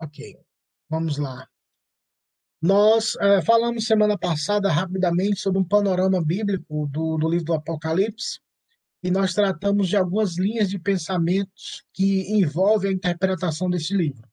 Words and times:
Ok, 0.00 0.36
vamos 0.88 1.18
lá. 1.18 1.48
Nós 2.62 3.16
é, 3.20 3.42
falamos 3.42 3.84
semana 3.84 4.18
passada 4.18 4.70
rapidamente 4.70 5.40
sobre 5.40 5.60
um 5.60 5.64
panorama 5.64 6.22
bíblico 6.22 6.88
do, 6.88 7.16
do 7.16 7.28
livro 7.28 7.46
do 7.46 7.54
Apocalipse 7.54 8.40
e 9.02 9.10
nós 9.10 9.34
tratamos 9.34 9.88
de 9.88 9.96
algumas 9.96 10.36
linhas 10.36 10.68
de 10.68 10.78
pensamentos 10.78 11.84
que 11.92 12.32
envolvem 12.32 12.90
a 12.90 12.94
interpretação 12.94 13.70
desse 13.70 13.94
livro. 13.96 14.28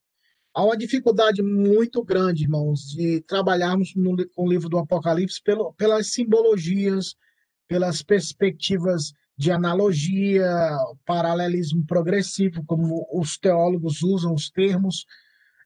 Há 0.53 0.63
uma 0.63 0.77
dificuldade 0.77 1.43
muito 1.43 2.03
grande, 2.03 2.43
irmãos, 2.43 2.91
de 2.91 3.21
trabalharmos 3.21 3.93
no, 3.95 4.15
com 4.29 4.45
o 4.45 4.49
livro 4.49 4.69
do 4.69 4.77
Apocalipse 4.77 5.41
pelo, 5.43 5.73
pelas 5.73 6.13
simbologias, 6.13 7.15
pelas 7.67 8.01
perspectivas 8.01 9.13
de 9.37 9.51
analogia, 9.51 10.49
paralelismo 11.05 11.85
progressivo, 11.85 12.63
como 12.65 13.05
os 13.11 13.37
teólogos 13.37 14.01
usam 14.01 14.33
os 14.33 14.49
termos. 14.49 15.05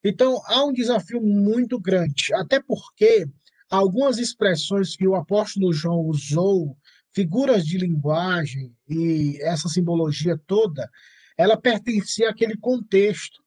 Então, 0.03 0.41
há 0.45 0.63
um 0.63 0.71
desafio 0.71 1.21
muito 1.21 1.79
grande, 1.79 2.33
até 2.33 2.61
porque 2.61 3.27
algumas 3.69 4.17
expressões 4.17 4.95
que 4.95 5.07
o 5.07 5.15
apóstolo 5.15 5.73
João 5.73 6.01
usou, 6.01 6.77
figuras 7.11 7.65
de 7.65 7.77
linguagem 7.77 8.73
e 8.87 9.37
essa 9.41 9.67
simbologia 9.67 10.39
toda, 10.47 10.89
ela 11.37 11.59
pertencia 11.59 12.29
àquele 12.29 12.57
contexto. 12.57 13.43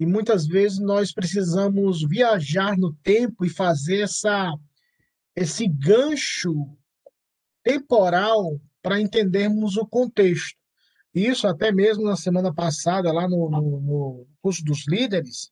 E 0.00 0.06
muitas 0.06 0.46
vezes 0.46 0.78
nós 0.78 1.12
precisamos 1.12 2.02
viajar 2.08 2.76
no 2.76 2.94
tempo 3.02 3.44
e 3.44 3.50
fazer 3.50 4.00
essa, 4.00 4.52
esse 5.36 5.68
gancho 5.68 6.76
temporal 7.62 8.60
para 8.82 9.00
entendermos 9.00 9.76
o 9.76 9.86
contexto. 9.86 10.58
Isso 11.14 11.46
até 11.46 11.70
mesmo 11.70 12.04
na 12.04 12.16
semana 12.16 12.52
passada, 12.52 13.12
lá 13.12 13.28
no, 13.28 13.50
no, 13.50 13.80
no 13.80 14.26
curso 14.40 14.64
dos 14.64 14.88
líderes, 14.88 15.51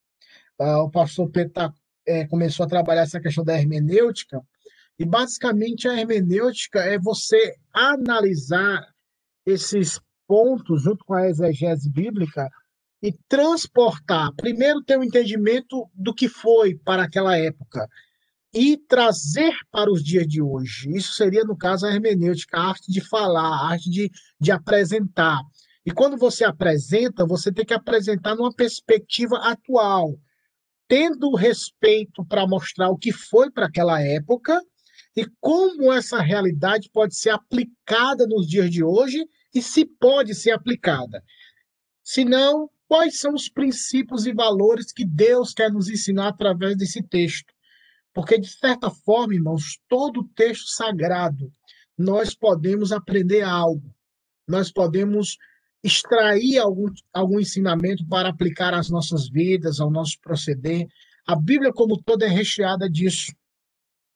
o 0.61 0.91
pastor 0.91 1.30
Pedro 1.30 1.72
é, 2.06 2.27
começou 2.27 2.64
a 2.66 2.69
trabalhar 2.69 3.03
essa 3.03 3.20
questão 3.20 3.44
da 3.44 3.58
hermenêutica, 3.58 4.41
e 4.98 5.05
basicamente 5.05 5.89
a 5.89 5.98
hermenêutica 5.98 6.80
é 6.80 6.98
você 6.98 7.55
analisar 7.72 8.86
esses 9.47 9.98
pontos 10.27 10.83
junto 10.83 11.05
com 11.05 11.14
a 11.14 11.27
exegese 11.27 11.91
bíblica 11.91 12.50
e 13.03 13.12
transportar, 13.27 14.31
primeiro 14.36 14.83
ter 14.83 14.98
um 14.98 15.03
entendimento 15.03 15.88
do 15.94 16.14
que 16.14 16.28
foi 16.28 16.75
para 16.75 17.05
aquela 17.05 17.36
época, 17.38 17.88
e 18.53 18.77
trazer 18.77 19.55
para 19.70 19.91
os 19.91 20.03
dias 20.03 20.27
de 20.27 20.42
hoje. 20.42 20.91
Isso 20.94 21.12
seria, 21.14 21.44
no 21.44 21.56
caso, 21.56 21.86
a 21.86 21.92
hermenêutica, 21.92 22.58
a 22.58 22.69
arte 22.69 22.92
de 22.92 23.00
falar, 23.00 23.48
a 23.48 23.69
arte 23.70 23.88
de, 23.88 24.11
de 24.38 24.53
apresentar. 24.53 25.41
E 25.86 25.91
quando 25.92 26.19
você 26.19 26.44
apresenta, 26.44 27.25
você 27.25 27.50
tem 27.50 27.64
que 27.64 27.72
apresentar 27.72 28.34
numa 28.34 28.53
perspectiva 28.53 29.38
atual, 29.38 30.19
tendo 30.91 31.36
respeito 31.36 32.24
para 32.24 32.48
mostrar 32.48 32.91
o 32.91 32.98
que 32.98 33.12
foi 33.12 33.48
para 33.48 33.66
aquela 33.66 34.02
época 34.02 34.60
e 35.16 35.24
como 35.38 35.92
essa 35.92 36.20
realidade 36.20 36.91
pode 36.92 37.14
ser 37.14 37.30
aplicada 37.30 38.27
nos 38.27 38.48
dias 38.48 38.69
de 38.69 38.82
hoje 38.82 39.24
e 39.55 39.62
se 39.62 39.86
pode 39.86 40.34
ser 40.34 40.50
aplicada. 40.50 41.22
Se 42.02 42.24
não, 42.24 42.69
quais 42.88 43.20
são 43.20 43.34
os 43.34 43.48
princípios 43.48 44.27
e 44.27 44.32
valores 44.32 44.92
que 44.92 45.05
Deus 45.05 45.55
quer 45.55 45.70
nos 45.70 45.88
ensinar 45.88 46.27
através 46.27 46.77
desse 46.77 47.00
texto? 47.04 47.54
Porque, 48.12 48.36
de 48.36 48.48
certa 48.48 48.91
forma, 48.91 49.34
irmãos, 49.34 49.78
todo 49.88 50.28
texto 50.34 50.70
sagrado, 50.70 51.52
nós 51.97 52.34
podemos 52.34 52.91
aprender 52.91 53.42
algo, 53.42 53.94
nós 54.44 54.72
podemos 54.72 55.36
extrair 55.82 56.58
algum, 56.58 56.86
algum 57.12 57.41
ensinamento 57.41 58.06
para 58.06 58.28
aplicar 58.28 58.74
às 58.74 58.91
nossas 58.91 59.28
vidas, 59.28 59.80
ao 59.80 59.91
nosso 59.91 60.18
proceder. 60.20 60.86
A 61.26 61.34
Bíblia, 61.34 61.72
como 61.72 62.00
toda, 62.02 62.26
é 62.26 62.28
recheada 62.28 62.88
disso. 62.88 63.32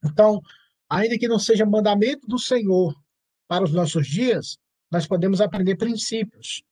Então, 0.05 0.41
ainda 0.89 1.19
que 1.19 1.29
não 1.29 1.39
seja 1.39 1.65
mandamento 1.65 2.27
do 2.27 2.39
Senhor 2.39 2.95
para 3.49 3.65
os 3.65 3.73
nossos 3.73 4.07
dias, 4.07 4.59
nós 4.91 5.07
podemos 5.07 5.41
aprender 5.41 5.77
princípios. 5.77 6.63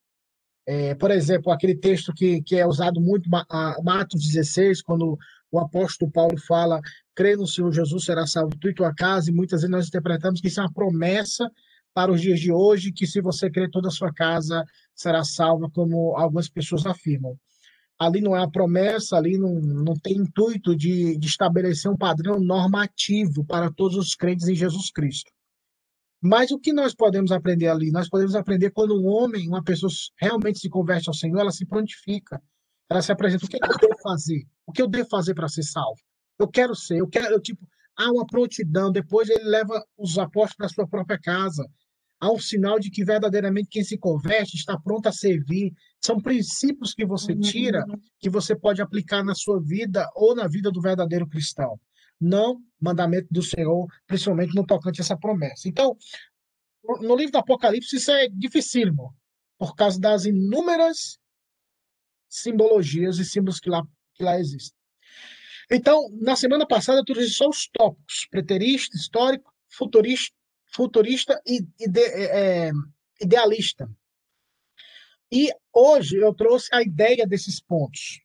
É, 0.66 0.94
por 0.94 1.10
exemplo, 1.10 1.50
aquele 1.50 1.74
texto 1.74 2.12
que, 2.12 2.40
que 2.42 2.56
é 2.56 2.66
usado 2.66 3.00
muito, 3.00 3.28
Matos 3.82 4.22
16, 4.22 4.82
quando 4.82 5.18
o 5.50 5.58
apóstolo 5.58 6.10
Paulo 6.10 6.38
fala 6.38 6.80
crê 7.14 7.36
no 7.36 7.46
Senhor 7.46 7.72
Jesus, 7.72 8.04
será 8.04 8.26
salvo 8.26 8.56
tu 8.58 8.68
e 8.68 8.74
tua 8.74 8.94
casa, 8.94 9.30
e 9.30 9.34
muitas 9.34 9.62
vezes 9.62 9.70
nós 9.70 9.88
interpretamos 9.88 10.40
que 10.40 10.48
isso 10.48 10.60
é 10.60 10.62
uma 10.62 10.72
promessa 10.72 11.50
para 11.94 12.12
os 12.12 12.20
dias 12.20 12.40
de 12.40 12.52
hoje, 12.52 12.92
que 12.92 13.06
se 13.06 13.20
você 13.20 13.50
crer, 13.50 13.70
toda 13.70 13.88
a 13.88 13.92
sua 13.92 14.12
casa 14.12 14.64
será 14.94 15.24
salva, 15.24 15.70
como 15.70 16.16
algumas 16.16 16.48
pessoas 16.48 16.86
afirmam. 16.86 17.36
Ali 17.98 18.20
não 18.20 18.34
é 18.34 18.40
uma 18.40 18.50
promessa, 18.50 19.16
ali 19.16 19.38
não, 19.38 19.54
não 19.60 19.94
tem 19.94 20.16
intuito 20.16 20.74
de, 20.74 21.16
de 21.16 21.26
estabelecer 21.26 21.90
um 21.90 21.96
padrão 21.96 22.40
normativo 22.40 23.44
para 23.44 23.70
todos 23.70 23.96
os 23.96 24.14
crentes 24.14 24.48
em 24.48 24.54
Jesus 24.54 24.90
Cristo. 24.90 25.30
Mas 26.20 26.50
o 26.52 26.58
que 26.58 26.72
nós 26.72 26.94
podemos 26.94 27.32
aprender 27.32 27.68
ali? 27.68 27.90
Nós 27.90 28.08
podemos 28.08 28.34
aprender 28.34 28.70
quando 28.70 28.94
um 28.94 29.06
homem, 29.06 29.48
uma 29.48 29.62
pessoa 29.62 29.90
realmente 30.16 30.60
se 30.60 30.68
converte 30.68 31.08
ao 31.08 31.14
Senhor, 31.14 31.40
ela 31.40 31.50
se 31.50 31.66
prontifica, 31.66 32.40
ela 32.88 33.02
se 33.02 33.10
apresenta. 33.10 33.44
O 33.44 33.48
que, 33.48 33.56
é 33.56 33.58
que 33.58 33.66
eu 33.66 33.88
devo 33.88 34.00
fazer? 34.02 34.46
O 34.66 34.72
que 34.72 34.82
eu 34.82 34.88
devo 34.88 35.08
fazer 35.08 35.34
para 35.34 35.48
ser 35.48 35.64
salvo? 35.64 36.00
Eu 36.38 36.48
quero 36.48 36.74
ser, 36.74 36.98
eu 36.98 37.08
quero, 37.08 37.26
eu, 37.26 37.40
tipo, 37.40 37.66
há 38.02 38.10
uma 38.10 38.26
prontidão. 38.26 38.90
Depois 38.90 39.28
ele 39.28 39.44
leva 39.44 39.84
os 39.96 40.18
apóstolos 40.18 40.56
para 40.56 40.68
sua 40.68 40.88
própria 40.88 41.18
casa. 41.18 41.66
Há 42.20 42.30
um 42.30 42.38
sinal 42.38 42.78
de 42.78 42.90
que 42.90 43.04
verdadeiramente 43.04 43.68
quem 43.68 43.82
se 43.82 43.98
converte 43.98 44.56
está 44.56 44.78
pronto 44.78 45.08
a 45.08 45.12
servir. 45.12 45.72
São 46.00 46.20
princípios 46.20 46.94
que 46.94 47.04
você 47.04 47.34
tira, 47.34 47.84
uhum. 47.88 47.98
que 48.18 48.30
você 48.30 48.54
pode 48.54 48.80
aplicar 48.80 49.24
na 49.24 49.34
sua 49.34 49.60
vida 49.60 50.08
ou 50.14 50.34
na 50.34 50.46
vida 50.46 50.70
do 50.70 50.80
verdadeiro 50.80 51.28
cristão. 51.28 51.80
Não 52.20 52.60
mandamento 52.80 53.26
do 53.30 53.42
Senhor, 53.42 53.88
principalmente 54.06 54.54
no 54.54 54.64
tocante 54.64 55.00
a 55.00 55.02
essa 55.02 55.16
promessa. 55.16 55.68
Então, 55.68 55.96
no 57.00 57.16
livro 57.16 57.32
do 57.32 57.38
Apocalipse, 57.38 57.96
isso 57.96 58.10
é 58.10 58.28
dificílimo, 58.28 59.14
por 59.58 59.74
causa 59.74 59.98
das 59.98 60.24
inúmeras 60.24 61.18
simbologias 62.28 63.18
e 63.18 63.24
símbolos 63.24 63.60
que 63.60 63.68
lá, 63.68 63.82
que 64.14 64.22
lá 64.22 64.38
existem. 64.38 64.81
Então, 65.72 66.10
na 66.20 66.36
semana 66.36 66.66
passada, 66.66 67.00
eu 67.00 67.04
trouxe 67.04 67.30
só 67.30 67.48
os 67.48 67.66
tópicos: 67.68 68.26
preterista, 68.30 68.94
histórico, 68.94 69.50
futurista, 69.70 70.36
futurista 70.66 71.40
e 71.46 71.66
ide, 71.80 72.00
é, 72.00 72.68
é, 72.68 72.70
idealista. 73.20 73.88
E 75.32 75.50
hoje 75.72 76.18
eu 76.18 76.34
trouxe 76.34 76.68
a 76.74 76.82
ideia 76.82 77.26
desses 77.26 77.58
pontos. 77.58 78.20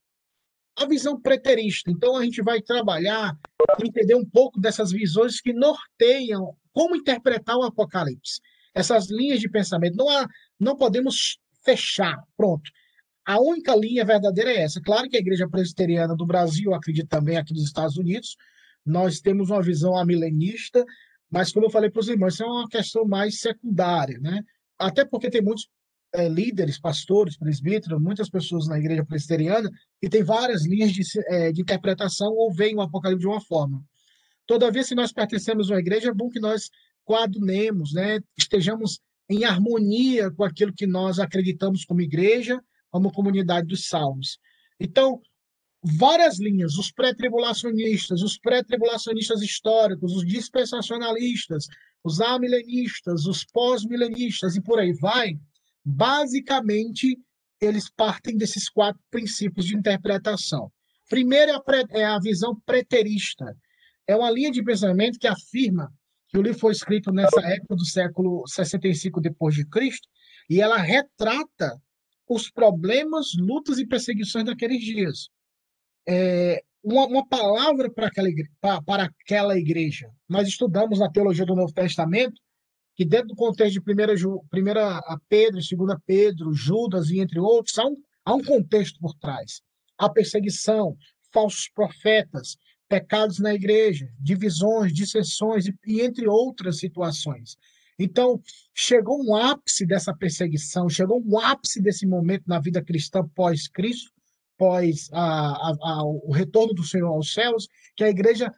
A 0.77 0.85
visão 0.85 1.19
preterista. 1.19 1.89
Então, 1.89 2.17
a 2.17 2.23
gente 2.23 2.41
vai 2.41 2.61
trabalhar, 2.61 3.33
entender 3.81 4.15
um 4.15 4.25
pouco 4.25 4.59
dessas 4.59 4.91
visões 4.91 5.39
que 5.39 5.53
norteiam 5.53 6.55
como 6.73 6.97
interpretar 6.97 7.55
o 7.55 7.63
Apocalipse. 7.63 8.41
Essas 8.75 9.09
linhas 9.09 9.39
de 9.39 9.49
pensamento. 9.49 9.95
Não, 9.95 10.09
há, 10.09 10.27
não 10.59 10.75
podemos 10.75 11.39
fechar. 11.63 12.21
Pronto. 12.35 12.69
A 13.27 13.41
única 13.41 13.75
linha 13.75 14.05
verdadeira 14.05 14.53
é 14.53 14.61
essa. 14.61 14.79
Claro 14.79 15.09
que 15.09 15.17
a 15.17 15.19
Igreja 15.19 15.49
Presbiteriana 15.49 16.15
do 16.15 16.25
Brasil, 16.25 16.73
acredito 16.73 17.09
também 17.09 17.35
aqui 17.35 17.53
nos 17.53 17.65
Estados 17.65 17.97
Unidos, 17.97 18.37
nós 18.85 19.19
temos 19.19 19.49
uma 19.49 19.61
visão 19.61 19.97
amilenista, 19.97 20.85
mas 21.29 21.51
como 21.51 21.65
eu 21.65 21.69
falei 21.69 21.89
para 21.89 21.99
os 21.99 22.07
irmãos, 22.07 22.35
isso 22.35 22.43
é 22.43 22.45
uma 22.45 22.69
questão 22.69 23.05
mais 23.05 23.41
secundária, 23.41 24.17
né? 24.21 24.41
Até 24.79 25.03
porque 25.03 25.29
tem 25.29 25.41
muitos 25.41 25.67
é, 26.15 26.29
líderes, 26.29 26.79
pastores, 26.79 27.37
presbíteros, 27.37 28.01
muitas 28.01 28.29
pessoas 28.29 28.65
na 28.65 28.79
Igreja 28.79 29.05
Presbiteriana 29.05 29.69
que 29.99 30.07
tem 30.07 30.23
várias 30.23 30.65
linhas 30.65 30.93
de, 30.93 31.03
é, 31.27 31.51
de 31.51 31.61
interpretação 31.61 32.31
ou 32.31 32.53
veem 32.53 32.77
o 32.77 32.81
Apocalipse 32.81 33.19
de 33.19 33.27
uma 33.27 33.41
forma. 33.41 33.83
Todavia, 34.45 34.85
se 34.85 34.95
nós 34.95 35.11
pertencemos 35.11 35.69
a 35.69 35.73
uma 35.73 35.81
igreja, 35.81 36.11
é 36.11 36.13
bom 36.13 36.29
que 36.29 36.39
nós 36.39 36.69
coadunemos, 37.03 37.91
né? 37.91 38.21
estejamos 38.37 39.01
em 39.29 39.43
harmonia 39.43 40.31
com 40.31 40.45
aquilo 40.45 40.73
que 40.73 40.87
nós 40.87 41.19
acreditamos 41.19 41.83
como 41.83 41.99
igreja, 41.99 42.61
como 42.97 43.11
comunidade 43.11 43.67
dos 43.67 43.87
salmos. 43.87 44.39
Então, 44.79 45.21
várias 45.83 46.39
linhas, 46.39 46.77
os 46.77 46.91
pré-tribulacionistas, 46.91 48.23
os 48.23 48.39
pré-tribulacionistas 48.39 49.41
históricos, 49.43 50.15
os 50.15 50.25
dispensacionalistas, 50.25 51.67
os 52.03 52.19
amilenistas, 52.19 53.25
os 53.25 53.45
pós-milenistas 53.45 54.55
e 54.55 54.61
por 54.61 54.79
aí 54.79 54.93
vai, 54.93 55.37
basicamente 55.85 57.19
eles 57.61 57.87
partem 57.89 58.35
desses 58.35 58.67
quatro 58.67 58.99
princípios 59.11 59.67
de 59.67 59.75
interpretação. 59.75 60.71
Primeiro 61.07 61.51
é 61.91 62.03
a, 62.03 62.15
é 62.15 62.19
visão 62.19 62.59
preterista. 62.65 63.55
É 64.07 64.15
uma 64.15 64.31
linha 64.31 64.51
de 64.51 64.63
pensamento 64.63 65.19
que 65.19 65.27
afirma 65.27 65.91
que 66.29 66.37
o 66.37 66.41
livro 66.41 66.59
foi 66.59 66.71
escrito 66.71 67.11
nessa 67.11 67.41
época 67.41 67.75
do 67.75 67.85
século 67.85 68.43
65 68.47 69.21
depois 69.21 69.53
de 69.53 69.65
Cristo 69.65 70.07
e 70.49 70.61
ela 70.61 70.77
retrata 70.77 71.79
os 72.27 72.49
problemas, 72.49 73.33
lutas 73.37 73.79
e 73.79 73.87
perseguições 73.87 74.45
daqueles 74.45 74.83
dias. 74.83 75.29
É, 76.07 76.63
uma, 76.83 77.05
uma, 77.07 77.27
palavra 77.27 77.91
para 77.91 78.07
aquela, 78.07 78.29
igreja, 78.29 78.51
para, 78.61 79.03
aquela 79.03 79.57
igreja. 79.57 80.09
Nós 80.27 80.47
estudamos 80.47 80.99
na 80.99 81.11
teologia 81.11 81.45
do 81.45 81.55
Novo 81.55 81.73
Testamento 81.73 82.41
que 82.95 83.05
dentro 83.05 83.27
do 83.27 83.35
contexto 83.35 83.73
de 83.73 83.81
primeira, 83.81 84.13
primeira 84.49 84.97
a 84.97 85.19
Pedro, 85.29 85.61
segunda 85.61 86.01
Pedro, 86.05 86.51
Judas 86.53 87.11
e 87.11 87.19
entre 87.19 87.39
outros, 87.39 87.77
há 87.77 87.85
um, 87.85 87.95
há 88.25 88.33
um 88.33 88.43
contexto 88.43 88.99
por 88.99 89.13
trás. 89.15 89.61
A 89.97 90.09
perseguição 90.09 90.97
falsos 91.31 91.69
profetas, 91.69 92.57
pecados 92.89 93.37
na 93.37 93.53
igreja, 93.53 94.09
divisões, 94.19 94.93
dissensões 94.93 95.67
e, 95.67 95.75
e 95.85 96.01
entre 96.01 96.27
outras 96.27 96.79
situações. 96.79 97.55
Então, 97.99 98.39
chegou 98.73 99.23
um 99.23 99.35
ápice 99.35 99.85
dessa 99.85 100.13
perseguição, 100.15 100.87
chegou 100.87 101.21
um 101.25 101.39
ápice 101.39 101.81
desse 101.81 102.05
momento 102.05 102.43
na 102.47 102.59
vida 102.59 102.83
cristã 102.83 103.27
pós-Cristo, 103.35 104.11
pós 104.57 105.09
a, 105.11 105.21
a, 105.21 105.75
a, 105.81 106.03
o 106.03 106.31
retorno 106.31 106.73
do 106.73 106.83
Senhor 106.83 107.07
aos 107.07 107.33
céus, 107.33 107.67
que 107.95 108.03
a 108.03 108.09
igreja 108.09 108.53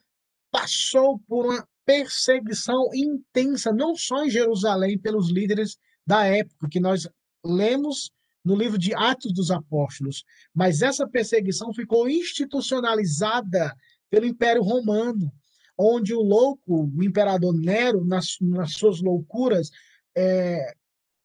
passou 0.52 1.20
por 1.20 1.46
uma 1.46 1.68
perseguição 1.86 2.90
intensa, 2.94 3.72
não 3.72 3.96
só 3.96 4.24
em 4.24 4.30
Jerusalém, 4.30 4.98
pelos 4.98 5.32
líderes 5.32 5.78
da 6.06 6.26
época, 6.26 6.70
que 6.70 6.80
nós 6.80 7.08
lemos 7.44 8.12
no 8.44 8.56
livro 8.56 8.78
de 8.78 8.94
Atos 8.94 9.34
dos 9.34 9.52
Apóstolos, 9.52 10.24
mas 10.54 10.82
essa 10.82 11.08
perseguição 11.08 11.74
ficou 11.74 12.10
institucionalizada 12.10 13.76
pelo 14.10 14.26
Império 14.26 14.62
Romano, 14.62 15.32
onde 15.80 16.14
o 16.14 16.22
louco, 16.22 16.92
o 16.94 17.04
imperador 17.04 17.56
Nero, 17.56 18.04
nas, 18.04 18.36
nas 18.42 18.74
suas 18.74 19.02
loucuras, 19.02 19.72
é, 20.14 20.74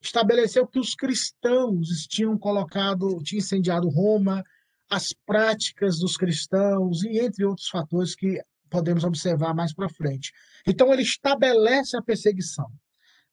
estabeleceu 0.00 0.64
que 0.64 0.78
os 0.78 0.94
cristãos 0.94 2.06
tinham 2.06 2.38
colocado, 2.38 3.20
tinham 3.24 3.40
incendiado 3.40 3.88
Roma, 3.88 4.44
as 4.88 5.12
práticas 5.26 5.98
dos 5.98 6.16
cristãos 6.16 7.02
e 7.02 7.18
entre 7.18 7.44
outros 7.44 7.68
fatores 7.68 8.14
que 8.14 8.40
podemos 8.70 9.02
observar 9.02 9.54
mais 9.54 9.74
para 9.74 9.88
frente. 9.88 10.32
Então 10.64 10.92
ele 10.92 11.02
estabelece 11.02 11.96
a 11.96 12.02
perseguição, 12.02 12.70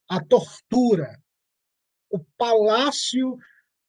a 0.08 0.18
tortura, 0.18 1.20
o 2.10 2.18
palácio 2.36 3.38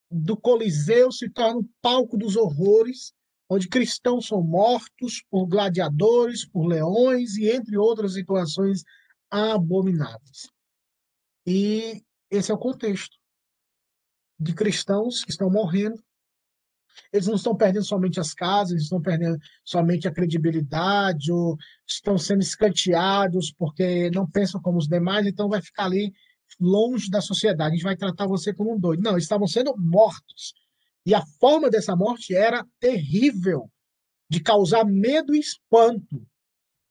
do 0.10 0.38
Coliseu 0.38 1.12
se 1.12 1.30
torna 1.30 1.62
o 1.62 1.70
palco 1.82 2.16
dos 2.16 2.36
horrores 2.36 3.12
onde 3.54 3.68
cristãos 3.68 4.28
são 4.28 4.42
mortos 4.44 5.24
por 5.30 5.46
gladiadores, 5.46 6.46
por 6.46 6.66
leões 6.66 7.38
e 7.38 7.50
entre 7.50 7.78
outras 7.78 8.14
situações 8.14 8.84
abomináveis. 9.30 10.50
E 11.46 12.04
esse 12.30 12.52
é 12.52 12.54
o 12.54 12.58
contexto 12.58 13.18
de 14.40 14.54
cristãos 14.54 15.24
que 15.24 15.32
estão 15.32 15.50
morrendo. 15.50 16.02
Eles 17.12 17.28
não 17.28 17.36
estão 17.36 17.56
perdendo 17.56 17.86
somente 17.86 18.20
as 18.20 18.34
casas, 18.34 18.72
eles 18.72 18.84
estão 18.84 19.02
perdendo 19.02 19.38
somente 19.64 20.08
a 20.08 20.14
credibilidade, 20.14 21.32
ou 21.32 21.58
estão 21.88 22.18
sendo 22.18 22.42
escanteados 22.42 23.52
porque 23.52 24.12
não 24.12 24.30
pensam 24.30 24.62
como 24.62 24.78
os 24.78 24.88
demais, 24.88 25.26
então 25.26 25.50
vai 25.50 25.62
ficar 25.62 25.86
ali 25.86 26.14
longe 26.60 27.10
da 27.10 27.22
sociedade. 27.22 27.72
A 27.72 27.76
gente 27.76 27.84
vai 27.84 27.96
tratar 27.96 28.28
você 28.28 28.54
como 28.54 28.74
um 28.74 28.80
doido. 28.80 29.02
Não, 29.02 29.14
eles 29.14 29.24
estavam 29.24 29.48
sendo 29.48 29.76
mortos. 29.78 30.54
E 31.06 31.14
a 31.14 31.24
forma 31.40 31.70
dessa 31.70 31.96
morte 31.96 32.36
era 32.36 32.66
terrível, 32.80 33.70
de 34.30 34.42
causar 34.42 34.86
medo 34.86 35.36
e 35.36 35.40
espanto. 35.40 36.26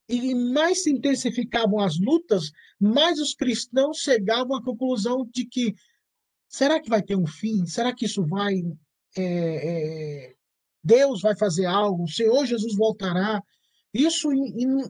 E 0.09 0.35
mais 0.35 0.83
se 0.83 0.91
intensificavam 0.91 1.81
as 1.81 1.99
lutas, 1.99 2.51
mais 2.79 3.19
os 3.19 3.35
cristãos 3.35 3.99
chegavam 3.99 4.57
à 4.57 4.63
conclusão 4.63 5.27
de 5.33 5.47
que 5.47 5.75
será 6.49 6.81
que 6.81 6.91
vai 6.91 7.03
ter 7.03 7.17
um 7.17 7.27
fim? 7.27 7.65
Será 7.67 7.95
que 7.95 8.05
isso 8.05 8.25
vai. 8.27 8.63
É, 9.17 9.23
é, 9.25 10.35
Deus 10.85 11.23
vai 11.23 11.37
fazer 11.37 11.65
algo? 11.65 12.05
O 12.05 12.09
Senhor 12.09 12.45
Jesus 12.45 12.77
voltará? 12.77 13.43
Isso 13.95 14.29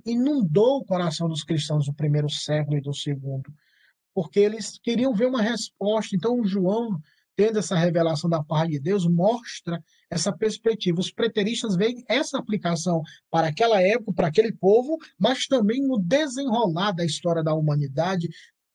inundou 0.07 0.79
o 0.79 0.85
coração 0.85 1.29
dos 1.29 1.43
cristãos 1.43 1.87
do 1.87 1.95
primeiro 1.95 2.29
século 2.29 2.77
e 2.77 2.81
do 2.81 2.95
segundo, 2.95 3.53
porque 4.15 4.39
eles 4.39 4.79
queriam 4.79 5.13
ver 5.13 5.27
uma 5.27 5.43
resposta. 5.43 6.15
Então, 6.15 6.45
João 6.45 7.01
tendo 7.37 7.59
essa 7.59 7.77
revelação 7.77 8.29
da 8.29 8.43
parte 8.43 8.73
de 8.73 8.81
Deus, 8.81 9.07
mostra 9.07 9.83
essa 10.11 10.33
perspectiva. 10.33 11.01
Os 11.01 11.13
preteristas 11.13 11.77
veem 11.77 12.05
essa 12.09 12.39
aplicação 12.39 13.03
para 13.31 13.49
aquela 13.49 13.81
época, 13.81 14.13
para 14.13 14.29
aquele 14.29 14.53
povo, 14.53 14.99
mas 15.19 15.47
também 15.47 15.81
no 15.81 15.99
desenrolar 15.99 16.93
da 16.93 17.05
história 17.05 17.43
da 17.43 17.55
humanidade, 17.55 18.29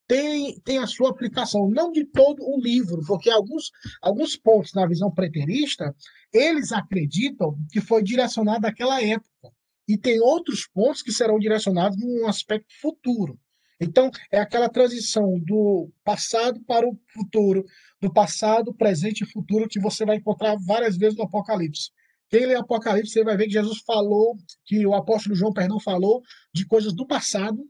tem, 0.07 0.59
tem 0.61 0.77
a 0.77 0.87
sua 0.87 1.09
aplicação, 1.09 1.69
não 1.69 1.91
de 1.91 2.05
todo 2.05 2.41
o 2.41 2.59
livro, 2.59 3.01
porque 3.05 3.29
alguns, 3.29 3.69
alguns 4.01 4.37
pontos 4.37 4.73
na 4.73 4.87
visão 4.87 5.11
preterista, 5.11 5.93
eles 6.33 6.71
acreditam 6.71 7.57
que 7.71 7.81
foi 7.81 8.01
direcionado 8.01 8.65
àquela 8.65 9.03
época. 9.03 9.51
E 9.87 9.97
tem 9.97 10.19
outros 10.19 10.67
pontos 10.67 11.01
que 11.01 11.11
serão 11.11 11.37
direcionados 11.37 11.97
num 11.97 12.27
aspecto 12.27 12.67
futuro. 12.81 13.37
Então, 13.79 14.09
é 14.31 14.39
aquela 14.39 14.69
transição 14.69 15.39
do 15.39 15.89
passado 16.03 16.59
para 16.65 16.87
o 16.87 16.97
futuro, 17.13 17.63
do 18.01 18.11
passado, 18.11 18.73
presente 18.73 19.23
e 19.23 19.31
futuro 19.31 19.67
que 19.67 19.79
você 19.79 20.05
vai 20.05 20.17
encontrar 20.17 20.55
várias 20.65 20.97
vezes 20.97 21.17
no 21.17 21.25
Apocalipse. 21.25 21.91
Quem 22.29 22.45
lê 22.45 22.55
Apocalipse, 22.55 23.13
você 23.13 23.23
vai 23.23 23.37
ver 23.37 23.45
que 23.45 23.53
Jesus 23.53 23.79
falou, 23.85 24.35
que 24.65 24.85
o 24.85 24.93
apóstolo 24.93 25.35
João, 25.35 25.53
perdão, 25.53 25.79
falou 25.79 26.21
de 26.53 26.65
coisas 26.65 26.93
do 26.93 27.05
passado, 27.07 27.63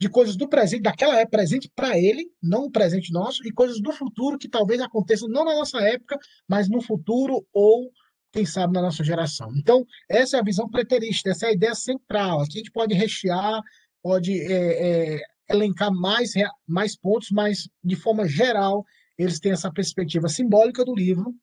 de 0.00 0.08
coisas 0.08 0.34
do 0.34 0.48
presente, 0.48 0.82
daquela 0.82 1.14
época 1.16 1.36
presente 1.36 1.70
para 1.76 1.96
ele, 1.96 2.26
não 2.42 2.64
o 2.64 2.70
presente 2.70 3.12
nosso, 3.12 3.46
e 3.46 3.52
coisas 3.52 3.80
do 3.80 3.92
futuro 3.92 4.38
que 4.38 4.48
talvez 4.48 4.80
aconteçam 4.80 5.28
não 5.28 5.44
na 5.44 5.54
nossa 5.54 5.78
época, 5.80 6.18
mas 6.48 6.68
no 6.68 6.80
futuro 6.80 7.46
ou 7.52 7.92
quem 8.32 8.46
sabe 8.46 8.72
na 8.72 8.82
nossa 8.82 9.04
geração. 9.04 9.48
Então, 9.56 9.84
essa 10.08 10.36
é 10.36 10.40
a 10.40 10.44
visão 10.44 10.68
preterista, 10.68 11.30
essa 11.30 11.46
é 11.46 11.48
a 11.50 11.52
ideia 11.52 11.74
central. 11.74 12.40
Aqui 12.40 12.54
a 12.54 12.58
gente 12.58 12.72
pode 12.72 12.94
rechear, 12.94 13.60
pode 14.02 14.40
é, 14.40 15.16
é, 15.16 15.22
elencar 15.50 15.92
mais, 15.92 16.32
mais 16.66 16.96
pontos, 16.96 17.30
mas 17.30 17.68
de 17.82 17.96
forma 17.96 18.26
geral, 18.26 18.84
eles 19.18 19.40
têm 19.40 19.52
essa 19.52 19.70
perspectiva 19.72 20.28
simbólica 20.28 20.84
do 20.84 20.94
livro, 20.94 21.34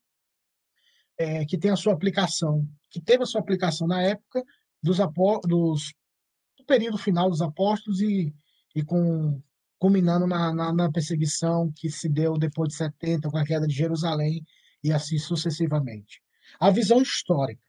é, 1.18 1.46
que 1.46 1.58
tem 1.58 1.72
a 1.72 1.76
sua 1.76 1.94
aplicação, 1.94 2.68
que 2.90 3.02
teve 3.02 3.24
a 3.24 3.26
sua 3.26 3.42
aplicação 3.42 3.88
na 3.88 4.02
época 4.02 4.44
dos, 4.82 4.98
do 6.58 6.66
período 6.66 6.98
final 6.98 7.30
dos 7.30 7.42
apóstolos 7.42 8.02
e, 8.02 8.34
e 8.76 8.84
com 8.84 9.42
culminando 9.80 10.26
na, 10.26 10.54
na, 10.54 10.74
na, 10.74 10.92
perseguição 10.92 11.72
que 11.76 11.90
se 11.90 12.10
deu 12.10 12.34
depois 12.34 12.70
de 12.70 12.76
70, 12.76 13.30
com 13.30 13.38
a 13.38 13.46
queda 13.46 13.68
de 13.68 13.76
Jerusalém 13.76 14.44
e 14.84 14.92
assim 14.92 15.20
sucessivamente. 15.20 16.22
A 16.60 16.72
visão 16.72 17.02
histórica. 17.02 17.62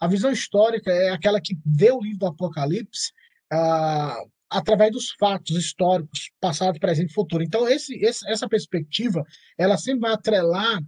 A 0.00 0.06
visão 0.06 0.30
histórica 0.30 0.90
é 0.90 1.10
aquela 1.10 1.40
que 1.40 1.58
vê 1.64 1.90
o 1.90 2.00
livro 2.00 2.20
do 2.20 2.26
Apocalipse 2.26 3.12
ah, 3.52 4.18
através 4.56 4.90
dos 4.90 5.10
fatos 5.10 5.54
históricos, 5.54 6.30
passado, 6.40 6.80
presente 6.80 7.10
e 7.10 7.14
futuro. 7.14 7.42
Então, 7.42 7.68
esse, 7.68 7.94
esse, 8.02 8.26
essa 8.26 8.48
perspectiva, 8.48 9.22
ela 9.58 9.76
sempre 9.76 10.00
vai 10.00 10.12
atrelar 10.12 10.80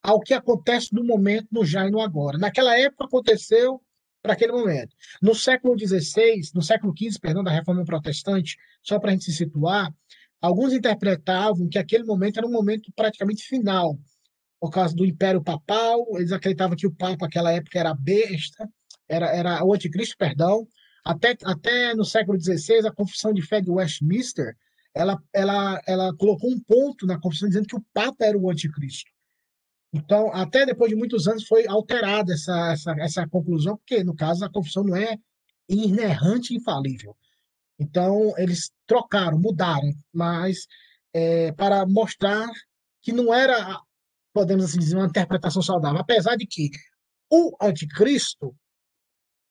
ao 0.00 0.20
que 0.20 0.32
acontece 0.32 0.94
no 0.94 1.04
momento, 1.04 1.48
no 1.50 1.64
já 1.64 1.84
e 1.84 1.90
no 1.90 2.00
agora. 2.00 2.38
Naquela 2.38 2.78
época 2.78 3.06
aconteceu 3.06 3.82
para 4.22 4.34
aquele 4.34 4.52
momento. 4.52 4.94
No 5.20 5.34
século 5.34 5.76
XVI, 5.76 6.40
no 6.54 6.62
século 6.62 6.94
XV, 6.96 7.18
perdão, 7.20 7.42
da 7.42 7.50
Reforma 7.50 7.84
Protestante, 7.84 8.56
só 8.84 9.00
para 9.00 9.10
a 9.10 9.12
gente 9.14 9.24
se 9.24 9.32
situar, 9.32 9.92
alguns 10.40 10.72
interpretavam 10.72 11.68
que 11.68 11.78
aquele 11.78 12.04
momento 12.04 12.38
era 12.38 12.46
um 12.46 12.52
momento 12.52 12.92
praticamente 12.94 13.42
final, 13.42 13.98
por 14.60 14.70
causa 14.70 14.94
do 14.94 15.04
Império 15.04 15.42
Papal, 15.42 16.06
eles 16.14 16.30
acreditavam 16.30 16.76
que 16.76 16.86
o 16.86 16.94
Papa 16.94 17.26
naquela 17.26 17.50
época 17.50 17.80
era 17.80 17.94
besta, 17.94 18.68
era, 19.08 19.26
era 19.34 19.64
o 19.64 19.74
anticristo, 19.74 20.16
perdão, 20.16 20.68
até, 21.08 21.34
até 21.42 21.94
no 21.94 22.04
século 22.04 22.38
XVI, 22.38 22.86
a 22.86 22.92
Confissão 22.92 23.32
de 23.32 23.40
Fé 23.40 23.62
de 23.62 23.70
Westminster, 23.70 24.54
ela, 24.94 25.18
ela, 25.32 25.80
ela 25.86 26.14
colocou 26.14 26.50
um 26.50 26.60
ponto 26.60 27.06
na 27.06 27.18
Confissão 27.18 27.48
dizendo 27.48 27.66
que 27.66 27.76
o 27.76 27.84
Papa 27.94 28.26
era 28.26 28.36
o 28.36 28.50
anticristo. 28.50 29.10
Então, 29.90 30.30
até 30.34 30.66
depois 30.66 30.90
de 30.90 30.96
muitos 30.96 31.26
anos 31.26 31.46
foi 31.46 31.66
alterada 31.66 32.34
essa, 32.34 32.72
essa, 32.72 32.92
essa 32.98 33.26
conclusão, 33.26 33.78
porque, 33.78 34.04
no 34.04 34.14
caso, 34.14 34.44
a 34.44 34.52
confissão 34.52 34.84
não 34.84 34.94
é 34.94 35.16
inerrante 35.66 36.52
e 36.52 36.58
infalível. 36.58 37.16
Então, 37.78 38.34
eles 38.36 38.70
trocaram, 38.86 39.38
mudaram, 39.38 39.90
mas 40.12 40.66
é, 41.14 41.52
para 41.52 41.86
mostrar 41.86 42.50
que 43.00 43.12
não 43.12 43.32
era, 43.32 43.80
podemos 44.34 44.66
assim 44.66 44.78
dizer, 44.78 44.96
uma 44.96 45.06
interpretação 45.06 45.62
saudável. 45.62 46.00
Apesar 46.00 46.36
de 46.36 46.46
que 46.46 46.68
o 47.30 47.56
anticristo 47.62 48.54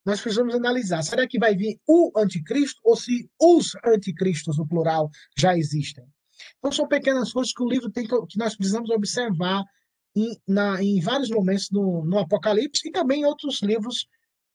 nós 0.07 0.21
precisamos 0.21 0.55
analisar: 0.55 1.03
será 1.03 1.27
que 1.27 1.37
vai 1.37 1.53
vir 1.53 1.77
o 1.85 2.13
anticristo 2.15 2.79
ou 2.81 2.95
se 2.95 3.29
os 3.37 3.75
anticristos, 3.85 4.57
no 4.57 4.65
plural, 4.65 5.09
já 5.37 5.57
existem? 5.57 6.05
Então, 6.57 6.71
são 6.71 6.87
pequenas 6.87 7.33
coisas 7.33 7.51
que 7.51 7.61
o 7.61 7.67
livro 7.67 7.91
tem 7.91 8.07
que 8.07 8.37
nós 8.37 8.55
precisamos 8.55 8.89
observar 8.89 9.65
em, 10.15 10.39
na, 10.47 10.81
em 10.81 11.01
vários 11.01 11.29
momentos 11.29 11.69
no, 11.71 12.05
no 12.05 12.19
Apocalipse 12.19 12.87
e 12.87 12.91
também 12.91 13.21
em 13.21 13.25
outros 13.25 13.61
livros 13.61 14.07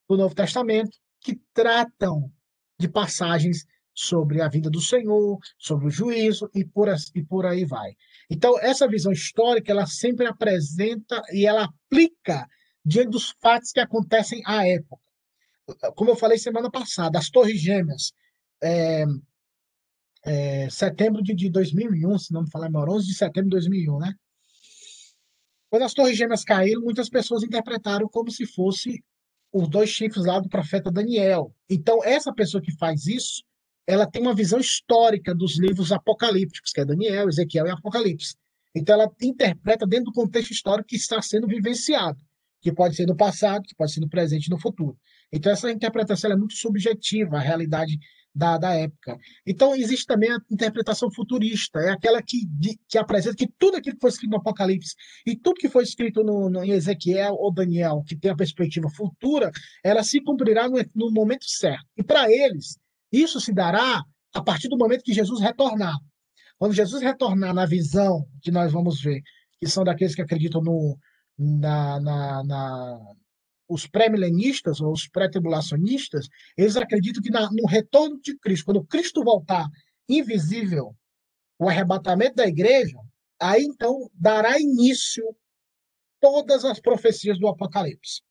do 0.08 0.16
Novo 0.16 0.34
Testamento 0.34 0.96
que 1.20 1.38
tratam 1.52 2.32
de 2.80 2.88
passagens 2.88 3.66
sobre 3.94 4.40
a 4.40 4.48
vida 4.48 4.70
do 4.70 4.80
Senhor, 4.80 5.38
sobre 5.58 5.88
o 5.88 5.90
juízo 5.90 6.48
e 6.54 6.64
por, 6.64 6.88
e 7.14 7.22
por 7.22 7.44
aí 7.44 7.66
vai. 7.66 7.92
Então, 8.30 8.58
essa 8.58 8.88
visão 8.88 9.12
histórica, 9.12 9.70
ela 9.70 9.84
sempre 9.84 10.26
apresenta 10.26 11.20
e 11.30 11.44
ela 11.44 11.64
aplica 11.64 12.48
diante 12.82 13.10
dos 13.10 13.34
fatos 13.38 13.70
que 13.70 13.80
acontecem 13.80 14.40
à 14.46 14.66
época 14.66 15.11
como 15.94 16.10
eu 16.10 16.16
falei 16.16 16.38
semana 16.38 16.70
passada, 16.70 17.18
as 17.18 17.30
Torres 17.30 17.60
Gêmeas, 17.60 18.12
é, 18.62 19.04
é, 20.24 20.70
setembro 20.70 21.22
de, 21.22 21.34
de 21.34 21.50
2001, 21.50 22.18
se 22.18 22.32
não 22.32 22.42
me 22.42 22.50
falar 22.50 22.68
melhor, 22.68 22.88
11 22.88 23.06
de 23.06 23.14
setembro 23.14 23.50
de 23.50 23.56
2001, 23.56 23.98
né? 23.98 24.14
Quando 25.68 25.84
as 25.84 25.94
Torres 25.94 26.16
Gêmeas 26.16 26.44
caíram, 26.44 26.82
muitas 26.82 27.08
pessoas 27.08 27.42
interpretaram 27.42 28.06
como 28.08 28.30
se 28.30 28.46
fosse 28.46 29.02
os 29.52 29.68
dois 29.68 29.90
chifres 29.90 30.24
lá 30.24 30.38
do 30.38 30.48
profeta 30.48 30.90
Daniel. 30.90 31.54
Então, 31.68 32.02
essa 32.04 32.32
pessoa 32.32 32.62
que 32.62 32.76
faz 32.76 33.06
isso, 33.06 33.42
ela 33.86 34.06
tem 34.06 34.22
uma 34.22 34.34
visão 34.34 34.58
histórica 34.58 35.34
dos 35.34 35.58
livros 35.58 35.90
apocalípticos, 35.92 36.72
que 36.72 36.80
é 36.80 36.84
Daniel, 36.84 37.28
Ezequiel 37.28 37.66
e 37.66 37.70
Apocalipse. 37.70 38.36
Então, 38.74 38.94
ela 38.94 39.10
interpreta 39.20 39.86
dentro 39.86 40.06
do 40.06 40.12
contexto 40.12 40.50
histórico 40.50 40.88
que 40.88 40.96
está 40.96 41.20
sendo 41.20 41.46
vivenciado, 41.46 42.18
que 42.60 42.72
pode 42.72 42.94
ser 42.94 43.06
no 43.06 43.16
passado, 43.16 43.64
que 43.64 43.74
pode 43.74 43.92
ser 43.92 44.00
no 44.00 44.08
presente 44.08 44.46
e 44.46 44.50
no 44.50 44.58
futuro. 44.58 44.96
Então, 45.32 45.50
essa 45.50 45.70
interpretação 45.70 46.30
é 46.30 46.36
muito 46.36 46.54
subjetiva, 46.54 47.36
a 47.36 47.40
realidade 47.40 47.98
da, 48.34 48.56
da 48.56 48.74
época. 48.74 49.18
Então, 49.46 49.74
existe 49.74 50.06
também 50.06 50.30
a 50.30 50.38
interpretação 50.50 51.10
futurista, 51.10 51.78
é 51.80 51.90
aquela 51.90 52.22
que, 52.22 52.46
de, 52.46 52.78
que 52.88 52.98
apresenta 52.98 53.36
que 53.36 53.48
tudo 53.58 53.76
aquilo 53.76 53.96
que 53.96 54.00
foi 54.00 54.10
escrito 54.10 54.30
no 54.30 54.38
Apocalipse 54.38 54.94
e 55.26 55.36
tudo 55.36 55.60
que 55.60 55.68
foi 55.68 55.84
escrito 55.84 56.22
no, 56.22 56.48
no, 56.48 56.64
em 56.64 56.70
Ezequiel 56.70 57.34
ou 57.34 57.52
Daniel, 57.52 58.02
que 58.06 58.16
tem 58.16 58.30
a 58.30 58.36
perspectiva 58.36 58.88
futura, 58.90 59.50
ela 59.84 60.02
se 60.02 60.20
cumprirá 60.20 60.68
no, 60.68 60.78
no 60.94 61.10
momento 61.10 61.44
certo. 61.46 61.86
E 61.96 62.02
para 62.02 62.30
eles, 62.30 62.78
isso 63.10 63.40
se 63.40 63.52
dará 63.52 64.02
a 64.34 64.42
partir 64.42 64.68
do 64.68 64.78
momento 64.78 65.04
que 65.04 65.12
Jesus 65.12 65.40
retornar. 65.40 65.96
Quando 66.58 66.74
Jesus 66.74 67.02
retornar 67.02 67.52
na 67.52 67.66
visão 67.66 68.26
que 68.40 68.50
nós 68.50 68.72
vamos 68.72 69.00
ver, 69.00 69.20
que 69.60 69.68
são 69.68 69.84
daqueles 69.84 70.14
que 70.14 70.22
acreditam 70.22 70.62
no, 70.62 70.96
na, 71.38 72.00
na, 72.00 72.44
na 72.44 72.98
os 73.72 73.86
pré-milenistas 73.86 74.80
ou 74.80 74.92
os 74.92 75.08
pré-tribulacionistas, 75.08 76.28
eles 76.56 76.76
acreditam 76.76 77.22
que 77.22 77.30
na, 77.30 77.50
no 77.50 77.66
retorno 77.66 78.20
de 78.20 78.36
Cristo, 78.38 78.66
quando 78.66 78.84
Cristo 78.84 79.24
voltar 79.24 79.66
invisível, 80.08 80.94
o 81.58 81.68
arrebatamento 81.68 82.36
da 82.36 82.46
igreja, 82.46 82.98
aí 83.40 83.62
então 83.62 84.10
dará 84.12 84.60
início 84.60 85.24
todas 86.20 86.64
as 86.64 86.80
profecias 86.80 87.38
do 87.38 87.48
Apocalipse. 87.48 88.22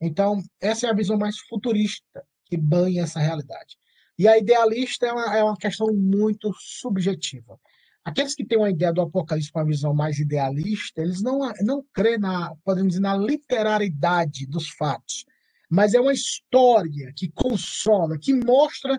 Então, 0.00 0.42
essa 0.60 0.86
é 0.86 0.90
a 0.90 0.94
visão 0.94 1.16
mais 1.16 1.38
futurista 1.38 2.24
que 2.46 2.56
banha 2.56 3.02
essa 3.02 3.20
realidade. 3.20 3.76
E 4.18 4.26
a 4.26 4.36
idealista 4.36 5.06
é 5.06 5.12
uma, 5.12 5.36
é 5.36 5.44
uma 5.44 5.56
questão 5.56 5.86
muito 5.94 6.52
subjetiva. 6.58 7.58
Aqueles 8.04 8.34
que 8.34 8.44
têm 8.44 8.58
uma 8.58 8.70
ideia 8.70 8.92
do 8.92 9.00
Apocalipse 9.00 9.52
com 9.52 9.60
uma 9.60 9.66
visão 9.66 9.94
mais 9.94 10.18
idealista, 10.18 11.00
eles 11.00 11.22
não, 11.22 11.38
não 11.60 11.84
crêem 11.92 12.18
na, 12.18 12.54
podemos 12.64 12.90
dizer, 12.90 13.00
na 13.00 13.16
literalidade 13.16 14.46
dos 14.46 14.68
fatos, 14.70 15.24
mas 15.70 15.94
é 15.94 16.00
uma 16.00 16.12
história 16.12 17.12
que 17.16 17.30
consola, 17.30 18.18
que 18.18 18.34
mostra 18.34 18.98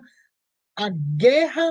a 0.74 0.88
guerra 0.88 1.70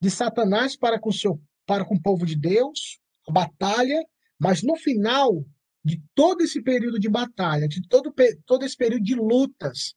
de 0.00 0.10
Satanás 0.10 0.76
para 0.76 0.98
com, 0.98 1.12
seu, 1.12 1.40
para 1.64 1.84
com 1.84 1.94
o 1.94 2.02
povo 2.02 2.26
de 2.26 2.36
Deus, 2.36 2.98
a 3.28 3.32
batalha, 3.32 4.04
mas 4.38 4.62
no 4.62 4.76
final 4.76 5.44
de 5.84 6.02
todo 6.14 6.42
esse 6.42 6.60
período 6.60 6.98
de 6.98 7.08
batalha, 7.08 7.68
de 7.68 7.86
todo, 7.88 8.12
todo 8.44 8.64
esse 8.64 8.76
período 8.76 9.04
de 9.04 9.14
lutas, 9.14 9.94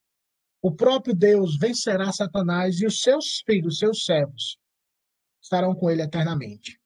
o 0.61 0.71
próprio 0.71 1.15
Deus 1.15 1.57
vencerá 1.57 2.11
Satanás 2.11 2.79
e 2.79 2.85
os 2.85 3.01
seus 3.01 3.41
filhos, 3.45 3.73
os 3.73 3.79
seus 3.79 4.05
servos, 4.05 4.59
estarão 5.41 5.73
com 5.75 5.89
ele 5.89 6.01
eternamente. 6.01 6.79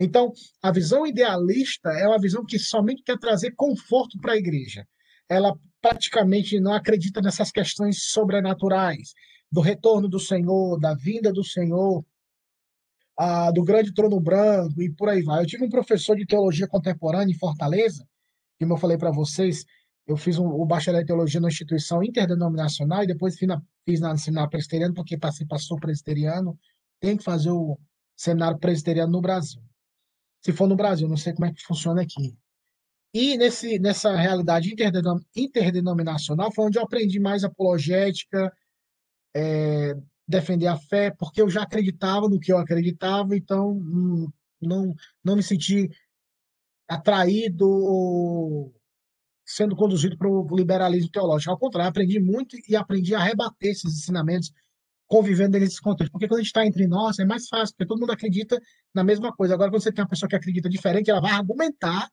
Então, 0.00 0.32
a 0.62 0.70
visão 0.70 1.06
idealista 1.06 1.90
é 1.90 2.06
uma 2.06 2.20
visão 2.20 2.44
que 2.44 2.58
somente 2.58 3.02
quer 3.02 3.18
trazer 3.18 3.52
conforto 3.56 4.18
para 4.20 4.34
a 4.34 4.36
igreja. 4.36 4.86
Ela 5.28 5.54
praticamente 5.80 6.60
não 6.60 6.72
acredita 6.72 7.20
nessas 7.20 7.50
questões 7.50 8.04
sobrenaturais, 8.04 9.12
do 9.50 9.60
retorno 9.60 10.08
do 10.08 10.20
Senhor, 10.20 10.78
da 10.78 10.94
vinda 10.94 11.32
do 11.32 11.42
Senhor, 11.42 12.04
do 13.52 13.64
grande 13.64 13.92
trono 13.92 14.20
branco 14.20 14.80
e 14.80 14.90
por 14.92 15.08
aí 15.08 15.22
vai. 15.22 15.42
Eu 15.42 15.46
tive 15.46 15.64
um 15.64 15.70
professor 15.70 16.16
de 16.16 16.26
teologia 16.26 16.68
contemporânea 16.68 17.32
em 17.32 17.38
Fortaleza, 17.38 18.06
como 18.60 18.74
eu 18.74 18.76
falei 18.76 18.98
para 18.98 19.10
vocês, 19.10 19.64
eu 20.06 20.16
fiz 20.16 20.38
um, 20.38 20.46
o 20.46 20.64
bacharel 20.64 21.02
em 21.02 21.06
teologia 21.06 21.40
na 21.40 21.48
instituição 21.48 22.02
interdenominacional 22.02 23.02
e 23.02 23.06
depois 23.06 23.36
fiz 23.36 23.46
na, 23.46 23.62
fiz 23.84 24.00
na 24.00 24.16
seminário 24.16 24.50
presbiteriano, 24.50 24.94
porque 24.94 25.18
passei 25.18 25.46
pastor 25.46 25.78
presbiteriano, 25.78 26.58
tem 27.00 27.16
que 27.16 27.24
fazer 27.24 27.50
o 27.50 27.78
seminário 28.16 28.58
presbiteriano 28.58 29.12
no 29.12 29.20
Brasil. 29.20 29.62
Se 30.40 30.52
for 30.52 30.68
no 30.68 30.76
Brasil, 30.76 31.08
não 31.08 31.16
sei 31.16 31.32
como 31.32 31.46
é 31.46 31.52
que 31.52 31.62
funciona 31.62 32.02
aqui. 32.02 32.36
E 33.12 33.36
nesse, 33.36 33.78
nessa 33.78 34.14
realidade 34.14 34.72
interdenom, 34.72 35.18
interdenominacional 35.34 36.52
foi 36.52 36.66
onde 36.66 36.78
eu 36.78 36.82
aprendi 36.82 37.18
mais 37.18 37.42
apologética, 37.42 38.52
é, 39.34 39.94
defender 40.26 40.66
a 40.66 40.76
fé, 40.76 41.10
porque 41.10 41.40
eu 41.40 41.48
já 41.48 41.62
acreditava 41.62 42.28
no 42.28 42.38
que 42.38 42.52
eu 42.52 42.58
acreditava, 42.58 43.36
então 43.36 43.74
não, 44.60 44.94
não 45.24 45.36
me 45.36 45.42
senti 45.42 45.90
atraído 46.86 47.68
ou 47.68 48.74
sendo 49.44 49.74
conduzido 49.74 50.16
para 50.18 50.28
o 50.28 50.46
liberalismo 50.54 51.10
teológico. 51.10 51.50
Ao 51.50 51.58
contrário, 51.58 51.88
aprendi 51.88 52.20
muito 52.20 52.56
e 52.68 52.76
aprendi 52.76 53.14
a 53.14 53.22
rebater 53.22 53.70
esses 53.70 53.92
ensinamentos 53.96 54.52
convivendo 55.08 55.58
nesse 55.58 55.80
contexto. 55.80 56.12
Porque 56.12 56.28
quando 56.28 56.40
a 56.40 56.42
gente 56.42 56.48
está 56.48 56.64
entre 56.64 56.86
nós, 56.86 57.18
é 57.18 57.24
mais 57.24 57.48
fácil, 57.48 57.74
porque 57.74 57.88
todo 57.88 57.98
mundo 57.98 58.12
acredita 58.12 58.60
na 58.94 59.02
mesma 59.02 59.34
coisa. 59.34 59.54
Agora, 59.54 59.70
quando 59.70 59.82
você 59.82 59.90
tem 59.90 60.04
uma 60.04 60.08
pessoa 60.08 60.28
que 60.28 60.36
acredita 60.36 60.68
diferente, 60.68 61.10
ela 61.10 61.20
vai 61.20 61.32
argumentar, 61.32 62.08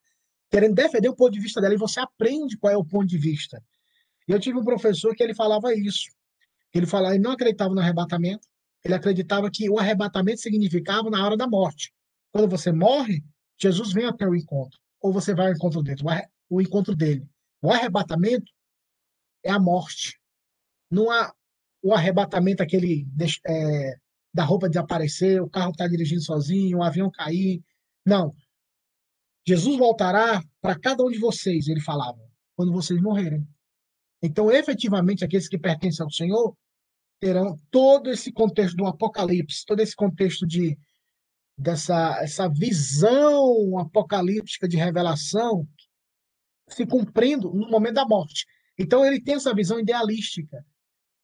querendo 0.50 0.74
defender 0.74 1.10
o 1.10 1.16
ponto 1.16 1.34
de 1.34 1.42
vista 1.42 1.60
dela, 1.60 1.74
e 1.74 1.78
você 1.78 2.00
aprende 2.00 2.58
qual 2.58 2.74
é 2.74 2.78
o 2.78 2.86
ponto 2.86 3.06
de 3.06 3.18
vista. 3.18 3.62
E 4.28 4.32
eu 4.32 4.40
tive 4.40 4.58
um 4.58 4.64
professor 4.64 5.14
que 5.14 5.22
ele 5.22 5.36
falava 5.36 5.76
isso. 5.76 6.10
Ele 6.74 6.86
falava, 6.86 7.14
ele 7.14 7.24
não 7.24 7.32
acreditava 7.32 7.74
no 7.74 7.82
arrebatamento, 7.82 8.48
ele 8.84 8.94
acreditava 8.94 9.52
que 9.52 9.70
o 9.70 9.78
arrebatamento 9.78 10.40
significava 10.42 11.10
na 11.10 11.24
hora 11.24 11.36
da 11.36 11.48
morte. 11.48 11.94
Quando 12.32 12.50
você 12.50 12.72
morre, 12.72 13.24
Jesus 13.58 13.92
vem 13.92 14.06
até 14.06 14.28
o 14.28 14.36
encontro, 14.36 14.80
ou 15.02 15.12
você 15.12 15.34
vai 15.34 15.48
ao 15.48 15.54
encontro 15.54 15.82
dele, 15.84 16.02
o 16.50 16.62
encontro 16.62 16.96
dele. 16.96 17.28
O 17.62 17.72
arrebatamento 17.72 18.52
é 19.44 19.52
a 19.52 19.60
morte. 19.60 20.20
Não 20.90 21.10
há 21.10 21.34
o 21.86 21.94
arrebatamento 21.94 22.64
aquele 22.64 23.08
é, 23.48 23.96
da 24.34 24.44
roupa 24.44 24.68
desaparecer, 24.68 25.40
o 25.40 25.48
carro 25.48 25.70
está 25.70 25.88
dirigindo 25.88 26.24
sozinho, 26.24 26.80
o 26.80 26.84
avião 26.84 27.12
cair. 27.12 27.64
Não. 28.04 28.34
Jesus 29.48 29.78
voltará 29.78 30.42
para 30.60 30.80
cada 30.80 31.04
um 31.04 31.12
de 31.12 31.20
vocês, 31.20 31.68
ele 31.68 31.80
falava, 31.80 32.18
quando 32.56 32.74
vocês 32.74 33.00
morrerem. 33.00 33.48
Então, 34.20 34.52
efetivamente, 34.52 35.24
aqueles 35.24 35.48
que 35.48 35.60
pertencem 35.60 36.04
ao 36.04 36.10
Senhor 36.10 36.58
terão 37.20 37.56
todo 37.70 38.10
esse 38.10 38.32
contexto 38.32 38.76
do 38.76 38.88
Apocalipse, 38.88 39.64
todo 39.64 39.80
esse 39.80 39.96
contexto 39.96 40.48
de 40.48 40.76
dessa 41.56 42.18
essa 42.20 42.50
visão 42.50 43.78
apocalíptica 43.78 44.68
de 44.68 44.76
revelação 44.76 45.68
se 46.68 46.84
cumprindo 46.84 47.54
no 47.54 47.70
momento 47.70 47.94
da 47.94 48.08
morte. 48.08 48.48
Então, 48.76 49.06
ele 49.06 49.22
tem 49.22 49.36
essa 49.36 49.54
visão 49.54 49.80
idealística 49.80 50.66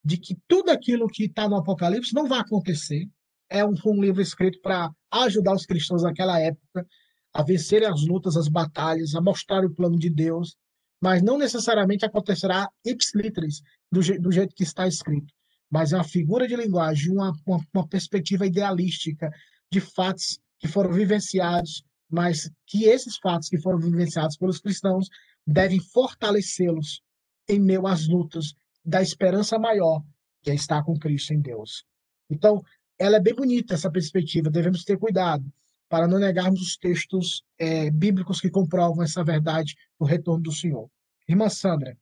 de 0.04 0.18
que 0.18 0.38
tudo 0.48 0.70
aquilo 0.70 1.08
que 1.08 1.26
está 1.26 1.48
no 1.48 1.58
Apocalipse 1.58 2.14
não 2.14 2.28
vai 2.28 2.40
acontecer. 2.40 3.08
É 3.50 3.66
um, 3.66 3.74
um 3.86 4.02
livro 4.02 4.22
escrito 4.22 4.60
para 4.62 4.90
ajudar 5.12 5.54
os 5.54 5.66
cristãos 5.66 6.04
naquela 6.04 6.40
época 6.40 6.88
a 7.34 7.44
vencerem 7.44 7.88
as 7.88 8.06
lutas, 8.06 8.36
as 8.36 8.48
batalhas, 8.48 9.16
a 9.16 9.22
mostrar 9.22 9.66
o 9.66 9.74
plano 9.74 9.98
de 9.98 10.10
Deus, 10.10 10.56
mas 11.02 11.22
não 11.22 11.38
necessariamente 11.38 12.06
acontecerá 12.06 12.70
ipsiliteris, 12.86 13.62
do, 13.92 14.02
je, 14.02 14.18
do 14.20 14.32
jeito 14.32 14.56
que 14.56 14.64
está 14.64 14.88
escrito. 14.88 15.34
Mas 15.70 15.94
é 15.94 15.98
uma 15.98 16.04
figura 16.04 16.48
de 16.48 16.56
linguagem, 16.56 17.12
uma, 17.12 17.32
uma, 17.46 17.60
uma 17.74 17.88
perspectiva 17.88 18.46
idealística 18.46 19.32
de 19.72 19.80
fatos 19.80 20.40
que 20.60 20.68
foram 20.68 20.92
vivenciados, 20.92 21.84
mas 22.10 22.52
que 22.68 22.86
esses 22.86 23.18
fatos 23.18 23.48
que 23.48 23.60
foram 23.60 23.80
vivenciados 23.80 24.38
pelos 24.38 24.60
cristãos 24.60 25.08
devem 25.48 25.80
fortalecê-los 25.80 27.02
em 27.48 27.60
meio 27.60 27.88
às 27.88 28.08
lutas, 28.08 28.54
da 28.84 29.02
esperança 29.02 29.58
maior, 29.60 30.04
que 30.42 30.52
é 30.52 30.56
estar 30.56 30.84
com 30.84 30.98
Cristo 30.98 31.34
em 31.34 31.42
Deus. 31.42 31.86
Então, 32.30 32.64
ela 32.98 33.18
é 33.18 33.20
bem 33.20 33.34
bonita 33.34 33.74
essa 33.74 33.92
perspectiva, 33.92 34.50
devemos 34.50 34.84
ter 34.84 34.98
cuidado 34.98 35.46
para 35.90 36.08
não 36.08 36.20
negarmos 36.20 36.62
os 36.62 36.78
textos 36.78 37.44
é, 37.58 37.90
bíblicos 37.92 38.40
que 38.40 38.50
comprovam 38.50 39.04
essa 39.04 39.24
verdade 39.24 39.76
do 40.00 40.06
retorno 40.06 40.44
do 40.44 40.52
Senhor. 40.52 40.90
Irmã 41.28 41.50
Sandra. 41.50 41.98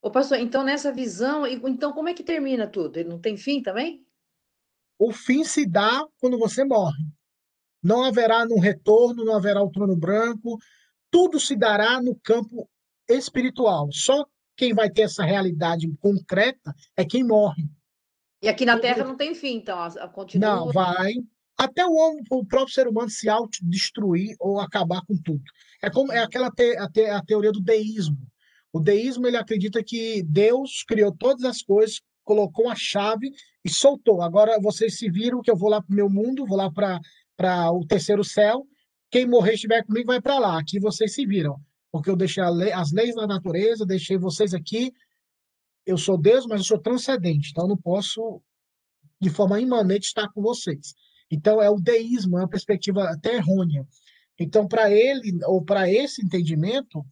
Ô 0.00 0.10
pastor, 0.10 0.38
então 0.38 0.64
nessa 0.64 0.92
visão, 0.92 1.46
então 1.46 1.92
como 1.92 2.08
é 2.08 2.14
que 2.14 2.22
termina 2.22 2.66
tudo? 2.66 2.96
Ele 2.96 3.08
não 3.08 3.18
tem 3.18 3.36
fim 3.36 3.60
também? 3.60 4.02
O 4.98 5.12
fim 5.12 5.44
se 5.44 5.66
dá 5.66 6.06
quando 6.18 6.38
você 6.38 6.64
morre. 6.64 7.04
Não 7.82 8.02
haverá 8.02 8.46
no 8.46 8.58
retorno, 8.58 9.24
não 9.24 9.36
haverá 9.36 9.62
o 9.62 9.70
trono 9.70 9.96
branco, 9.96 10.58
tudo 11.10 11.38
se 11.38 11.54
dará 11.54 12.00
no 12.00 12.14
campo 12.16 12.68
espiritual. 13.08 13.88
Só 13.92 14.26
quem 14.58 14.74
vai 14.74 14.90
ter 14.90 15.02
essa 15.02 15.24
realidade 15.24 15.88
concreta 16.00 16.74
é 16.96 17.04
quem 17.04 17.22
morre. 17.22 17.64
E 18.42 18.48
aqui 18.48 18.66
na 18.66 18.78
Terra 18.78 19.04
não 19.04 19.16
tem 19.16 19.34
fim, 19.34 19.56
então, 19.56 19.78
continua... 20.12 20.56
Não, 20.56 20.72
vai. 20.72 21.14
Até 21.56 21.86
o, 21.86 21.92
homem, 21.92 22.22
o 22.30 22.44
próprio 22.44 22.74
ser 22.74 22.88
humano 22.88 23.08
se 23.08 23.28
autodestruir 23.28 24.36
ou 24.38 24.60
acabar 24.60 25.00
com 25.06 25.16
tudo. 25.16 25.42
É 25.82 25.88
como 25.88 26.12
é 26.12 26.18
aquela 26.18 26.50
te, 26.50 26.76
a, 26.76 26.88
te, 26.88 27.06
a 27.06 27.22
teoria 27.22 27.52
do 27.52 27.60
deísmo. 27.60 28.18
O 28.72 28.80
deísmo 28.80 29.26
ele 29.26 29.36
acredita 29.36 29.82
que 29.82 30.22
Deus 30.24 30.84
criou 30.86 31.12
todas 31.16 31.44
as 31.44 31.62
coisas, 31.62 32.00
colocou 32.24 32.68
a 32.68 32.74
chave 32.74 33.32
e 33.64 33.70
soltou. 33.70 34.22
Agora 34.22 34.60
vocês 34.60 34.98
se 34.98 35.08
viram 35.08 35.40
que 35.40 35.50
eu 35.50 35.56
vou 35.56 35.70
lá 35.70 35.80
para 35.80 35.92
o 35.92 35.96
meu 35.96 36.10
mundo, 36.10 36.46
vou 36.46 36.58
lá 36.58 36.70
para 36.70 37.72
o 37.72 37.86
terceiro 37.86 38.24
céu. 38.24 38.66
Quem 39.10 39.26
morrer 39.26 39.54
estiver 39.54 39.84
comigo 39.84 40.08
vai 40.08 40.20
para 40.20 40.38
lá. 40.38 40.58
Aqui 40.58 40.78
vocês 40.78 41.14
se 41.14 41.24
viram 41.24 41.60
porque 41.90 42.10
eu 42.10 42.16
deixei 42.16 42.44
lei, 42.50 42.72
as 42.72 42.92
leis 42.92 43.14
da 43.14 43.26
natureza, 43.26 43.86
deixei 43.86 44.18
vocês 44.18 44.54
aqui, 44.54 44.92
eu 45.86 45.96
sou 45.96 46.18
Deus, 46.18 46.46
mas 46.46 46.60
eu 46.60 46.66
sou 46.66 46.78
transcendente, 46.78 47.50
então 47.50 47.64
eu 47.64 47.68
não 47.68 47.76
posso, 47.76 48.42
de 49.20 49.30
forma 49.30 49.60
imanente, 49.60 50.06
estar 50.06 50.28
com 50.32 50.42
vocês. 50.42 50.94
Então, 51.30 51.62
é 51.62 51.70
o 51.70 51.76
deísmo, 51.76 52.38
é 52.38 52.42
uma 52.42 52.48
perspectiva 52.48 53.04
até 53.04 53.36
errônea. 53.36 53.86
Então, 54.38 54.66
para 54.66 54.90
ele, 54.90 55.38
ou 55.44 55.64
para 55.64 55.90
esse 55.90 56.24
entendimento, 56.24 57.04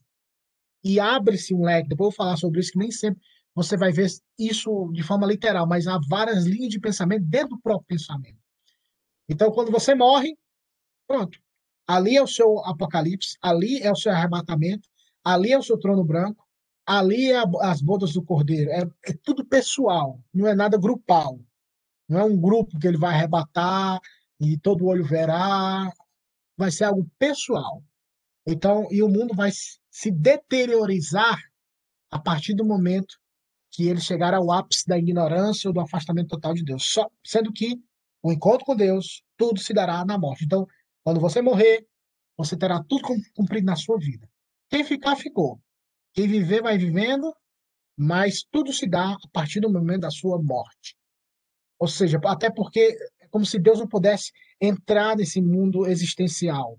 e 0.85 1.01
abre-se 1.01 1.55
um 1.55 1.65
leque, 1.65 1.89
depois 1.89 2.07
eu 2.07 2.11
vou 2.11 2.17
falar 2.17 2.37
sobre 2.37 2.61
isso, 2.61 2.73
que 2.73 2.79
nem 2.79 2.91
sempre 2.91 3.21
você 3.55 3.77
vai 3.77 3.91
ver 3.91 4.11
isso 4.39 4.91
de 4.93 5.03
forma 5.03 5.27
literal, 5.27 5.67
mas 5.67 5.87
há 5.87 5.99
várias 6.09 6.45
linhas 6.45 6.69
de 6.69 6.79
pensamento 6.79 7.25
dentro 7.25 7.57
do 7.57 7.61
próprio 7.61 7.87
pensamento. 7.87 8.39
Então, 9.29 9.51
quando 9.51 9.73
você 9.73 9.95
morre, 9.95 10.37
pronto. 11.07 11.39
Ali 11.87 12.17
é 12.17 12.23
o 12.23 12.27
seu 12.27 12.59
apocalipse, 12.65 13.37
ali 13.41 13.79
é 13.81 13.91
o 13.91 13.97
seu 13.97 14.13
arrebatamento, 14.13 14.89
ali 15.25 15.53
é 15.53 15.59
o 15.59 15.63
seu 15.63 15.79
trono 15.79 16.05
branco, 16.05 16.45
ali 16.85 17.31
é 17.31 17.39
a, 17.39 17.45
as 17.63 17.81
bodas 17.81 18.13
do 18.13 18.23
cordeiro. 18.23 18.71
É, 18.71 18.83
é, 19.07 19.13
tudo 19.23 19.45
pessoal, 19.45 20.21
não 20.33 20.47
é 20.47 20.55
nada 20.55 20.79
grupal. 20.79 21.39
Não 22.09 22.21
é 22.21 22.25
um 22.25 22.37
grupo 22.41 22.79
que 22.79 22.87
ele 22.87 22.97
vai 22.97 23.15
arrebatar 23.15 24.01
e 24.41 24.57
todo 24.59 24.87
olho 24.87 25.05
verá. 25.05 25.93
Vai 26.57 26.71
ser 26.71 26.85
algo 26.85 27.11
pessoal. 27.19 27.83
Então, 28.47 28.87
e 28.91 29.03
o 29.03 29.09
mundo 29.09 29.35
vai 29.35 29.51
se 29.91 30.11
deteriorizar 30.11 31.41
a 32.11 32.19
partir 32.19 32.55
do 32.55 32.65
momento 32.65 33.19
que 33.73 33.89
ele 33.89 34.01
chegar 34.01 34.33
ao 34.33 34.51
ápice 34.53 34.87
da 34.87 34.97
ignorância 34.97 35.69
ou 35.69 35.75
do 35.75 35.81
afastamento 35.81 36.29
total 36.29 36.55
de 36.55 36.65
Deus. 36.65 36.85
Só, 36.93 37.11
sendo 37.25 37.53
que 37.53 37.79
o 38.23 38.33
encontro 38.33 38.65
com 38.65 38.77
Deus, 38.77 39.23
tudo 39.37 39.61
se 39.61 39.75
dará 39.75 40.05
na 40.05 40.17
morte. 40.17 40.45
Então, 40.45 40.67
quando 41.07 41.21
você 41.21 41.41
morrer, 41.41 41.87
você 42.37 42.59
terá 42.59 42.83
tudo 42.83 43.07
cumprido 43.33 43.65
na 43.65 43.77
sua 43.77 43.97
vida. 43.97 44.29
Quem 44.69 44.83
ficar, 44.83 45.15
ficou. 45.15 45.61
Quem 46.13 46.27
viver, 46.27 46.61
vai 46.61 46.77
vivendo, 46.77 47.33
mas 47.97 48.43
tudo 48.51 48.73
se 48.73 48.89
dá 48.89 49.13
a 49.13 49.29
partir 49.33 49.61
do 49.61 49.71
momento 49.71 50.01
da 50.01 50.11
sua 50.11 50.43
morte. 50.43 50.97
Ou 51.79 51.87
seja, 51.87 52.19
até 52.25 52.51
porque 52.51 52.99
é 53.21 53.29
como 53.29 53.47
se 53.47 53.57
Deus 53.61 53.79
não 53.79 53.87
pudesse 53.87 54.33
entrar 54.61 55.17
nesse 55.17 55.41
mundo 55.41 55.87
existencial 55.87 56.77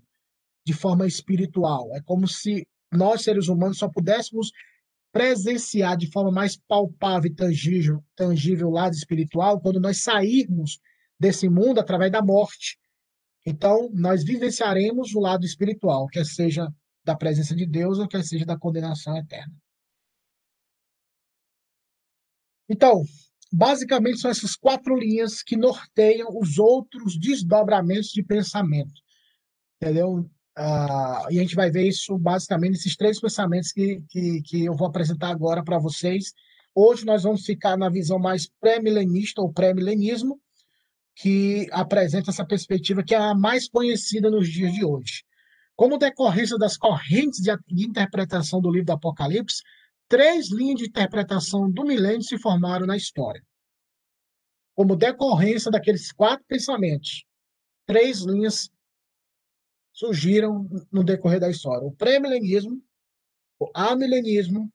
de 0.62 0.74
forma 0.74 1.06
espiritual. 1.06 1.88
É 1.96 2.02
como 2.02 2.28
se 2.28 2.68
nós, 2.92 3.22
seres 3.22 3.48
humanos, 3.48 3.78
só 3.78 3.88
pudéssemos 3.88 4.50
presenciar 5.10 5.96
de 5.96 6.12
forma 6.12 6.30
mais 6.30 6.54
palpável 6.54 7.30
e 7.30 7.34
tangível, 7.34 8.04
tangível 8.14 8.68
o 8.68 8.72
lado 8.72 8.92
espiritual 8.92 9.58
quando 9.58 9.80
nós 9.80 10.02
sairmos 10.02 10.78
desse 11.18 11.48
mundo 11.48 11.80
através 11.80 12.12
da 12.12 12.20
morte. 12.20 12.78
Então, 13.50 13.88
nós 13.94 14.22
vivenciaremos 14.22 15.14
o 15.14 15.20
lado 15.20 15.46
espiritual, 15.46 16.06
quer 16.08 16.26
seja 16.26 16.68
da 17.02 17.16
presença 17.16 17.56
de 17.56 17.64
Deus 17.64 17.98
ou 17.98 18.06
quer 18.06 18.22
seja 18.22 18.44
da 18.44 18.58
condenação 18.58 19.16
eterna. 19.16 19.54
Então, 22.68 23.02
basicamente 23.50 24.20
são 24.20 24.30
essas 24.30 24.54
quatro 24.54 24.94
linhas 24.94 25.42
que 25.42 25.56
norteiam 25.56 26.28
os 26.38 26.58
outros 26.58 27.18
desdobramentos 27.18 28.10
de 28.10 28.22
pensamento. 28.22 29.00
Entendeu? 29.80 30.16
Uh, 30.58 31.30
e 31.30 31.38
a 31.38 31.42
gente 31.42 31.54
vai 31.54 31.70
ver 31.70 31.88
isso 31.88 32.18
basicamente 32.18 32.72
nesses 32.72 32.96
três 32.96 33.18
pensamentos 33.18 33.72
que, 33.72 34.02
que, 34.10 34.42
que 34.42 34.64
eu 34.66 34.76
vou 34.76 34.88
apresentar 34.88 35.30
agora 35.30 35.64
para 35.64 35.78
vocês. 35.78 36.34
Hoje 36.74 37.06
nós 37.06 37.22
vamos 37.22 37.46
ficar 37.46 37.78
na 37.78 37.88
visão 37.88 38.18
mais 38.18 38.46
pré-milenista 38.60 39.40
ou 39.40 39.50
pré-milenismo, 39.50 40.38
que 41.20 41.66
apresenta 41.72 42.30
essa 42.30 42.46
perspectiva 42.46 43.02
que 43.02 43.12
é 43.12 43.18
a 43.18 43.34
mais 43.34 43.68
conhecida 43.68 44.30
nos 44.30 44.48
dias 44.48 44.72
de 44.72 44.84
hoje. 44.84 45.24
Como 45.74 45.98
decorrência 45.98 46.56
das 46.56 46.76
correntes 46.76 47.40
de, 47.40 47.50
interpretação 47.84 48.60
do 48.60 48.70
livro 48.70 48.86
do 48.86 48.92
Apocalipse, 48.92 49.62
três 50.06 50.48
linhas 50.52 50.78
de 50.78 50.86
interpretação 50.86 51.68
do 51.68 51.84
milênio 51.84 52.22
se 52.22 52.38
formaram 52.38 52.86
na 52.86 52.96
história. 52.96 53.42
Como 54.76 54.94
decorrência 54.94 55.72
daqueles 55.72 56.12
quatro 56.12 56.44
pensamentos, 56.46 57.24
três 57.84 58.20
linhas 58.20 58.70
surgiram 59.92 60.68
no 60.92 61.02
decorrer 61.02 61.40
da 61.40 61.50
história: 61.50 61.84
o 61.84 61.92
pré-milenismo, 61.96 62.80
o 63.58 63.68
amilenismo 63.74 64.72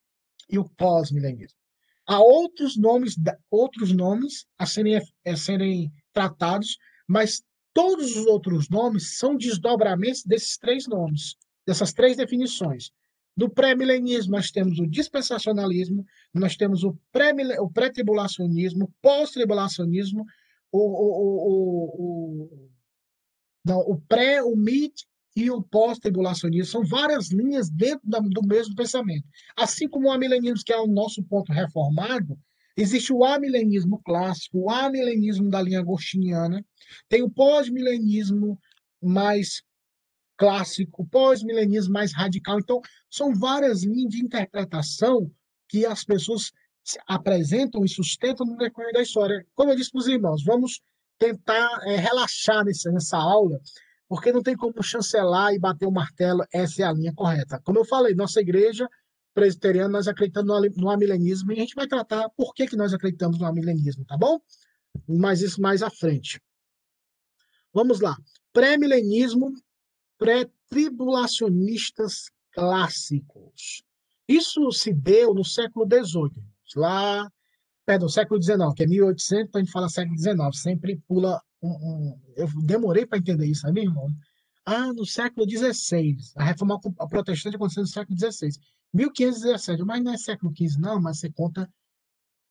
e 0.49 0.60
o 0.60 0.67
pós-milenismo. 0.67 1.62
Há 2.05 2.19
outros 2.19 2.77
nomes, 2.77 3.15
outros 3.49 3.91
nomes 3.91 4.45
a 4.57 4.65
serem, 4.65 5.01
a 5.25 5.35
serem 5.35 5.91
tratados, 6.11 6.77
mas 7.07 7.41
todos 7.73 8.15
os 8.15 8.25
outros 8.25 8.69
nomes 8.69 9.17
são 9.17 9.35
desdobramentos 9.35 10.23
desses 10.23 10.57
três 10.57 10.87
nomes, 10.87 11.35
dessas 11.65 11.93
três 11.93 12.17
definições. 12.17 12.91
Do 13.35 13.49
pré-milenismo, 13.49 14.33
nós 14.33 14.51
temos 14.51 14.77
o 14.79 14.85
dispensacionalismo, 14.85 16.05
nós 16.33 16.55
temos 16.55 16.83
o 16.83 16.95
pré-tribulacionismo, 17.11 18.85
o 18.85 18.91
pós-tribulacionismo, 19.01 20.23
o, 20.71 20.79
o, 20.79 21.09
o, 21.49 22.45
o, 22.45 22.69
não, 23.65 23.79
o 23.79 23.99
pré, 24.01 24.43
o 24.43 24.55
mid 24.55 24.93
e 25.35 25.49
o 25.49 25.61
pós-tribulacionismo. 25.61 26.71
São 26.71 26.83
várias 26.83 27.31
linhas 27.31 27.69
dentro 27.69 28.07
da, 28.07 28.19
do 28.19 28.45
mesmo 28.45 28.75
pensamento. 28.75 29.27
Assim 29.57 29.87
como 29.87 30.07
o 30.07 30.11
amilenismo, 30.11 30.63
que 30.63 30.73
é 30.73 30.79
o 30.79 30.87
nosso 30.87 31.23
ponto 31.23 31.51
reformado, 31.51 32.37
existe 32.77 33.11
o 33.11 33.23
amilenismo 33.23 34.01
clássico, 34.03 34.59
o 34.59 34.69
amilenismo 34.69 35.49
da 35.49 35.61
linha 35.61 35.79
agostiniana, 35.79 36.63
tem 37.09 37.23
o 37.23 37.29
pós-milenismo 37.29 38.59
mais 39.01 39.63
clássico, 40.37 41.07
pós-milenismo 41.07 41.93
mais 41.93 42.13
radical. 42.13 42.59
Então, 42.59 42.81
são 43.09 43.33
várias 43.33 43.83
linhas 43.83 44.11
de 44.11 44.23
interpretação 44.23 45.31
que 45.67 45.85
as 45.85 46.03
pessoas 46.03 46.51
apresentam 47.07 47.83
e 47.83 47.89
sustentam 47.89 48.45
no 48.45 48.57
decorrer 48.57 48.93
da 48.93 49.01
história. 49.01 49.45
Como 49.55 49.71
eu 49.71 49.75
disse 49.75 49.91
para 49.91 49.99
os 49.99 50.07
irmãos, 50.07 50.43
vamos 50.43 50.81
tentar 51.17 51.69
é, 51.85 51.95
relaxar 51.95 52.65
nessa, 52.65 52.91
nessa 52.91 53.17
aula 53.17 53.59
porque 54.13 54.32
não 54.32 54.43
tem 54.43 54.56
como 54.56 54.84
chancelar 54.84 55.56
e 55.56 55.60
bater 55.60 55.88
o 55.88 55.91
martelo, 55.91 56.45
essa 56.54 56.84
é 56.84 56.86
a 56.86 56.93
linha 56.93 57.12
correta. 57.15 57.60
Como 57.63 57.80
eu 57.80 57.86
falei, 57.86 58.13
nossa 58.13 58.39
igreja 58.39 58.88
presbiteriana, 59.34 59.89
nós 59.89 60.08
acreditamos 60.08 60.71
no 60.78 60.91
amilenismo 60.91 61.52
e 61.52 61.56
a 61.56 61.62
gente 61.62 61.73
vai 61.73 61.88
tratar 61.88 62.30
por 62.38 62.54
que, 62.54 62.67
que 62.67 62.76
nós 62.76 62.93
acreditamos 62.93 63.39
no 63.39 63.47
amilenismo, 63.47 64.06
tá 64.06 64.15
bom? 64.15 64.39
Mas 65.08 65.41
isso 65.41 65.60
mais 65.60 65.82
à 65.82 65.89
frente. 65.89 66.39
Vamos 67.73 68.02
lá. 68.02 68.15
Pré-milenismo, 68.52 69.52
pré-tribulacionistas 70.19 72.30
clássicos. 72.52 73.82
Isso 74.28 74.71
se 74.71 74.93
deu 74.93 75.34
no 75.34 75.43
século 75.43 75.88
XVIII, 75.88 76.34
lá, 76.76 77.28
perdão, 77.84 78.08
século 78.08 78.39
XIX, 78.39 78.76
que 78.76 78.84
é 78.84 78.88
1800, 78.88 79.49
então 79.49 79.60
a 79.60 79.63
gente 79.63 79.73
fala 79.73 79.89
século 79.89 80.15
XIX, 80.15 80.38
sempre 80.54 81.02
pula 81.08 81.41
eu 82.36 82.47
demorei 82.65 83.06
para 83.06 83.17
entender 83.17 83.45
isso, 83.45 83.62
sabe, 83.62 83.82
irmão? 83.82 84.08
Ah, 84.65 84.93
no 84.93 85.06
século 85.06 85.49
XVI. 85.49 86.17
A 86.36 86.43
reforma 86.43 86.80
protestante 87.10 87.56
aconteceu 87.56 87.82
no 87.82 87.88
século 87.88 88.17
XVI. 88.17 88.49
1517, 88.93 89.84
mas 89.84 90.04
não 90.04 90.13
é 90.13 90.17
século 90.17 90.54
XV, 90.56 90.80
não, 90.80 91.02
mas 91.02 91.19
você 91.19 91.32
conta. 91.32 91.69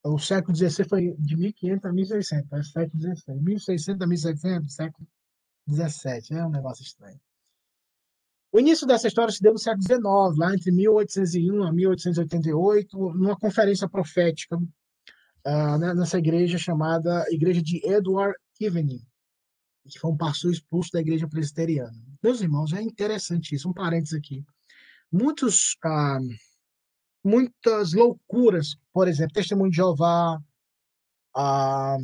O 0.04 0.18
século 0.18 0.56
XVI 0.56 0.84
foi 0.88 1.14
de 1.18 1.36
1500 1.36 1.84
a 1.84 1.92
1600, 1.92 2.52
é 2.52 2.62
século 2.62 3.02
XVI. 3.02 3.40
1600 3.40 4.02
a 4.02 4.06
1700, 4.06 4.74
século 4.74 5.08
XVII. 5.70 6.38
É 6.38 6.44
um 6.44 6.50
negócio 6.50 6.82
estranho. 6.82 7.20
O 8.50 8.60
início 8.60 8.86
dessa 8.86 9.08
história 9.08 9.32
se 9.32 9.42
deu 9.42 9.52
no 9.52 9.58
século 9.58 9.82
XIX, 9.82 10.02
lá 10.38 10.54
entre 10.54 10.70
1801 10.72 11.62
a 11.62 11.72
1888, 11.72 12.98
numa 13.14 13.36
conferência 13.36 13.88
profética 13.88 14.56
uh, 14.56 15.78
nessa 15.94 16.18
igreja 16.18 16.58
chamada 16.58 17.24
Igreja 17.30 17.62
de 17.62 17.80
Edward 17.86 18.36
Evening, 18.60 19.04
que 19.88 19.98
foi 19.98 20.10
um 20.10 20.16
pastor 20.16 20.52
expulso 20.52 20.90
da 20.92 21.00
igreja 21.00 21.28
presbiteriana. 21.28 21.96
Meus 22.22 22.40
irmãos, 22.40 22.72
é 22.72 22.80
interessante 22.80 23.54
isso. 23.54 23.68
Um 23.68 23.72
parênteses 23.72 24.14
aqui. 24.14 24.44
Muitos, 25.10 25.76
ah, 25.84 26.18
muitas 27.24 27.92
loucuras, 27.92 28.76
por 28.92 29.08
exemplo, 29.08 29.34
Testemunho 29.34 29.70
de 29.70 29.76
Jeová, 29.76 30.40
ah, 31.34 31.96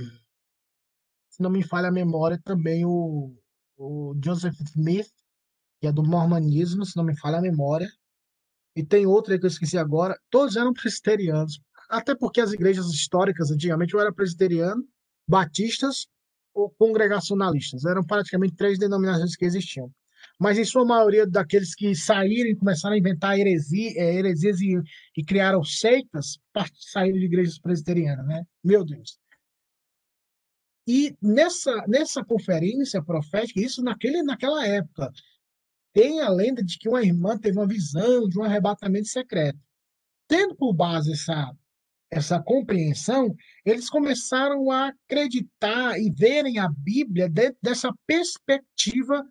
se 1.28 1.42
não 1.42 1.50
me 1.50 1.62
falha 1.62 1.88
a 1.88 1.92
memória, 1.92 2.40
também 2.44 2.84
o, 2.84 3.32
o 3.76 4.14
Joseph 4.22 4.60
Smith, 4.74 5.08
que 5.80 5.86
é 5.86 5.92
do 5.92 6.02
mormonismo, 6.02 6.84
se 6.84 6.96
não 6.96 7.04
me 7.04 7.16
falha 7.16 7.38
a 7.38 7.42
memória, 7.42 7.88
e 8.74 8.84
tem 8.84 9.06
outra 9.06 9.38
que 9.38 9.44
eu 9.44 9.48
esqueci 9.48 9.78
agora, 9.78 10.18
todos 10.30 10.56
eram 10.56 10.72
presbiterianos, 10.72 11.60
até 11.88 12.14
porque 12.14 12.40
as 12.40 12.52
igrejas 12.52 12.86
históricas 12.86 13.50
antigamente 13.50 13.94
ou 13.94 14.02
eram 14.02 14.12
presbiteriano, 14.12 14.84
batistas 15.28 16.08
congregacionalistas. 16.78 17.84
Eram 17.84 18.04
praticamente 18.04 18.54
três 18.54 18.78
denominações 18.78 19.36
que 19.36 19.44
existiam. 19.44 19.90
Mas, 20.38 20.56
em 20.58 20.64
sua 20.64 20.84
maioria, 20.84 21.26
daqueles 21.26 21.74
que 21.74 21.94
saíram 21.94 22.50
e 22.50 22.56
começaram 22.56 22.94
a 22.94 22.98
inventar 22.98 23.38
heresia, 23.38 23.92
é, 23.96 24.14
heresias 24.14 24.60
e, 24.60 24.80
e 25.16 25.24
criaram 25.24 25.64
seitas, 25.64 26.38
saíram 26.74 27.18
de 27.18 27.24
igrejas 27.24 27.58
presbiterianas, 27.58 28.26
né? 28.26 28.44
Meu 28.62 28.84
Deus. 28.84 29.18
E 30.86 31.14
nessa, 31.20 31.84
nessa 31.86 32.24
conferência 32.24 33.02
profética, 33.02 33.60
isso 33.60 33.82
naquele, 33.82 34.22
naquela 34.22 34.66
época, 34.66 35.12
tem 35.92 36.20
a 36.20 36.28
lenda 36.28 36.62
de 36.62 36.78
que 36.78 36.88
uma 36.88 37.02
irmã 37.02 37.36
teve 37.36 37.58
uma 37.58 37.66
visão 37.66 38.28
de 38.28 38.38
um 38.38 38.44
arrebatamento 38.44 39.08
secreto. 39.08 39.58
Tendo 40.26 40.54
por 40.54 40.72
base 40.72 41.12
essa, 41.12 41.52
essa 42.10 42.42
compreensão, 42.42 43.34
eles 43.64 43.90
começaram 43.90 44.70
a 44.70 44.88
acreditar 44.88 45.98
e 45.98 46.10
verem 46.10 46.58
a 46.58 46.68
Bíblia 46.68 47.28
dentro 47.28 47.58
dessa 47.62 47.92
perspectiva 48.06 49.24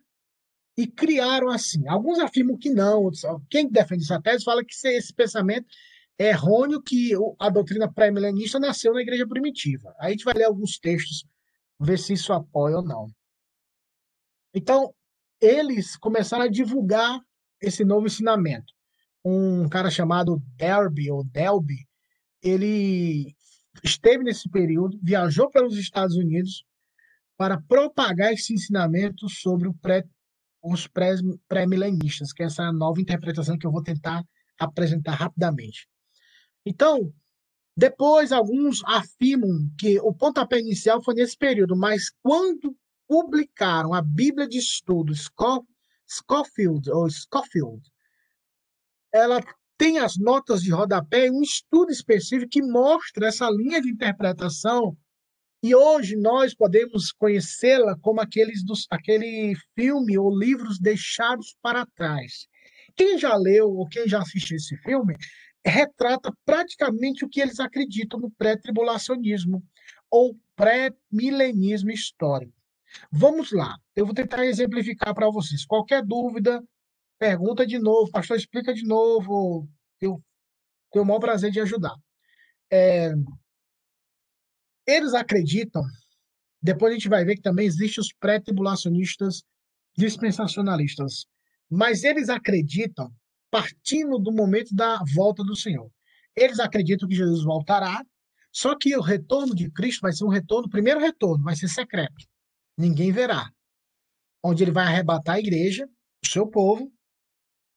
e 0.77 0.85
criaram 0.85 1.49
assim. 1.49 1.87
Alguns 1.87 2.19
afirmam 2.19 2.57
que 2.57 2.69
não, 2.69 3.09
quem 3.49 3.67
defende 3.67 4.03
essa 4.03 4.21
tese 4.21 4.43
fala 4.43 4.63
que 4.63 4.75
esse 4.89 5.13
pensamento 5.13 5.65
é 6.19 6.29
errôneo, 6.29 6.81
que 6.81 7.13
a 7.39 7.49
doutrina 7.49 7.91
pré-milenista 7.91 8.59
nasceu 8.59 8.93
na 8.93 9.01
igreja 9.01 9.27
primitiva. 9.27 9.93
Aí 9.99 10.09
a 10.09 10.11
gente 10.11 10.25
vai 10.25 10.35
ler 10.35 10.45
alguns 10.45 10.77
textos, 10.77 11.25
ver 11.79 11.97
se 11.97 12.13
isso 12.13 12.31
apoia 12.31 12.77
ou 12.77 12.83
não. 12.83 13.07
Então, 14.53 14.93
eles 15.41 15.95
começaram 15.97 16.45
a 16.45 16.49
divulgar 16.49 17.19
esse 17.61 17.83
novo 17.83 18.07
ensinamento. 18.07 18.73
Um 19.23 19.67
cara 19.67 19.89
chamado 19.89 20.41
Derby, 20.55 21.11
ou 21.11 21.23
Delby, 21.23 21.86
ele 22.41 23.35
esteve 23.83 24.23
nesse 24.23 24.49
período, 24.49 24.99
viajou 25.01 25.49
pelos 25.49 25.77
Estados 25.77 26.15
Unidos 26.15 26.63
para 27.37 27.61
propagar 27.61 28.33
esse 28.33 28.53
ensinamento 28.53 29.29
sobre 29.29 29.71
pré, 29.81 30.03
os 30.61 30.87
pré-milenistas, 31.47 32.33
que 32.33 32.43
é 32.43 32.47
essa 32.47 32.71
nova 32.71 32.99
interpretação 32.99 33.57
que 33.57 33.67
eu 33.67 33.71
vou 33.71 33.83
tentar 33.83 34.23
apresentar 34.59 35.13
rapidamente. 35.13 35.87
Então, 36.65 37.13
depois 37.75 38.31
alguns 38.31 38.83
afirmam 38.85 39.69
que 39.77 39.99
o 39.99 40.11
pontapé 40.11 40.59
inicial 40.59 41.01
foi 41.03 41.13
nesse 41.13 41.37
período, 41.37 41.77
mas 41.77 42.09
quando 42.23 42.75
publicaram 43.07 43.93
a 43.93 44.01
Bíblia 44.01 44.47
de 44.47 44.57
Estudo 44.57 45.13
Scofield, 46.09 46.89
ou 46.89 47.07
Scofield, 47.07 47.87
ela 49.13 49.39
tem 49.77 49.99
as 49.99 50.17
notas 50.17 50.61
de 50.61 50.71
rodapé, 50.71 51.29
um 51.29 51.41
estudo 51.41 51.91
específico 51.91 52.49
que 52.49 52.61
mostra 52.61 53.27
essa 53.27 53.49
linha 53.49 53.81
de 53.81 53.89
interpretação 53.89 54.97
e 55.63 55.75
hoje 55.75 56.15
nós 56.15 56.53
podemos 56.53 57.11
conhecê-la 57.11 57.97
como 57.99 58.21
aqueles 58.21 58.63
dos, 58.63 58.85
aquele 58.89 59.53
filme 59.75 60.17
ou 60.17 60.37
livros 60.37 60.79
deixados 60.79 61.55
para 61.61 61.85
trás. 61.95 62.47
Quem 62.95 63.17
já 63.17 63.35
leu 63.35 63.69
ou 63.69 63.87
quem 63.87 64.07
já 64.07 64.19
assistiu 64.19 64.57
esse 64.57 64.77
filme 64.77 65.15
retrata 65.65 66.31
praticamente 66.45 67.25
o 67.25 67.29
que 67.29 67.41
eles 67.41 67.59
acreditam 67.59 68.19
no 68.19 68.31
pré-tribulacionismo 68.31 69.63
ou 70.09 70.37
pré-milenismo 70.55 71.91
histórico. 71.91 72.53
Vamos 73.11 73.51
lá, 73.51 73.75
eu 73.95 74.05
vou 74.05 74.15
tentar 74.15 74.45
exemplificar 74.45 75.13
para 75.13 75.29
vocês. 75.29 75.65
Qualquer 75.65 76.03
dúvida, 76.03 76.63
pergunta 77.17 77.65
de 77.65 77.79
novo, 77.79 78.11
pastor, 78.11 78.37
explica 78.37 78.73
de 78.73 78.85
novo. 78.85 79.67
Eu 79.99 80.21
tenho 80.91 81.03
o 81.03 81.07
maior 81.07 81.19
prazer 81.19 81.51
de 81.51 81.59
ajudar. 81.59 81.95
É, 82.71 83.11
eles 84.85 85.13
acreditam, 85.13 85.83
depois 86.61 86.91
a 86.91 86.95
gente 86.95 87.09
vai 87.09 87.25
ver 87.25 87.35
que 87.35 87.41
também 87.41 87.65
existem 87.65 88.01
os 88.01 88.13
pré-tribulacionistas 88.13 89.43
dispensacionalistas, 89.97 91.25
mas 91.69 92.03
eles 92.03 92.29
acreditam 92.29 93.11
partindo 93.49 94.19
do 94.19 94.31
momento 94.31 94.73
da 94.73 95.01
volta 95.15 95.43
do 95.43 95.55
Senhor. 95.55 95.89
Eles 96.35 96.59
acreditam 96.59 97.07
que 97.07 97.15
Jesus 97.15 97.43
voltará, 97.43 98.03
só 98.51 98.77
que 98.77 98.95
o 98.95 99.01
retorno 99.01 99.55
de 99.55 99.69
Cristo 99.71 100.01
vai 100.01 100.13
ser 100.13 100.23
um 100.23 100.29
retorno, 100.29 100.67
o 100.67 100.71
primeiro 100.71 100.99
retorno 100.99 101.43
vai 101.43 101.55
ser 101.55 101.67
secreto. 101.67 102.25
Ninguém 102.77 103.11
verá. 103.11 103.49
Onde 104.43 104.63
ele 104.63 104.71
vai 104.71 104.85
arrebatar 104.85 105.35
a 105.35 105.39
igreja, 105.39 105.87
o 106.23 106.27
seu 106.27 106.47
povo, 106.47 106.91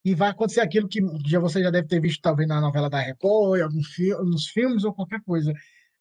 e 0.03 0.15
vai 0.15 0.29
acontecer 0.29 0.61
aquilo 0.61 0.87
que 0.87 0.99
já 1.25 1.39
você 1.39 1.61
já 1.61 1.69
deve 1.69 1.87
ter 1.87 2.01
visto 2.01 2.21
talvez 2.21 2.47
na 2.47 2.59
novela 2.59 2.89
da 2.89 2.99
Record, 2.99 3.61
alguns 3.61 3.87
nos 4.25 4.47
filmes 4.47 4.83
ou 4.83 4.93
qualquer 4.93 5.21
coisa. 5.21 5.53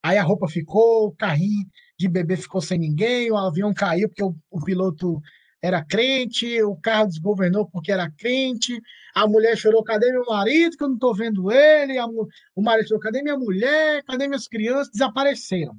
Aí 0.03 0.17
a 0.17 0.23
roupa 0.23 0.49
ficou, 0.49 1.09
o 1.09 1.13
carrinho 1.13 1.67
de 1.99 2.09
bebê 2.09 2.37
ficou 2.37 2.61
sem 2.61 2.79
ninguém, 2.79 3.31
o 3.31 3.37
avião 3.37 3.75
caiu 3.75 4.09
porque 4.09 4.23
o, 4.23 4.35
o 4.51 4.65
piloto 4.65 5.21
era 5.63 5.85
crente, 5.85 6.63
o 6.63 6.75
carro 6.77 7.09
desgovernou 7.09 7.69
porque 7.69 7.93
era 7.93 8.11
crente, 8.11 8.81
a 9.15 9.27
mulher 9.27 9.57
chorou, 9.57 9.85
cadê 9.85 10.11
meu 10.11 10.25
marido, 10.25 10.77
que 10.77 10.83
eu 10.83 10.89
não 10.89 10.95
estou 10.95 11.15
vendo 11.15 11.53
ele, 11.53 11.99
a, 11.99 12.07
o 12.07 12.63
marido 12.63 12.89
chorou, 12.89 13.03
cadê 13.03 13.23
minha 13.23 13.37
mulher, 13.37 14.03
cadê 14.05 14.27
minhas 14.27 14.49
crianças, 14.49 14.91
desapareceram. 14.91 15.79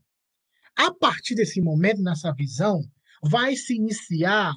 A 0.75 0.93
partir 0.93 1.33
desse 1.33 1.59
momento, 1.61 2.01
nessa 2.03 2.31
visão, 2.31 2.81
vai 3.23 3.55
se 3.55 3.75
iniciar, 3.75 4.53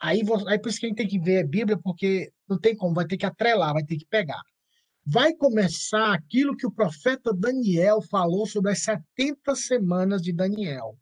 aí, 0.00 0.22
aí 0.46 0.58
por 0.60 0.68
isso 0.68 0.78
que 0.78 0.86
a 0.86 0.88
gente 0.88 0.98
tem 0.98 1.08
que 1.08 1.18
ver 1.18 1.40
a 1.40 1.46
Bíblia, 1.46 1.78
porque 1.82 2.32
não 2.50 2.58
tem 2.58 2.76
como, 2.76 2.94
vai 2.94 3.06
ter 3.06 3.16
que 3.16 3.26
atrelar, 3.26 3.72
vai 3.72 3.84
ter 3.84 3.96
que 3.96 4.06
pegar 4.06 4.42
vai 5.04 5.34
começar 5.34 6.14
aquilo 6.14 6.56
que 6.56 6.66
o 6.66 6.72
profeta 6.72 7.32
Daniel 7.34 8.00
falou 8.02 8.46
sobre 8.46 8.70
as 8.70 8.80
70 8.80 9.54
semanas 9.54 10.22
de 10.22 10.32
Daniel. 10.32 10.96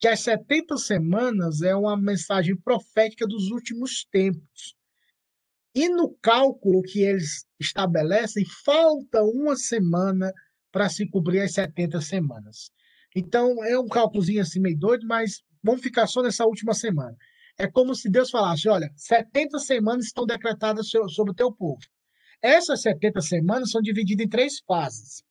Que 0.00 0.08
as 0.08 0.20
70 0.20 0.76
semanas 0.76 1.62
é 1.62 1.74
uma 1.74 1.96
mensagem 1.96 2.56
profética 2.56 3.26
dos 3.26 3.50
últimos 3.50 4.04
tempos. 4.10 4.76
E 5.74 5.88
no 5.88 6.16
cálculo 6.20 6.82
que 6.82 7.00
eles 7.00 7.44
estabelecem, 7.60 8.44
falta 8.64 9.22
uma 9.22 9.56
semana 9.56 10.32
para 10.72 10.88
se 10.88 11.08
cumprir 11.08 11.42
as 11.42 11.52
70 11.52 12.00
semanas. 12.00 12.70
Então, 13.14 13.64
é 13.64 13.78
um 13.78 13.86
cálculozinho 13.86 14.42
assim 14.42 14.60
meio 14.60 14.78
doido, 14.78 15.06
mas 15.06 15.42
vamos 15.62 15.82
ficar 15.82 16.06
só 16.06 16.22
nessa 16.22 16.44
última 16.44 16.74
semana. 16.74 17.16
É 17.58 17.68
como 17.68 17.94
se 17.94 18.08
Deus 18.08 18.30
falasse: 18.30 18.68
olha, 18.68 18.90
70 18.96 19.58
semanas 19.58 20.06
estão 20.06 20.24
decretadas 20.24 20.88
sobre 20.88 21.32
o 21.32 21.34
teu 21.34 21.52
povo. 21.52 21.80
Essas 22.40 22.82
70 22.82 23.20
semanas 23.20 23.70
são 23.70 23.82
divididas 23.82 24.24
em 24.24 24.28
três 24.28 24.60
fases. 24.60 25.24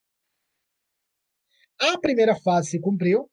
A 1.80 1.98
primeira 2.00 2.36
fase 2.36 2.72
se 2.72 2.82
cumpriu, 2.82 3.30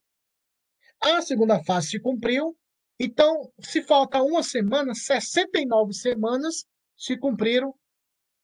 a 1.02 1.20
segunda 1.22 1.62
fase 1.64 1.88
se 1.88 2.00
cumpriu, 2.00 2.56
então, 2.98 3.52
se 3.60 3.82
falta 3.82 4.22
uma 4.22 4.42
semana, 4.42 4.94
69 4.94 5.92
semanas 5.92 6.64
se 6.96 7.18
cumpriram 7.18 7.74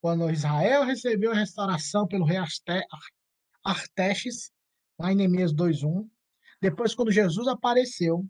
quando 0.01 0.31
Israel 0.31 0.85
recebeu 0.85 1.31
a 1.31 1.35
restauração 1.35 2.07
pelo 2.07 2.25
rei 2.25 2.39
Artexes, 3.65 4.51
lá 4.99 5.13
em 5.13 5.17
Neemias 5.17 5.53
2.1. 5.55 6.09
Depois, 6.61 6.95
quando 6.95 7.13
Jesus 7.13 7.47
apareceu, 7.47 8.27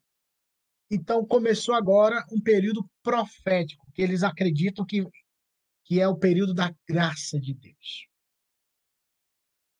então 0.90 1.24
começou 1.24 1.74
agora 1.74 2.24
um 2.32 2.40
período 2.40 2.88
profético, 3.02 3.86
que 3.94 4.02
eles 4.02 4.22
acreditam 4.22 4.84
que 4.84 5.04
que 5.84 6.00
é 6.00 6.06
o 6.06 6.16
período 6.16 6.54
da 6.54 6.72
graça 6.88 7.40
de 7.40 7.52
Deus. 7.52 8.06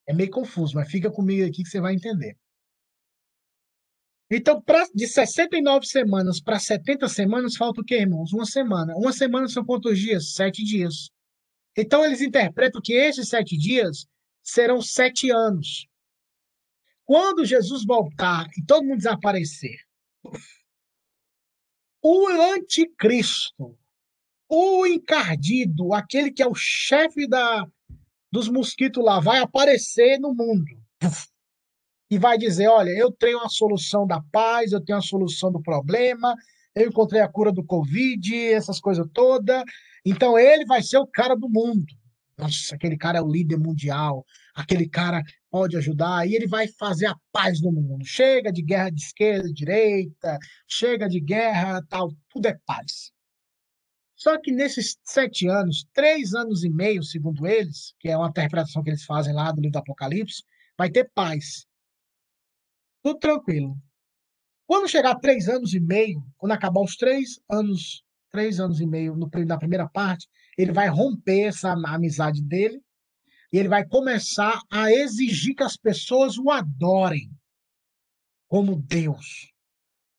É 0.08 0.12
meio 0.12 0.28
confuso, 0.28 0.74
mas 0.74 0.90
fica 0.90 1.08
comigo 1.08 1.46
aqui 1.46 1.62
que 1.62 1.68
você 1.68 1.80
vai 1.80 1.94
entender. 1.94 2.36
Então, 4.28 4.60
pra, 4.60 4.84
de 4.92 5.06
69 5.06 5.86
semanas 5.86 6.40
para 6.40 6.58
70 6.58 7.08
semanas, 7.08 7.56
falta 7.56 7.80
o 7.80 7.84
quê, 7.84 8.00
irmãos? 8.00 8.32
Uma 8.32 8.44
semana. 8.44 8.92
Uma 8.96 9.12
semana 9.12 9.46
são 9.46 9.64
quantos 9.64 10.00
dias? 10.00 10.32
Sete 10.34 10.64
dias. 10.64 11.10
Então, 11.76 12.04
eles 12.04 12.20
interpretam 12.20 12.80
que 12.82 12.92
esses 12.92 13.28
sete 13.28 13.56
dias 13.56 14.04
serão 14.42 14.82
sete 14.82 15.30
anos. 15.30 15.86
Quando 17.04 17.44
Jesus 17.44 17.84
voltar 17.84 18.48
e 18.56 18.64
todo 18.64 18.84
mundo 18.84 18.98
desaparecer, 18.98 19.76
o 22.02 22.28
anticristo 22.28 23.76
o 24.50 24.84
encardido, 24.84 25.94
aquele 25.94 26.32
que 26.32 26.42
é 26.42 26.46
o 26.46 26.54
chefe 26.56 27.28
da, 27.28 27.64
dos 28.32 28.48
mosquitos 28.48 29.02
lá, 29.02 29.20
vai 29.20 29.38
aparecer 29.38 30.18
no 30.18 30.34
mundo 30.34 30.66
e 32.10 32.18
vai 32.18 32.36
dizer: 32.36 32.66
Olha, 32.66 32.90
eu 32.90 33.12
tenho 33.12 33.38
a 33.38 33.48
solução 33.48 34.04
da 34.04 34.20
paz, 34.32 34.72
eu 34.72 34.84
tenho 34.84 34.98
a 34.98 35.02
solução 35.02 35.52
do 35.52 35.62
problema, 35.62 36.34
eu 36.74 36.88
encontrei 36.88 37.20
a 37.20 37.28
cura 37.28 37.52
do 37.52 37.64
Covid, 37.64 38.36
essas 38.48 38.80
coisas 38.80 39.06
todas. 39.14 39.62
Então 40.04 40.36
ele 40.36 40.66
vai 40.66 40.82
ser 40.82 40.98
o 40.98 41.06
cara 41.06 41.36
do 41.36 41.48
mundo. 41.48 41.86
Nossa, 42.36 42.74
aquele 42.74 42.96
cara 42.96 43.18
é 43.18 43.22
o 43.22 43.30
líder 43.30 43.58
mundial, 43.58 44.26
aquele 44.54 44.88
cara 44.88 45.22
pode 45.50 45.76
ajudar, 45.76 46.26
e 46.26 46.34
ele 46.34 46.46
vai 46.46 46.68
fazer 46.68 47.06
a 47.06 47.16
paz 47.32 47.60
no 47.60 47.72
mundo. 47.72 48.04
Chega 48.04 48.52
de 48.52 48.62
guerra 48.62 48.90
de 48.90 49.00
esquerda, 49.00 49.52
direita, 49.52 50.38
chega 50.66 51.08
de 51.08 51.20
guerra, 51.20 51.82
tal, 51.88 52.12
tudo 52.28 52.46
é 52.46 52.58
paz. 52.64 53.12
Só 54.14 54.38
que 54.38 54.52
nesses 54.52 54.98
sete 55.02 55.48
anos, 55.48 55.86
três 55.94 56.34
anos 56.34 56.62
e 56.62 56.68
meio, 56.68 57.02
segundo 57.02 57.46
eles, 57.46 57.94
que 57.98 58.08
é 58.08 58.16
uma 58.16 58.28
interpretação 58.28 58.82
que 58.82 58.90
eles 58.90 59.04
fazem 59.04 59.32
lá 59.32 59.50
do 59.50 59.60
livro 59.60 59.72
do 59.72 59.78
Apocalipse, 59.78 60.42
vai 60.76 60.90
ter 60.90 61.10
paz. 61.14 61.66
Tudo 63.02 63.18
tranquilo. 63.18 63.76
Quando 64.66 64.88
chegar 64.88 65.14
três 65.16 65.48
anos 65.48 65.72
e 65.72 65.80
meio, 65.80 66.22
quando 66.36 66.52
acabar 66.52 66.82
os 66.82 66.96
três 66.96 67.40
anos, 67.50 68.04
três 68.30 68.60
anos 68.60 68.78
e 68.80 68.86
meio 68.86 69.16
no, 69.16 69.28
na 69.46 69.58
primeira 69.58 69.88
parte, 69.88 70.28
ele 70.56 70.70
vai 70.70 70.88
romper 70.88 71.48
essa 71.48 71.72
amizade 71.72 72.42
dele 72.42 72.80
e 73.52 73.58
ele 73.58 73.68
vai 73.68 73.86
começar 73.86 74.60
a 74.70 74.90
exigir 74.92 75.54
que 75.54 75.62
as 75.62 75.76
pessoas 75.76 76.38
o 76.38 76.50
adorem 76.50 77.30
como 78.48 78.76
Deus. 78.76 79.50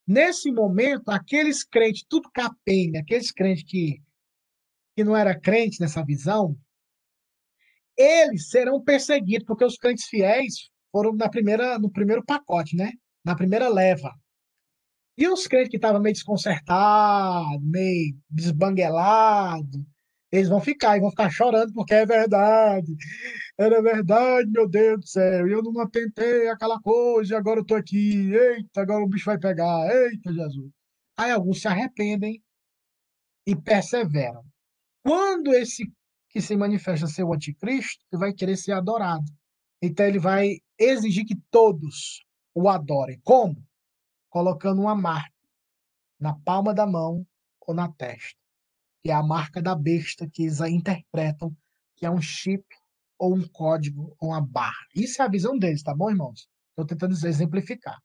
Nesse 0.07 0.51
momento, 0.51 1.09
aqueles 1.09 1.63
crentes, 1.63 2.03
tudo 2.07 2.29
capenga, 2.33 2.99
aqueles 2.99 3.31
crentes 3.31 3.63
que, 3.63 4.01
que 4.95 5.03
não 5.03 5.15
era 5.15 5.39
crente 5.39 5.79
nessa 5.79 6.03
visão, 6.03 6.57
eles 7.97 8.49
serão 8.49 8.81
perseguidos, 8.81 9.45
porque 9.45 9.63
os 9.63 9.77
crentes 9.77 10.05
fiéis 10.05 10.69
foram 10.91 11.13
na 11.13 11.29
primeira, 11.29 11.77
no 11.77 11.91
primeiro 11.91 12.23
pacote, 12.25 12.75
né? 12.75 12.91
Na 13.23 13.35
primeira 13.35 13.69
leva. 13.69 14.11
E 15.17 15.27
os 15.27 15.45
crentes 15.45 15.69
que 15.69 15.77
estavam 15.77 16.01
meio 16.01 16.13
desconcertados, 16.13 17.61
meio 17.61 18.17
desbanguelados, 18.29 19.81
eles 20.31 20.47
vão 20.47 20.61
ficar 20.61 20.97
e 20.97 21.01
vão 21.01 21.09
ficar 21.09 21.29
chorando 21.29 21.73
porque 21.73 21.93
é 21.93 22.05
verdade. 22.05 22.95
Era 23.57 23.81
verdade, 23.81 24.49
meu 24.49 24.67
Deus 24.67 24.99
do 25.01 25.07
céu. 25.07 25.47
Eu 25.47 25.61
não 25.61 25.81
atentei 25.81 26.47
aquela 26.47 26.79
coisa 26.81 27.37
agora 27.37 27.59
eu 27.59 27.65
tô 27.65 27.75
aqui. 27.75 28.31
Eita, 28.33 28.81
agora 28.81 29.03
o 29.03 29.07
bicho 29.07 29.25
vai 29.25 29.37
pegar. 29.37 29.93
Eita, 29.93 30.31
Jesus. 30.33 30.71
Aí 31.17 31.31
alguns 31.31 31.61
se 31.61 31.67
arrependem 31.67 32.41
e 33.45 33.55
perseveram. 33.55 34.43
Quando 35.03 35.53
esse 35.53 35.91
que 36.29 36.39
se 36.39 36.55
manifesta 36.55 37.07
ser 37.07 37.23
o 37.25 37.33
anticristo, 37.33 38.05
ele 38.11 38.19
vai 38.19 38.33
querer 38.33 38.55
ser 38.55 38.71
adorado. 38.71 39.25
Então 39.81 40.05
ele 40.05 40.19
vai 40.19 40.59
exigir 40.79 41.25
que 41.25 41.35
todos 41.49 42.23
o 42.55 42.69
adorem. 42.69 43.19
Como? 43.23 43.61
Colocando 44.29 44.81
uma 44.81 44.95
marca 44.95 45.29
na 46.17 46.33
palma 46.39 46.73
da 46.73 46.87
mão 46.87 47.27
ou 47.67 47.73
na 47.73 47.91
testa 47.91 48.40
que 49.01 49.09
é 49.09 49.13
a 49.13 49.23
marca 49.23 49.61
da 49.61 49.75
besta 49.75 50.29
que 50.31 50.43
eles 50.43 50.59
interpretam 50.61 51.55
que 51.95 52.05
é 52.05 52.11
um 52.11 52.21
chip 52.21 52.63
ou 53.17 53.35
um 53.35 53.47
código 53.47 54.15
ou 54.19 54.29
uma 54.29 54.41
barra. 54.41 54.87
Isso 54.95 55.21
é 55.21 55.25
a 55.25 55.29
visão 55.29 55.57
deles, 55.57 55.83
tá 55.83 55.93
bom, 55.93 56.09
irmãos? 56.09 56.47
Estou 56.69 56.85
tentando 56.85 57.13
exemplificar. 57.13 57.99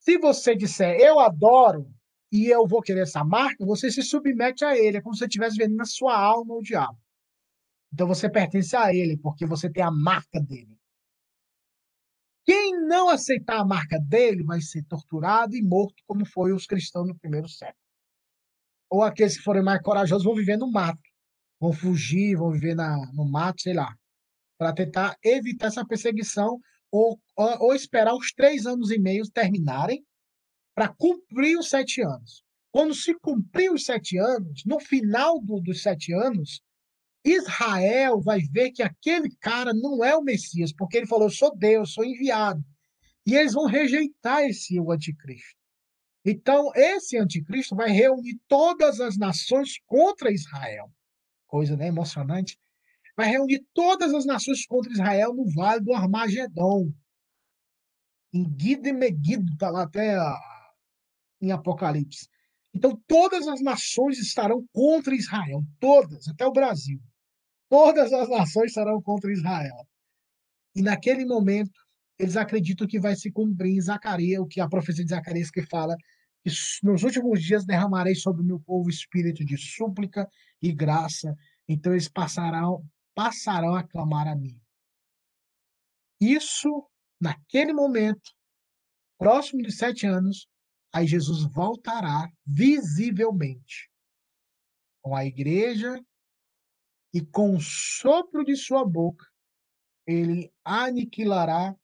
Se 0.00 0.18
você 0.18 0.56
disser 0.56 0.98
eu 1.00 1.18
adoro 1.18 1.88
e 2.30 2.46
eu 2.46 2.66
vou 2.66 2.82
querer 2.82 3.02
essa 3.02 3.24
marca, 3.24 3.64
você 3.64 3.90
se 3.90 4.02
submete 4.02 4.64
a 4.64 4.76
ele, 4.76 4.98
é 4.98 5.00
como 5.00 5.14
se 5.14 5.20
você 5.20 5.26
estivesse 5.26 5.56
vendo 5.56 5.76
na 5.76 5.84
sua 5.84 6.16
alma 6.16 6.54
o 6.54 6.62
diabo. 6.62 6.98
Então 7.92 8.06
você 8.06 8.28
pertence 8.28 8.76
a 8.76 8.94
ele, 8.94 9.16
porque 9.16 9.46
você 9.46 9.70
tem 9.70 9.82
a 9.82 9.90
marca 9.90 10.40
dele. 10.40 10.76
Quem 12.44 12.72
não 12.86 13.08
aceitar 13.08 13.60
a 13.60 13.64
marca 13.64 13.98
dele 13.98 14.44
vai 14.44 14.60
ser 14.60 14.84
torturado 14.84 15.56
e 15.56 15.62
morto, 15.62 16.02
como 16.06 16.24
foi 16.24 16.52
os 16.52 16.66
cristãos 16.66 17.08
no 17.08 17.18
primeiro 17.18 17.48
século 17.48 17.85
ou 18.90 19.02
aqueles 19.02 19.36
que 19.36 19.42
forem 19.42 19.62
mais 19.62 19.80
corajosos 19.82 20.24
vão 20.24 20.34
viver 20.34 20.56
no 20.56 20.70
mato, 20.70 21.00
vão 21.60 21.72
fugir, 21.72 22.36
vão 22.36 22.50
viver 22.50 22.74
na, 22.74 22.96
no 23.12 23.24
mato, 23.28 23.62
sei 23.62 23.74
lá, 23.74 23.94
para 24.58 24.72
tentar 24.72 25.16
evitar 25.22 25.66
essa 25.66 25.86
perseguição 25.86 26.58
ou, 26.90 27.18
ou, 27.36 27.64
ou, 27.64 27.74
esperar 27.74 28.14
os 28.14 28.32
três 28.32 28.66
anos 28.66 28.90
e 28.90 28.98
meio 28.98 29.24
terminarem 29.30 30.04
para 30.74 30.88
cumprir 30.88 31.58
os 31.58 31.68
sete 31.68 32.00
anos. 32.02 32.42
Quando 32.70 32.94
se 32.94 33.14
cumprir 33.14 33.72
os 33.72 33.84
sete 33.84 34.18
anos, 34.18 34.62
no 34.64 34.78
final 34.78 35.40
do, 35.40 35.60
dos 35.60 35.82
sete 35.82 36.12
anos, 36.12 36.60
Israel 37.24 38.20
vai 38.20 38.40
ver 38.40 38.70
que 38.70 38.82
aquele 38.82 39.34
cara 39.40 39.74
não 39.74 40.04
é 40.04 40.16
o 40.16 40.22
Messias, 40.22 40.72
porque 40.72 40.96
ele 40.96 41.06
falou: 41.06 41.28
sou 41.28 41.56
Deus, 41.56 41.92
sou 41.92 42.04
enviado. 42.04 42.62
E 43.26 43.34
eles 43.34 43.54
vão 43.54 43.66
rejeitar 43.66 44.44
esse 44.44 44.78
o 44.78 44.92
anticristo. 44.92 45.55
Então, 46.28 46.72
esse 46.74 47.16
anticristo 47.16 47.76
vai 47.76 47.88
reunir 47.90 48.36
todas 48.48 49.00
as 49.00 49.16
nações 49.16 49.78
contra 49.86 50.32
Israel. 50.32 50.92
Coisa 51.46 51.76
né, 51.76 51.86
emocionante. 51.86 52.58
Vai 53.16 53.28
reunir 53.28 53.64
todas 53.72 54.12
as 54.12 54.26
nações 54.26 54.66
contra 54.66 54.90
Israel 54.90 55.32
no 55.32 55.48
vale 55.54 55.84
do 55.84 55.94
Armagedon. 55.94 56.92
Em 58.34 58.42
Guido 58.42 58.88
e 58.88 58.92
Megiddo, 58.92 59.52
está 59.52 59.70
lá 59.70 59.84
até 59.84 60.16
em 61.40 61.52
Apocalipse. 61.52 62.28
Então, 62.74 63.00
todas 63.06 63.46
as 63.46 63.62
nações 63.62 64.18
estarão 64.18 64.66
contra 64.72 65.14
Israel. 65.14 65.62
Todas, 65.78 66.26
até 66.26 66.44
o 66.44 66.52
Brasil. 66.52 67.00
Todas 67.70 68.12
as 68.12 68.28
nações 68.28 68.70
estarão 68.70 69.00
contra 69.00 69.32
Israel. 69.32 69.86
E 70.74 70.82
naquele 70.82 71.24
momento, 71.24 71.78
eles 72.18 72.36
acreditam 72.36 72.86
que 72.88 72.98
vai 72.98 73.14
se 73.14 73.30
cumprir 73.30 73.76
em 73.76 73.80
Zacarias, 73.80 74.40
o 74.40 74.46
que 74.46 74.60
a 74.60 74.68
profecia 74.68 75.04
de 75.04 75.10
Zacarias 75.10 75.50
que 75.52 75.62
fala 75.62 75.96
nos 76.82 77.02
últimos 77.02 77.42
dias 77.42 77.64
derramarei 77.64 78.14
sobre 78.14 78.42
o 78.42 78.44
meu 78.44 78.60
povo 78.60 78.88
espírito 78.88 79.44
de 79.44 79.56
súplica 79.56 80.28
e 80.62 80.72
graça, 80.72 81.36
então 81.68 81.92
eles 81.92 82.08
passarão, 82.08 82.88
passarão 83.14 83.74
a 83.74 83.82
clamar 83.82 84.28
a 84.28 84.36
mim. 84.36 84.60
Isso, 86.20 86.88
naquele 87.20 87.72
momento, 87.72 88.32
próximo 89.18 89.62
de 89.62 89.72
sete 89.72 90.06
anos, 90.06 90.48
aí 90.92 91.06
Jesus 91.06 91.44
voltará 91.52 92.30
visivelmente 92.46 93.90
com 95.02 95.16
a 95.16 95.24
igreja 95.24 96.00
e 97.12 97.20
com 97.24 97.56
o 97.56 97.60
sopro 97.60 98.44
de 98.44 98.56
sua 98.56 98.84
boca, 98.84 99.26
ele 100.06 100.52
aniquilará 100.64 101.74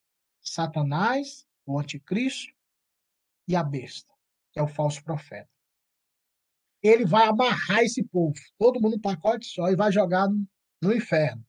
Satanás, 0.41 1.45
o 1.65 1.79
anticristo 1.79 2.53
e 3.47 3.55
a 3.55 3.63
besta 3.63 4.12
que 4.53 4.59
é 4.59 4.63
o 4.63 4.67
falso 4.67 5.03
profeta. 5.03 5.49
Ele 6.81 7.05
vai 7.05 7.27
amarrar 7.27 7.79
esse 7.79 8.03
povo, 8.03 8.33
todo 8.57 8.79
mundo 8.79 8.95
no 8.95 9.01
pacote 9.01 9.47
só, 9.47 9.69
e 9.69 9.75
vai 9.75 9.91
jogar 9.91 10.29
no, 10.29 10.45
no 10.81 10.95
inferno. 10.95 11.43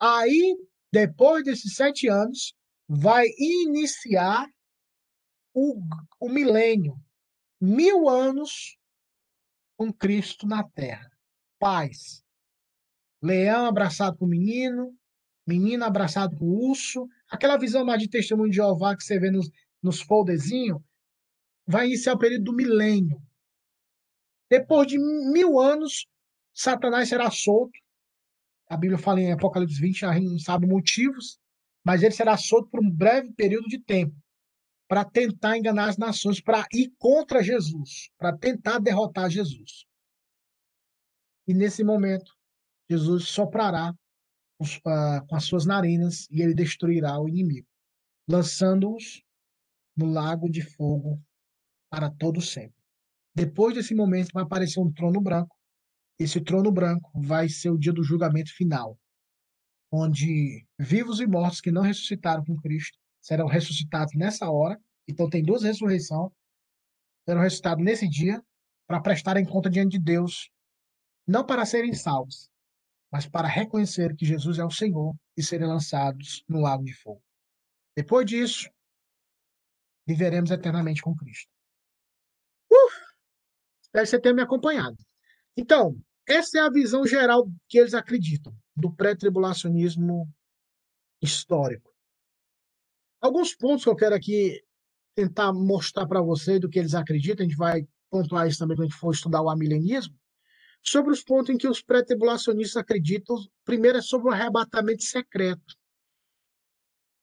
Aí, 0.00 0.56
depois 0.92 1.44
desses 1.44 1.74
sete 1.74 2.08
anos, 2.08 2.54
vai 2.88 3.26
iniciar 3.38 4.46
o, 5.54 5.80
o 6.20 6.28
milênio. 6.28 6.96
Mil 7.60 8.08
anos 8.08 8.76
com 9.76 9.92
Cristo 9.92 10.46
na 10.46 10.62
terra. 10.62 11.10
Paz. 11.58 12.22
Leão 13.22 13.66
abraçado 13.66 14.16
com 14.18 14.24
o 14.24 14.28
menino, 14.28 14.94
menino 15.46 15.84
abraçado 15.84 16.36
com 16.36 16.44
o 16.44 16.70
urso. 16.70 17.08
Aquela 17.30 17.56
visão 17.56 17.84
mais 17.84 18.02
de 18.02 18.08
testemunho 18.08 18.50
de 18.50 18.56
Jeová 18.56 18.96
que 18.96 19.04
você 19.04 19.18
vê 19.18 19.30
nos, 19.30 19.48
nos 19.82 20.00
folderzinhos, 20.00 20.82
vai 21.66 21.86
iniciar 21.86 22.14
o 22.14 22.18
período 22.18 22.44
do 22.44 22.52
milênio. 22.52 23.20
Depois 24.50 24.86
de 24.86 24.98
mil 24.98 25.58
anos, 25.58 26.06
Satanás 26.52 27.08
será 27.08 27.30
solto. 27.30 27.78
A 28.68 28.76
Bíblia 28.76 28.98
fala 28.98 29.20
em 29.20 29.32
Apocalipse 29.32 29.80
20, 29.80 30.06
a 30.06 30.12
gente 30.14 30.30
não 30.30 30.38
sabe 30.38 30.66
motivos, 30.66 31.38
mas 31.84 32.02
ele 32.02 32.14
será 32.14 32.36
solto 32.36 32.68
por 32.68 32.80
um 32.80 32.90
breve 32.90 33.32
período 33.32 33.66
de 33.68 33.78
tempo 33.78 34.14
para 34.88 35.04
tentar 35.04 35.56
enganar 35.56 35.88
as 35.88 35.96
nações, 35.96 36.40
para 36.40 36.66
ir 36.72 36.92
contra 36.98 37.42
Jesus, 37.42 38.10
para 38.18 38.36
tentar 38.36 38.78
derrotar 38.78 39.30
Jesus. 39.30 39.86
E 41.46 41.54
nesse 41.54 41.82
momento, 41.82 42.30
Jesus 42.90 43.28
soprará 43.28 43.94
uh, 44.60 45.26
com 45.26 45.34
as 45.34 45.44
suas 45.44 45.64
narinas 45.64 46.28
e 46.30 46.42
ele 46.42 46.54
destruirá 46.54 47.18
o 47.18 47.26
inimigo, 47.26 47.66
lançando-os 48.28 49.22
no 49.96 50.12
lago 50.12 50.50
de 50.50 50.60
fogo 50.60 51.18
para 51.92 52.10
todo 52.10 52.40
sempre. 52.40 52.82
Depois 53.34 53.74
desse 53.74 53.94
momento 53.94 54.30
vai 54.32 54.44
aparecer 54.44 54.80
um 54.80 54.90
trono 54.90 55.20
branco. 55.20 55.54
Esse 56.18 56.40
trono 56.40 56.72
branco 56.72 57.10
vai 57.14 57.50
ser 57.50 57.68
o 57.68 57.76
dia 57.76 57.92
do 57.92 58.02
julgamento 58.02 58.50
final, 58.54 58.98
onde 59.92 60.66
vivos 60.78 61.20
e 61.20 61.26
mortos 61.26 61.60
que 61.60 61.70
não 61.70 61.82
ressuscitaram 61.82 62.42
com 62.46 62.56
Cristo 62.56 62.98
serão 63.20 63.46
ressuscitados 63.46 64.14
nessa 64.14 64.50
hora. 64.50 64.80
Então 65.06 65.28
tem 65.28 65.42
duas 65.42 65.64
ressurreições. 65.64 66.32
Serão 67.28 67.42
ressuscitados 67.42 67.84
nesse 67.84 68.08
dia 68.08 68.42
para 68.86 69.02
prestarem 69.02 69.44
conta 69.44 69.68
diante 69.68 69.98
de 69.98 70.02
Deus, 70.02 70.50
não 71.26 71.44
para 71.44 71.66
serem 71.66 71.92
salvos, 71.92 72.48
mas 73.10 73.26
para 73.26 73.46
reconhecer 73.46 74.16
que 74.16 74.24
Jesus 74.24 74.58
é 74.58 74.64
o 74.64 74.70
Senhor 74.70 75.14
e 75.36 75.42
serem 75.42 75.68
lançados 75.68 76.42
no 76.48 76.58
lago 76.58 76.84
de 76.84 76.94
fogo. 76.94 77.22
Depois 77.94 78.24
disso, 78.24 78.70
viveremos 80.06 80.50
eternamente 80.50 81.02
com 81.02 81.14
Cristo. 81.14 81.51
Espero 83.92 84.04
que 84.04 84.10
você 84.10 84.20
tenha 84.20 84.34
me 84.34 84.42
acompanhado. 84.42 84.96
Então, 85.54 85.94
essa 86.26 86.58
é 86.58 86.60
a 86.62 86.70
visão 86.70 87.06
geral 87.06 87.46
que 87.68 87.78
eles 87.78 87.92
acreditam 87.92 88.56
do 88.74 88.90
pré-tribulacionismo 88.90 90.26
histórico. 91.20 91.92
Alguns 93.20 93.54
pontos 93.54 93.84
que 93.84 93.90
eu 93.90 93.96
quero 93.96 94.14
aqui 94.14 94.64
tentar 95.14 95.52
mostrar 95.52 96.06
para 96.06 96.22
você 96.22 96.58
do 96.58 96.70
que 96.70 96.78
eles 96.78 96.94
acreditam, 96.94 97.44
a 97.44 97.48
gente 97.48 97.58
vai 97.58 97.86
pontuar 98.10 98.48
isso 98.48 98.58
também 98.58 98.76
quando 98.76 98.86
a 98.86 98.90
gente 98.90 98.98
for 98.98 99.12
estudar 99.12 99.42
o 99.42 99.50
amilenismo, 99.50 100.18
sobre 100.82 101.12
os 101.12 101.22
pontos 101.22 101.54
em 101.54 101.58
que 101.58 101.68
os 101.68 101.82
pré-tribulacionistas 101.82 102.78
acreditam. 102.78 103.36
Primeiro 103.62 103.98
é 103.98 104.02
sobre 104.02 104.30
o 104.30 104.32
arrebatamento 104.32 105.02
secreto. 105.02 105.76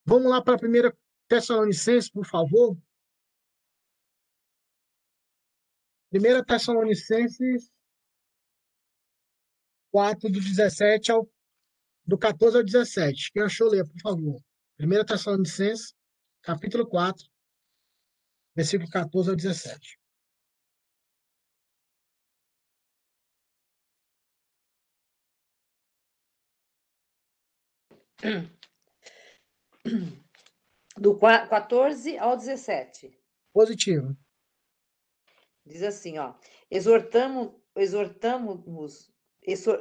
Vamos 0.06 0.30
lá 0.30 0.40
para 0.40 0.54
a 0.54 0.58
primeira 0.58 0.96
Tessalonicenses, 1.26 2.08
por 2.08 2.24
favor. 2.24 2.78
1 6.12 6.44
Tessalonicenses 6.44 7.70
4, 9.92 10.30
do 10.30 10.40
17 10.40 11.12
ao 11.12 11.28
do 12.04 12.18
14 12.18 12.56
ao 12.56 12.64
17. 12.64 13.30
Quem 13.32 13.42
achou, 13.42 13.68
ler, 13.68 13.84
por 13.86 14.00
favor. 14.00 14.42
1 14.80 15.04
Tessalonicenses, 15.04 15.94
capítulo 16.42 16.88
4, 16.88 17.24
versículo 18.56 18.90
14 18.90 19.30
ao 19.30 19.36
17. 19.36 20.00
Do 30.96 31.16
14 31.18 32.18
ao 32.18 32.36
17. 32.36 33.16
Positivo. 33.52 34.16
Diz 35.64 35.82
assim, 35.82 36.18
ó. 36.18 36.34
Exortamos, 36.70 37.50
exortamos, 37.76 39.10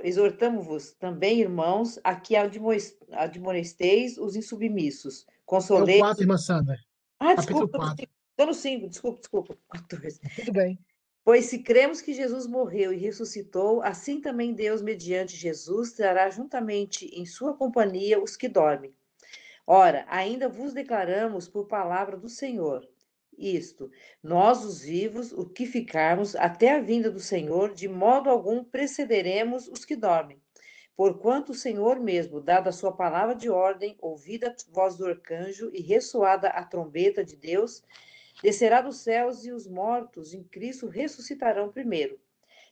exortamos-vos 0.03 0.93
também, 0.93 1.39
irmãos, 1.39 1.99
a 2.03 2.15
que 2.15 2.35
admonesteis 2.35 4.17
os 4.17 4.35
insubmissos. 4.35 5.25
Consoleis. 5.45 5.99
É 5.99 6.03
o 6.03 6.05
4, 6.05 6.23
irmã 6.23 6.37
Sandra. 6.37 6.77
Ah, 7.19 7.33
desculpa. 7.33 7.95
Estou 8.31 8.47
no 8.47 8.53
5, 8.53 8.87
desculpa, 8.89 9.19
desculpa. 9.19 9.57
14. 9.69 10.19
Tudo 10.35 10.53
bem. 10.53 10.79
Pois 11.23 11.45
se 11.45 11.59
cremos 11.59 12.01
que 12.01 12.13
Jesus 12.13 12.47
morreu 12.47 12.93
e 12.93 12.97
ressuscitou, 12.97 13.83
assim 13.83 14.19
também 14.21 14.53
Deus, 14.53 14.81
mediante 14.81 15.35
Jesus, 15.35 15.91
trará 15.91 16.29
juntamente 16.29 17.05
em 17.13 17.25
sua 17.25 17.53
companhia 17.53 18.21
os 18.21 18.35
que 18.35 18.47
dormem. 18.47 18.95
Ora, 19.67 20.05
ainda 20.09 20.49
vos 20.49 20.73
declaramos 20.73 21.47
por 21.47 21.67
palavra 21.67 22.17
do 22.17 22.29
Senhor 22.29 22.87
isto, 23.39 23.89
nós 24.21 24.65
os 24.65 24.81
vivos, 24.81 25.31
o 25.31 25.45
que 25.45 25.65
ficarmos 25.65 26.35
até 26.35 26.75
a 26.75 26.81
vinda 26.81 27.09
do 27.09 27.19
Senhor, 27.19 27.73
de 27.73 27.87
modo 27.87 28.29
algum 28.29 28.63
precederemos 28.63 29.67
os 29.67 29.85
que 29.85 29.95
dormem. 29.95 30.41
Porquanto 30.95 31.53
o 31.53 31.55
Senhor 31.55 31.97
mesmo, 31.97 32.41
dada 32.41 32.69
a 32.69 32.73
sua 32.73 32.91
palavra 32.91 33.33
de 33.33 33.49
ordem, 33.49 33.95
ouvida 34.01 34.49
a 34.49 34.73
voz 34.73 34.97
do 34.97 35.05
arcanjo 35.05 35.71
e 35.73 35.81
ressoada 35.81 36.49
a 36.49 36.61
trombeta 36.65 37.23
de 37.23 37.37
Deus, 37.37 37.81
descerá 38.43 38.81
dos 38.81 38.97
céus 38.97 39.45
e 39.45 39.51
os 39.51 39.65
mortos 39.65 40.33
em 40.33 40.43
Cristo 40.43 40.87
ressuscitarão 40.87 41.71
primeiro. 41.71 42.19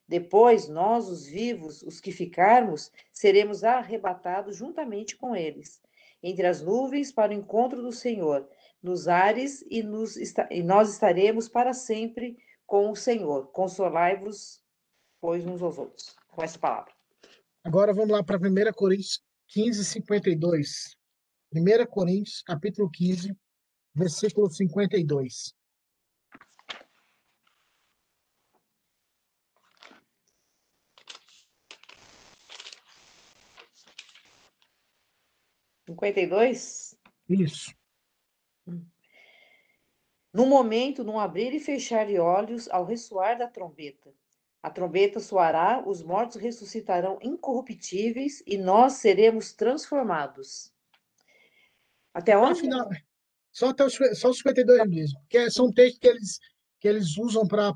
Depois, 0.05 0.67
nós, 0.67 1.07
os 1.07 1.25
vivos, 1.25 1.81
os 1.83 2.01
que 2.01 2.11
ficarmos, 2.11 2.91
seremos 3.13 3.63
arrebatados 3.63 4.57
juntamente 4.57 5.15
com 5.15 5.35
eles, 5.35 5.81
entre 6.21 6.47
as 6.47 6.61
nuvens 6.61 7.11
para 7.11 7.31
o 7.31 7.35
encontro 7.35 7.81
do 7.81 7.91
Senhor 7.91 8.47
nos 8.87 9.07
ares 9.07 9.63
e, 9.69 9.83
nos, 9.83 10.15
e 10.15 10.63
nós 10.63 10.89
estaremos 10.89 11.49
para 11.49 11.73
sempre 11.73 12.37
com 12.65 12.89
o 12.89 12.95
Senhor. 12.95 13.51
Consolai-vos, 13.51 14.63
pois, 15.19 15.45
uns 15.45 15.61
aos 15.61 15.77
outros. 15.77 16.15
Com 16.29 16.41
essa 16.41 16.57
palavra. 16.57 16.93
Agora 17.63 17.93
vamos 17.93 18.11
lá 18.11 18.23
para 18.23 18.37
1 18.37 18.73
Coríntios 18.73 19.21
15, 19.49 19.83
52. 19.83 20.97
1 21.53 21.85
Coríntios, 21.87 22.41
capítulo 22.41 22.89
15, 22.89 23.35
versículo 23.93 24.49
52. 24.49 25.53
Cinquenta 35.85 36.19
e 36.19 36.27
dois? 36.27 36.97
Isso. 37.29 37.76
No 40.33 40.45
momento, 40.45 41.03
num 41.03 41.19
abrir 41.19 41.53
e 41.53 41.59
fechar 41.59 42.05
de 42.05 42.19
olhos, 42.19 42.69
ao 42.69 42.85
ressoar 42.85 43.37
da 43.37 43.47
trombeta. 43.47 44.13
A 44.61 44.69
trombeta 44.69 45.19
soará, 45.19 45.83
os 45.85 46.03
mortos 46.03 46.35
ressuscitarão 46.35 47.17
incorruptíveis 47.21 48.43
e 48.45 48.57
nós 48.57 48.93
seremos 48.93 49.53
transformados. 49.53 50.73
Até 52.13 52.37
onde? 52.37 52.61
Final, 52.61 52.89
só 53.51 53.69
até 53.69 53.85
os, 53.85 53.97
só 54.19 54.29
os 54.29 54.37
52 54.37 54.89
mesmo. 54.89 55.19
Porque 55.21 55.49
são 55.49 55.71
textos 55.71 55.99
que 55.99 56.07
eles, 56.07 56.39
que 56.79 56.87
eles 56.87 57.17
usam 57.17 57.47
para 57.47 57.73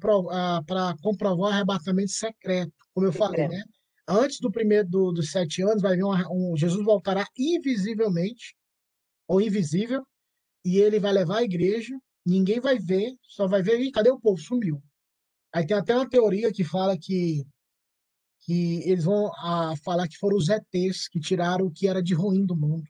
comprovar 1.02 1.50
o 1.50 1.54
arrebatamento 1.54 2.12
secreto, 2.12 2.74
como 2.94 3.08
eu 3.08 3.14
falei, 3.14 3.48
né? 3.48 3.64
Antes 4.08 4.40
do 4.40 4.52
primeiro 4.52 4.88
do, 4.90 5.12
dos 5.12 5.32
sete 5.32 5.62
anos, 5.62 5.82
vai 5.82 5.96
vir 5.96 6.04
um, 6.04 6.12
um 6.32 6.58
Jesus 6.58 6.84
voltará 6.84 7.26
invisivelmente, 7.38 8.56
ou 9.28 9.40
invisível, 9.40 10.06
e 10.64 10.78
ele 10.78 11.00
vai 11.00 11.12
levar 11.12 11.38
a 11.38 11.44
igreja, 11.44 11.98
ninguém 12.26 12.60
vai 12.60 12.78
ver, 12.78 13.16
só 13.24 13.48
vai 13.48 13.62
ver, 13.62 13.80
e 13.80 13.92
cadê 13.92 14.10
o 14.12 14.20
povo? 14.20 14.40
Sumiu. 14.40 14.82
Aí 15.54 15.66
tem 15.66 15.76
até 15.76 15.96
uma 15.96 16.10
teoria 16.10 16.52
que 16.52 16.64
fala 16.64 16.98
que, 16.98 17.44
que 18.42 18.82
eles 18.90 19.04
vão 19.04 19.32
a, 19.36 19.76
falar 19.84 20.08
que 20.08 20.18
foram 20.18 20.38
os 20.38 20.48
ETs 20.50 21.08
que 21.10 21.20
tiraram 21.20 21.66
o 21.66 21.72
que 21.72 21.88
era 21.88 22.02
de 22.02 22.14
ruim 22.14 22.46
do 22.46 22.56
mundo, 22.56 22.88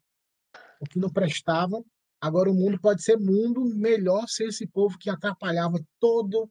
o 0.79 0.85
que 0.85 0.99
não 0.99 1.09
prestava. 1.09 1.83
Agora 2.19 2.51
o 2.51 2.53
mundo 2.53 2.79
pode 2.79 3.01
ser 3.01 3.17
mundo 3.17 3.65
melhor 3.65 4.27
sem 4.27 4.47
esse 4.47 4.67
povo 4.67 4.97
que 4.97 5.09
atrapalhava 5.09 5.83
todo 5.99 6.49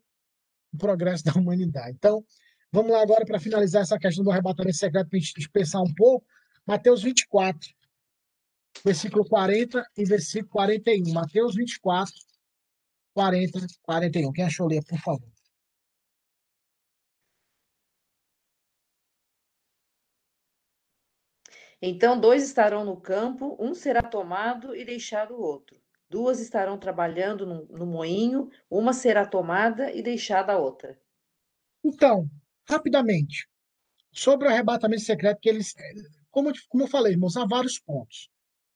o 0.72 0.76
progresso 0.76 1.22
da 1.24 1.32
humanidade. 1.32 1.96
Então, 1.96 2.24
vamos 2.72 2.90
lá 2.90 3.02
agora 3.02 3.24
para 3.24 3.38
finalizar 3.38 3.82
essa 3.82 3.98
questão 3.98 4.24
do 4.24 4.30
arrebatamento 4.30 4.76
secreto, 4.76 5.08
para 5.08 5.18
a 5.18 5.20
gente 5.20 5.48
pensar 5.50 5.80
um 5.80 5.94
pouco. 5.94 6.26
Mateus 6.66 7.02
24 7.02 7.68
versículo 8.84 9.24
40 9.24 9.84
e 9.96 10.04
versículo 10.04 10.50
41. 10.52 11.12
Mateus 11.12 11.54
24, 11.54 12.14
40, 13.14 13.66
41. 13.82 14.32
Quem 14.32 14.44
achou 14.44 14.66
ler, 14.66 14.84
por 14.84 14.98
favor. 14.98 15.30
Então, 21.82 22.20
dois 22.20 22.42
estarão 22.42 22.84
no 22.84 23.00
campo, 23.00 23.56
um 23.58 23.74
será 23.74 24.02
tomado 24.02 24.76
e 24.76 24.84
deixado 24.84 25.34
o 25.34 25.40
outro. 25.40 25.80
Duas 26.10 26.40
estarão 26.40 26.76
trabalhando 26.76 27.46
no, 27.46 27.64
no 27.66 27.86
moinho, 27.86 28.50
uma 28.68 28.92
será 28.92 29.24
tomada 29.24 29.90
e 29.92 30.02
deixada 30.02 30.52
a 30.52 30.58
outra. 30.58 31.00
Então, 31.82 32.28
rapidamente, 32.68 33.48
sobre 34.12 34.46
o 34.46 34.50
arrebatamento 34.50 35.02
secreto, 35.02 35.40
que 35.40 35.48
eles, 35.48 35.74
como, 36.30 36.52
como 36.68 36.84
eu 36.84 36.88
falei, 36.88 37.12
irmãos, 37.12 37.36
há 37.36 37.46
vários 37.46 37.78
pontos. 37.78 38.28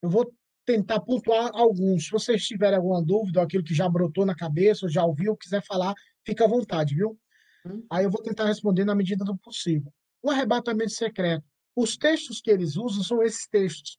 Eu 0.04 0.10
vou 0.10 0.30
tentar 0.66 1.00
pontuar 1.00 1.50
alguns. 1.54 2.04
Se 2.04 2.10
vocês 2.10 2.46
tiverem 2.46 2.76
alguma 2.76 3.02
dúvida, 3.02 3.40
ou 3.40 3.46
aquilo 3.46 3.64
que 3.64 3.74
já 3.74 3.88
brotou 3.88 4.26
na 4.26 4.36
cabeça, 4.36 4.84
ou 4.84 4.90
já 4.90 5.02
ouviu, 5.02 5.34
quiser 5.34 5.64
falar, 5.64 5.94
fica 6.26 6.44
à 6.44 6.46
vontade, 6.46 6.94
viu? 6.94 7.18
Hum. 7.64 7.86
Aí 7.90 8.04
eu 8.04 8.10
vou 8.10 8.22
tentar 8.22 8.44
responder 8.44 8.84
na 8.84 8.94
medida 8.94 9.24
do 9.24 9.34
possível. 9.38 9.90
O 10.22 10.28
arrebatamento 10.30 10.90
secreto. 10.90 11.42
Os 11.74 11.96
textos 11.96 12.42
que 12.42 12.50
eles 12.50 12.76
usam 12.76 13.02
são 13.02 13.22
esses 13.22 13.48
textos, 13.48 13.98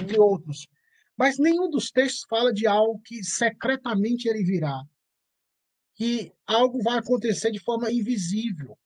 entre 0.00 0.18
outros. 0.18 0.66
Mas 1.18 1.38
nenhum 1.38 1.68
dos 1.68 1.90
textos 1.90 2.24
fala 2.30 2.50
de 2.50 2.66
algo 2.66 2.98
que 3.04 3.22
secretamente 3.22 4.30
ele 4.30 4.42
virá. 4.42 4.82
Que 5.96 6.32
algo 6.46 6.82
vai 6.82 6.98
acontecer 6.98 7.50
de 7.50 7.60
forma 7.60 7.92
invisível. 7.92 8.78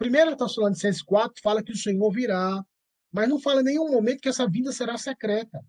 1 0.00 0.36
Tessalonicenses 0.36 1.02
4 1.02 1.42
fala 1.42 1.60
que 1.60 1.72
o 1.72 1.76
Senhor 1.76 2.08
virá, 2.12 2.64
mas 3.10 3.28
não 3.28 3.40
fala 3.40 3.62
em 3.62 3.64
nenhum 3.64 3.90
momento 3.90 4.20
que 4.20 4.28
essa 4.28 4.48
vinda 4.48 4.70
será 4.70 4.96
secreta. 4.96 5.60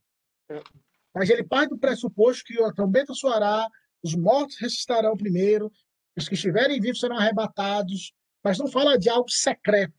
Mas 1.13 1.29
ele 1.29 1.43
parte 1.43 1.71
do 1.71 1.77
pressuposto 1.77 2.43
que 2.43 2.61
a 2.61 2.71
trombeta 2.71 3.13
soará, 3.13 3.67
os 4.03 4.15
mortos 4.15 4.57
ressuscitarão 4.59 5.17
primeiro, 5.17 5.71
os 6.15 6.27
que 6.27 6.35
estiverem 6.35 6.79
vivos 6.79 6.99
serão 6.99 7.17
arrebatados, 7.17 8.13
mas 8.43 8.57
não 8.57 8.67
fala 8.67 8.97
de 8.97 9.09
algo 9.09 9.29
secreto. 9.29 9.95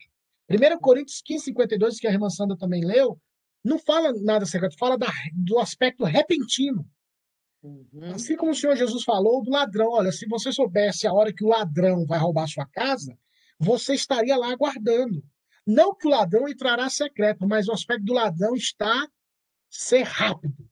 1 0.48 0.78
Coríntios 0.80 1.22
15, 1.24 1.44
52, 1.46 1.98
que 1.98 2.06
a 2.06 2.12
irmã 2.12 2.28
Sandra 2.28 2.56
também 2.56 2.84
leu, 2.84 3.20
não 3.64 3.78
fala 3.78 4.12
nada 4.22 4.46
secreto, 4.46 4.76
fala 4.78 4.96
da, 4.96 5.12
do 5.34 5.58
aspecto 5.58 6.04
repentino. 6.04 6.84
Uhum. 7.62 8.14
Assim 8.14 8.36
como 8.36 8.52
o 8.52 8.54
Senhor 8.54 8.74
Jesus 8.74 9.04
falou 9.04 9.42
do 9.42 9.50
ladrão, 9.50 9.90
olha, 9.90 10.10
se 10.10 10.26
você 10.26 10.50
soubesse 10.50 11.06
a 11.06 11.12
hora 11.12 11.32
que 11.32 11.44
o 11.44 11.48
ladrão 11.48 12.06
vai 12.06 12.18
roubar 12.18 12.48
sua 12.48 12.66
casa, 12.66 13.16
você 13.58 13.94
estaria 13.94 14.36
lá 14.36 14.50
aguardando. 14.50 15.22
Não 15.66 15.94
que 15.94 16.06
o 16.06 16.10
ladrão 16.10 16.48
entrará 16.48 16.88
secreto, 16.88 17.46
mas 17.46 17.68
o 17.68 17.72
aspecto 17.72 18.04
do 18.04 18.14
ladrão 18.14 18.54
está 18.54 19.06
ser 19.70 20.02
rápido. 20.02 20.68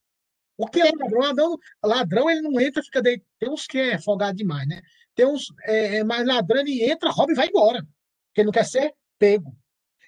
O 0.57 0.67
que 0.67 0.81
é 0.81 0.91
ladrão? 0.91 1.21
Ladrão, 1.21 1.59
ladrão 1.85 2.31
ele 2.31 2.43
não 2.43 2.61
entra, 2.61 2.83
fica 2.83 3.01
de... 3.01 3.23
Tem 3.39 3.49
uns 3.49 3.67
que 3.67 3.79
é 3.79 3.99
folgado 3.99 4.37
demais, 4.37 4.67
né? 4.67 4.83
Tem 5.15 5.25
uns, 5.25 5.47
é, 5.63 5.99
é, 5.99 6.05
mas 6.05 6.27
ladrão 6.27 6.61
ele 6.61 6.83
entra, 6.83 7.11
rouba 7.11 7.33
e 7.33 7.37
vai 7.37 7.47
embora. 7.47 7.81
Porque 8.27 8.41
ele 8.41 8.47
não 8.47 8.53
quer 8.53 8.67
ser 8.67 8.93
pego. 9.19 9.57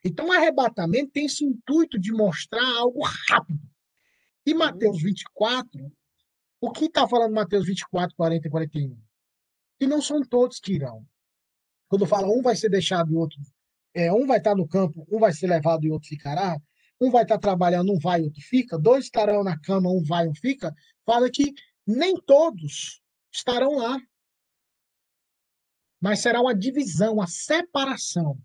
Então, 0.04 0.26
o 0.26 0.32
arrebatamento 0.32 1.12
tem 1.12 1.26
esse 1.26 1.44
intuito 1.44 1.98
de 1.98 2.12
mostrar 2.12 2.64
algo 2.78 3.00
rápido. 3.28 3.60
E 4.44 4.54
Mateus 4.54 5.02
24, 5.02 5.92
o 6.60 6.72
que 6.72 6.86
está 6.86 7.06
falando 7.06 7.34
Mateus 7.34 7.66
24, 7.66 8.16
40 8.16 8.48
e 8.48 8.50
41? 8.50 8.98
Que 9.78 9.86
não 9.86 10.02
são 10.02 10.22
todos 10.22 10.58
que 10.58 10.72
irão. 10.72 11.06
Quando 11.88 12.06
fala 12.06 12.28
um 12.28 12.42
vai 12.42 12.56
ser 12.56 12.68
deixado 12.70 13.12
e 13.12 13.16
outro. 13.16 13.38
É, 13.94 14.12
um 14.12 14.26
vai 14.26 14.38
estar 14.38 14.54
no 14.54 14.66
campo, 14.66 15.06
um 15.10 15.18
vai 15.18 15.32
ser 15.32 15.46
levado 15.46 15.84
e 15.84 15.90
outro 15.90 16.08
ficará. 16.08 16.60
Um 17.00 17.10
vai 17.10 17.22
estar 17.22 17.38
trabalhando, 17.38 17.92
um 17.92 17.98
vai, 17.98 18.22
outro 18.22 18.42
fica. 18.42 18.78
Dois 18.78 19.06
estarão 19.06 19.42
na 19.42 19.58
cama, 19.58 19.90
um 19.90 20.02
vai, 20.02 20.28
um 20.28 20.34
fica. 20.34 20.74
Fala 21.06 21.30
que 21.30 21.54
nem 21.86 22.14
todos 22.14 23.00
estarão 23.32 23.76
lá. 23.76 23.98
Mas 26.00 26.20
será 26.20 26.40
uma 26.40 26.54
divisão, 26.54 27.14
uma 27.14 27.26
separação 27.26 28.38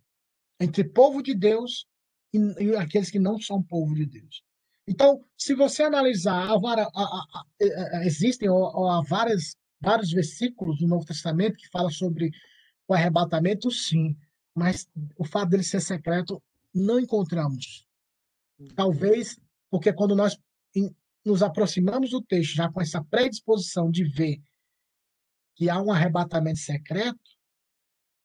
entre 0.59 0.83
povo 0.83 1.21
de 1.21 1.33
Deus 1.33 1.85
e, 2.33 2.37
e 2.63 2.75
aqueles 2.75 3.11
que 3.11 3.19
não 3.19 3.39
são 3.39 3.61
povo 3.61 3.93
de 3.93 4.05
Deus. 4.05 4.43
Então, 4.87 5.23
se 5.37 5.55
você 5.55 5.83
analisar, 5.83 6.47
há, 6.47 6.53
há, 6.53 6.89
há, 6.95 8.05
existem 8.05 8.47
há 8.47 9.01
várias, 9.07 9.55
vários 9.81 10.11
versículos 10.11 10.77
do 10.77 10.87
Novo 10.87 11.05
Testamento 11.05 11.57
que 11.57 11.69
falam 11.69 11.89
sobre 11.89 12.31
o 12.87 12.93
arrebatamento, 12.93 13.71
sim, 13.71 14.15
mas 14.53 14.87
o 15.17 15.25
fato 15.25 15.49
dele 15.49 15.63
ser 15.63 15.81
secreto, 15.81 16.41
não 16.73 16.99
encontramos. 16.99 17.84
Talvez 18.75 19.39
porque 19.69 19.91
quando 19.91 20.15
nós 20.15 20.37
nos 21.25 21.41
aproximamos 21.41 22.11
do 22.11 22.21
texto 22.21 22.53
já 22.53 22.71
com 22.71 22.79
essa 22.81 23.03
predisposição 23.03 23.89
de 23.89 24.03
ver 24.03 24.41
que 25.55 25.69
há 25.69 25.81
um 25.81 25.91
arrebatamento 25.91 26.59
secreto, 26.59 27.19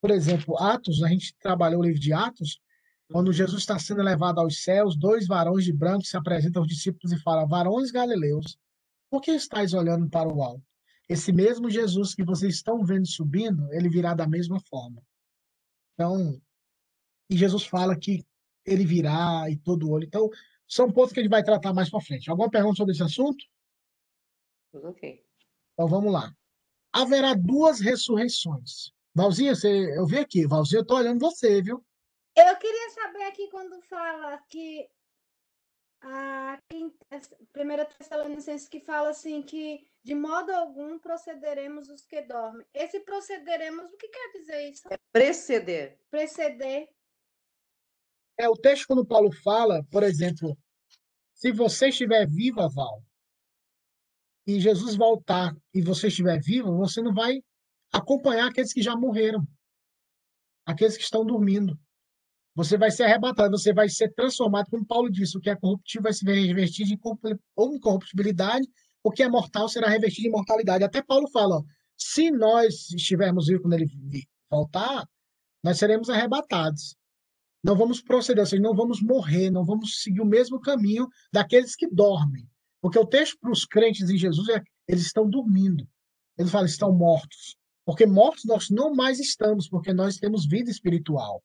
por 0.01 0.11
exemplo, 0.11 0.59
Atos, 0.59 1.03
a 1.03 1.09
gente 1.09 1.35
trabalhou 1.39 1.81
o 1.81 1.85
livro 1.85 2.01
de 2.01 2.13
Atos, 2.13 2.61
quando 3.11 3.33
Jesus 3.33 3.63
está 3.63 3.79
sendo 3.79 4.03
levado 4.03 4.39
aos 4.39 4.63
céus, 4.63 4.97
dois 4.97 5.27
varões 5.27 5.65
de 5.65 5.73
branco 5.73 6.05
se 6.05 6.17
apresentam 6.17 6.63
aos 6.63 6.69
discípulos 6.69 7.13
e 7.13 7.21
falam: 7.21 7.49
Varões 7.49 7.91
galileus, 7.91 8.57
por 9.11 9.21
que 9.21 9.33
estáis 9.33 9.75
olhando 9.75 10.09
para 10.09 10.29
o 10.29 10.43
alto? 10.43 10.65
Esse 11.09 11.33
mesmo 11.33 11.69
Jesus 11.69 12.15
que 12.15 12.23
vocês 12.23 12.55
estão 12.55 12.85
vendo 12.85 13.07
subindo, 13.07 13.73
ele 13.73 13.89
virá 13.89 14.15
da 14.15 14.29
mesma 14.29 14.61
forma. 14.61 15.03
Então, 15.95 16.41
e 17.29 17.37
Jesus 17.37 17.65
fala 17.65 17.99
que 17.99 18.25
ele 18.65 18.85
virá 18.85 19.47
e 19.51 19.57
todo 19.57 19.91
olho. 19.91 20.05
Então, 20.05 20.29
são 20.67 20.91
pontos 20.91 21.13
que 21.13 21.21
a 21.21 21.23
gente 21.23 21.31
vai 21.31 21.43
tratar 21.43 21.73
mais 21.73 21.91
para 21.91 22.01
frente. 22.01 22.31
Alguma 22.31 22.51
pergunta 22.51 22.77
sobre 22.77 22.93
esse 22.93 23.03
assunto? 23.03 23.45
Ok. 24.73 25.25
Então 25.73 25.89
vamos 25.89 26.13
lá. 26.13 26.33
Haverá 26.93 27.35
duas 27.35 27.81
ressurreições. 27.81 28.93
Valzinha, 29.15 29.55
você, 29.55 29.97
eu 29.97 30.07
vi 30.07 30.19
aqui. 30.19 30.47
Valzinha, 30.47 30.81
eu 30.81 30.87
tô 30.87 30.97
olhando 30.97 31.19
você, 31.19 31.61
viu? 31.61 31.85
Eu 32.37 32.57
queria 32.57 32.91
saber 32.91 33.25
aqui 33.25 33.49
quando 33.49 33.81
fala 33.83 34.39
que 34.49 34.89
a 36.03 36.59
primeira 37.53 37.85
Tessalonicenses 37.85 38.69
que 38.69 38.81
fala 38.81 39.11
assim 39.11 39.43
que 39.43 39.87
de 40.03 40.15
modo 40.15 40.51
algum 40.51 40.99
procederemos 40.99 41.89
os 41.89 42.07
que 42.07 42.23
dormem. 42.23 42.67
Esse 42.73 43.01
procederemos, 43.01 43.93
o 43.93 43.97
que 43.97 44.09
quer 44.09 44.39
dizer 44.39 44.71
isso? 44.71 44.89
É 44.91 44.99
preceder. 45.13 45.99
Preceder. 46.11 46.89
É 48.41 48.49
o 48.49 48.57
texto 48.57 48.87
quando 48.87 49.05
Paulo 49.05 49.31
fala, 49.31 49.85
por 49.91 50.03
exemplo, 50.03 50.57
se 51.35 51.53
você 51.53 51.89
estiver 51.89 52.27
viva, 52.27 52.71
Val, 52.71 53.03
e 54.47 54.59
Jesus 54.59 54.97
voltar 54.97 55.55
e 55.75 55.83
você 55.83 56.09
estiver 56.09 56.41
vivo, 56.41 56.75
você 56.75 57.03
não 57.03 57.13
vai 57.13 57.43
acompanhar 57.93 58.49
aqueles 58.49 58.73
que 58.73 58.81
já 58.81 58.97
morreram, 58.97 59.47
aqueles 60.65 60.97
que 60.97 61.03
estão 61.03 61.23
dormindo. 61.23 61.79
Você 62.55 62.79
vai 62.79 62.91
ser 62.91 63.05
arrebatado, 63.05 63.59
você 63.59 63.75
vai 63.75 63.91
ser 63.91 64.11
transformado, 64.15 64.71
como 64.71 64.87
Paulo 64.87 65.11
disse, 65.11 65.37
o 65.37 65.41
que 65.41 65.51
é 65.51 65.57
corruptível 65.57 66.05
vai 66.05 66.15
se 66.15 66.25
revestir 66.25 66.87
de 66.87 66.95
incorruptibilidade, 66.95 68.67
o 69.05 69.11
que 69.11 69.23
é 69.23 69.29
mortal 69.29 69.69
será 69.69 69.87
revestido 69.87 70.23
de 70.23 70.29
imortalidade. 70.29 70.83
Até 70.83 71.03
Paulo 71.03 71.29
fala, 71.31 71.59
ó, 71.59 71.63
se 71.95 72.31
nós 72.31 72.91
estivermos 72.91 73.49
vivos 73.49 73.63
quando 73.63 73.75
ele 73.75 73.87
voltar, 74.51 75.07
nós 75.63 75.79
seremos 75.79 76.09
arrebatados. 76.09 76.97
Não 77.63 77.77
vamos 77.77 78.01
proceder, 78.01 78.43
ou 78.43 78.47
seja, 78.47 78.63
não 78.63 78.75
vamos 78.75 79.03
morrer, 79.03 79.51
não 79.51 79.65
vamos 79.65 80.03
seguir 80.03 80.21
o 80.21 80.27
mesmo 80.27 80.61
caminho 80.61 81.09
daqueles 81.33 81.77
que 81.77 81.87
dormem. 81.89 82.49
Porque 82.81 82.99
o 82.99 83.07
texto 83.07 83.39
para 83.39 83.53
os 83.53 83.67
crentes 83.67 84.09
em 84.09 84.17
Jesus 84.17 84.49
é 84.49 84.63
eles 84.89 85.03
estão 85.03 85.29
dormindo. 85.29 85.87
Ele 86.39 86.49
fala, 86.49 86.67
estão 86.67 86.93
mortos. 86.93 87.57
Porque 87.85 88.07
mortos 88.07 88.45
nós 88.45 88.71
não 88.71 88.95
mais 88.95 89.21
estamos, 89.21 89.69
porque 89.69 89.93
nós 89.93 90.17
temos 90.17 90.47
vida 90.47 90.71
espiritual. 90.71 91.43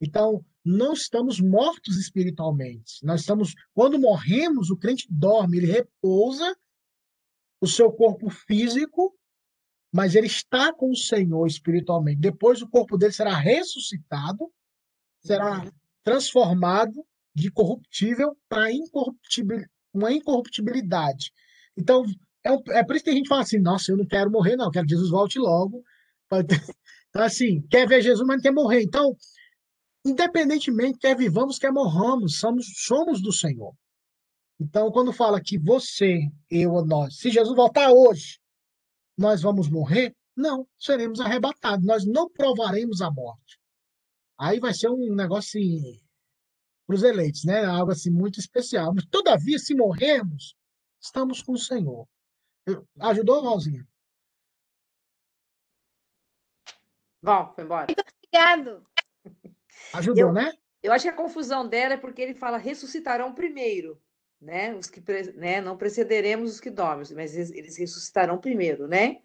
Então, 0.00 0.44
não 0.64 0.92
estamos 0.92 1.40
mortos 1.40 1.96
espiritualmente. 1.96 3.04
Nós 3.04 3.20
estamos, 3.20 3.54
quando 3.74 3.98
morremos, 3.98 4.70
o 4.70 4.76
crente 4.76 5.06
dorme, 5.10 5.58
ele 5.58 5.72
repousa 5.72 6.56
o 7.60 7.66
seu 7.66 7.90
corpo 7.90 8.30
físico, 8.30 9.16
mas 9.92 10.14
ele 10.14 10.26
está 10.26 10.72
com 10.72 10.90
o 10.90 10.96
Senhor 10.96 11.46
espiritualmente. 11.46 12.20
Depois 12.20 12.62
o 12.62 12.68
corpo 12.68 12.96
dele 12.96 13.12
será 13.12 13.36
ressuscitado, 13.36 14.52
será 15.20 15.70
transformado 16.02 17.04
de 17.34 17.50
corruptível 17.50 18.36
para 18.48 18.72
incorruptibilidade 18.72 19.70
uma 19.92 20.12
incorruptibilidade. 20.12 21.32
Então, 21.76 22.04
é, 22.44 22.52
um, 22.52 22.62
é 22.68 22.84
por 22.84 22.94
isso 22.94 23.04
que 23.04 23.10
a 23.10 23.14
gente 23.14 23.28
fala 23.28 23.42
assim: 23.42 23.58
nossa, 23.58 23.90
eu 23.90 23.96
não 23.96 24.06
quero 24.06 24.30
morrer, 24.30 24.56
não, 24.56 24.66
eu 24.66 24.70
quero 24.70 24.86
que 24.86 24.94
Jesus 24.94 25.10
volte 25.10 25.38
logo. 25.38 25.82
Então, 27.10 27.22
assim, 27.24 27.62
quer 27.70 27.88
ver 27.88 28.02
Jesus, 28.02 28.26
mas 28.26 28.36
não 28.36 28.42
quer 28.42 28.52
morrer. 28.52 28.82
Então, 28.82 29.16
independentemente, 30.04 30.98
quer 30.98 31.16
vivamos, 31.16 31.58
quer 31.58 31.72
morramos, 31.72 32.38
somos, 32.38 32.66
somos 32.84 33.22
do 33.22 33.32
Senhor. 33.32 33.72
Então, 34.60 34.90
quando 34.90 35.10
fala 35.10 35.40
que 35.40 35.58
você, 35.58 36.20
eu 36.50 36.72
ou 36.72 36.84
nós, 36.84 37.16
se 37.16 37.30
Jesus 37.30 37.56
voltar 37.56 37.90
hoje, 37.90 38.38
nós 39.16 39.40
vamos 39.40 39.70
morrer, 39.70 40.14
não, 40.36 40.66
seremos 40.78 41.18
arrebatados, 41.18 41.86
nós 41.86 42.04
não 42.04 42.28
provaremos 42.30 43.00
a 43.00 43.10
morte. 43.10 43.58
Aí 44.38 44.60
vai 44.60 44.72
ser 44.72 44.88
um 44.88 45.14
negócio 45.14 45.60
assim, 45.60 46.00
para 46.86 46.94
os 46.94 47.02
eleitos, 47.02 47.44
né? 47.44 47.64
Algo 47.64 47.90
assim 47.90 48.10
muito 48.10 48.38
especial. 48.38 48.94
Mas, 48.94 49.04
todavia, 49.06 49.58
se 49.58 49.74
morrermos, 49.74 50.56
estamos 51.00 51.42
com 51.42 51.52
o 51.52 51.58
Senhor. 51.58 52.06
Ajudou, 53.00 53.42
Valzinha? 53.42 53.86
Bom, 57.20 57.52
foi 57.54 57.64
embora. 57.64 57.86
Muito 57.88 58.04
obrigado. 58.16 58.86
Ajudou, 59.94 60.28
eu, 60.28 60.32
né? 60.32 60.52
Eu 60.82 60.92
acho 60.92 61.04
que 61.04 61.10
a 61.10 61.16
confusão 61.16 61.68
dela 61.68 61.94
é 61.94 61.98
porque 61.98 62.22
ele 62.22 62.34
fala 62.34 62.56
ressuscitarão 62.58 63.34
primeiro, 63.34 64.00
né? 64.40 64.74
Os 64.74 64.88
que 64.88 65.02
né? 65.34 65.60
não 65.60 65.76
precederemos 65.76 66.52
os 66.52 66.60
que 66.60 66.70
dormem, 66.70 67.06
mas 67.14 67.34
eles, 67.34 67.50
eles 67.50 67.76
ressuscitarão 67.76 68.38
primeiro, 68.38 68.86
né? 68.86 69.20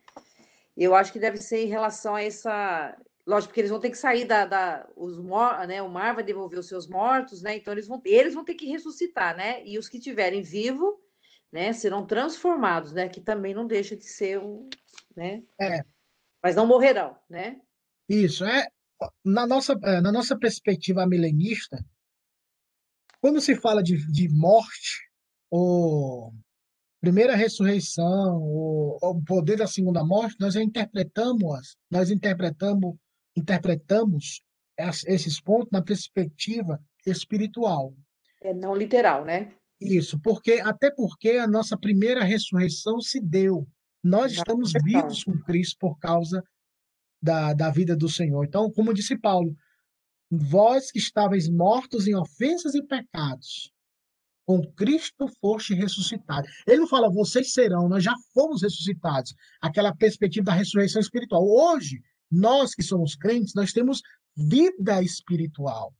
Eu 0.75 0.95
acho 0.95 1.13
que 1.13 1.19
deve 1.19 1.37
ser 1.37 1.63
em 1.63 1.67
relação 1.67 2.15
a 2.15 2.23
essa 2.23 2.97
Lógico 3.25 3.53
que 3.53 3.61
eles 3.61 3.71
vão 3.71 3.79
ter 3.79 3.89
que 3.89 3.97
sair 3.97 4.25
da. 4.25 4.45
da 4.45 4.87
os, 4.95 5.17
né, 5.67 5.81
o 5.81 5.89
mar 5.89 6.13
vai 6.13 6.23
devolver 6.23 6.59
os 6.59 6.67
seus 6.67 6.87
mortos, 6.87 7.41
né? 7.41 7.55
Então 7.55 7.73
eles 7.73 7.87
vão, 7.87 8.01
eles 8.03 8.33
vão 8.33 8.43
ter 8.43 8.55
que 8.55 8.65
ressuscitar, 8.65 9.35
né? 9.35 9.65
E 9.65 9.77
os 9.77 9.87
que 9.87 9.99
tiverem 9.99 10.41
vivo, 10.41 11.01
né, 11.51 11.71
serão 11.71 12.05
transformados, 12.05 12.91
né? 12.91 13.07
Que 13.07 13.21
também 13.21 13.53
não 13.53 13.65
deixa 13.65 13.95
de 13.95 14.05
ser 14.05 14.39
um. 14.39 14.69
Né? 15.15 15.41
É. 15.59 15.83
Mas 16.41 16.55
não 16.55 16.67
morrerão, 16.67 17.17
né? 17.29 17.61
Isso, 18.09 18.43
é. 18.43 18.67
Na 19.23 19.47
nossa, 19.47 19.73
é, 19.83 20.01
na 20.01 20.11
nossa 20.11 20.37
perspectiva 20.37 21.05
milenista, 21.05 21.83
quando 23.21 23.39
se 23.39 23.55
fala 23.55 23.81
de, 23.81 24.05
de 24.11 24.27
morte, 24.29 25.09
ou 25.49 26.33
primeira 26.99 27.35
ressurreição, 27.35 28.41
ou, 28.41 28.97
o 29.01 29.23
poder 29.23 29.57
da 29.57 29.67
segunda 29.67 30.03
morte, 30.03 30.35
nós 30.39 30.55
interpretamos, 30.55 31.77
nós 31.89 32.09
interpretamos 32.09 32.95
interpretamos 33.35 34.41
esses 35.05 35.39
pontos 35.39 35.69
na 35.71 35.81
perspectiva 35.81 36.79
espiritual. 37.05 37.93
É 38.41 38.53
não 38.53 38.75
literal, 38.75 39.23
né? 39.23 39.53
Isso, 39.79 40.19
porque 40.19 40.53
até 40.63 40.91
porque 40.91 41.31
a 41.31 41.47
nossa 41.47 41.77
primeira 41.77 42.23
ressurreição 42.23 42.99
se 43.01 43.19
deu. 43.19 43.67
Nós 44.03 44.33
estamos 44.33 44.71
vivos 44.83 45.23
com 45.23 45.37
Cristo 45.39 45.77
por 45.79 45.97
causa 45.97 46.43
da, 47.21 47.53
da 47.53 47.69
vida 47.69 47.95
do 47.95 48.09
Senhor. 48.09 48.43
Então, 48.45 48.71
como 48.71 48.93
disse 48.93 49.17
Paulo, 49.17 49.55
vós 50.29 50.91
que 50.91 50.99
estáveis 50.99 51.49
mortos 51.49 52.07
em 52.07 52.15
ofensas 52.15 52.75
e 52.75 52.83
pecados, 52.83 53.71
com 54.45 54.61
Cristo 54.73 55.27
foste 55.39 55.73
ressuscitados. 55.73 56.49
Ele 56.67 56.81
não 56.81 56.87
fala, 56.87 57.09
vocês 57.09 57.53
serão, 57.53 57.87
nós 57.87 58.03
já 58.03 58.13
fomos 58.33 58.61
ressuscitados. 58.61 59.33
Aquela 59.61 59.95
perspectiva 59.95 60.45
da 60.45 60.53
ressurreição 60.53 61.01
espiritual. 61.01 61.45
Hoje, 61.45 62.01
nós 62.33 62.73
que 62.73 62.83
somos 62.83 63.15
crentes, 63.15 63.53
nós 63.53 63.71
temos 63.71 64.01
vida 64.35 65.01
espiritual. 65.01 65.93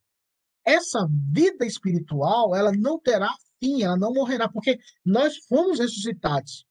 Essa 0.66 1.08
vida 1.32 1.66
espiritual, 1.66 2.56
ela 2.56 2.72
não 2.72 3.00
terá 3.00 3.34
fim, 3.60 3.84
ela 3.84 3.98
não 3.98 4.14
morrerá, 4.14 4.50
porque 4.50 4.78
nós 5.06 5.38
fomos 5.48 5.80
ressuscitados. 5.80 6.66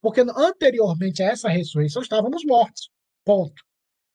Porque 0.00 0.20
anteriormente 0.20 1.22
a 1.22 1.26
essa 1.26 1.48
ressurreição 1.48 2.02
estávamos 2.02 2.44
mortos. 2.44 2.88
Ponto. 3.24 3.62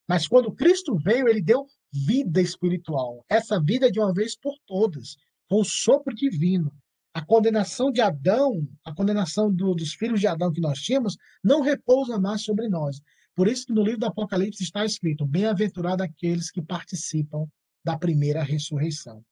Mas 0.08 0.26
quando 0.26 0.54
Cristo 0.54 0.96
veio, 0.96 1.28
ele 1.28 1.42
deu 1.42 1.66
vida 1.92 2.40
espiritual. 2.40 3.24
Essa 3.28 3.60
vida 3.60 3.90
de 3.90 4.00
uma 4.00 4.12
vez 4.12 4.36
por 4.36 4.54
todas, 4.66 5.16
com 5.48 5.60
o 5.60 5.64
sopro 5.64 6.14
divino. 6.14 6.72
A 7.12 7.24
condenação 7.24 7.90
de 7.90 8.00
Adão, 8.00 8.66
a 8.84 8.94
condenação 8.94 9.52
do, 9.52 9.74
dos 9.74 9.94
filhos 9.94 10.20
de 10.20 10.26
Adão 10.26 10.52
que 10.52 10.60
nós 10.60 10.78
tínhamos, 10.78 11.16
não 11.42 11.62
repousa 11.62 12.18
mais 12.18 12.42
sobre 12.42 12.68
nós. 12.68 13.00
Por 13.38 13.46
isso 13.46 13.66
que 13.66 13.72
no 13.72 13.84
livro 13.84 14.00
do 14.00 14.06
Apocalipse 14.06 14.64
está 14.64 14.84
escrito: 14.84 15.24
Bem-aventurado 15.24 16.02
aqueles 16.02 16.50
que 16.50 16.60
participam 16.60 17.46
da 17.84 17.96
primeira 17.96 18.42
ressurreição. 18.42 19.24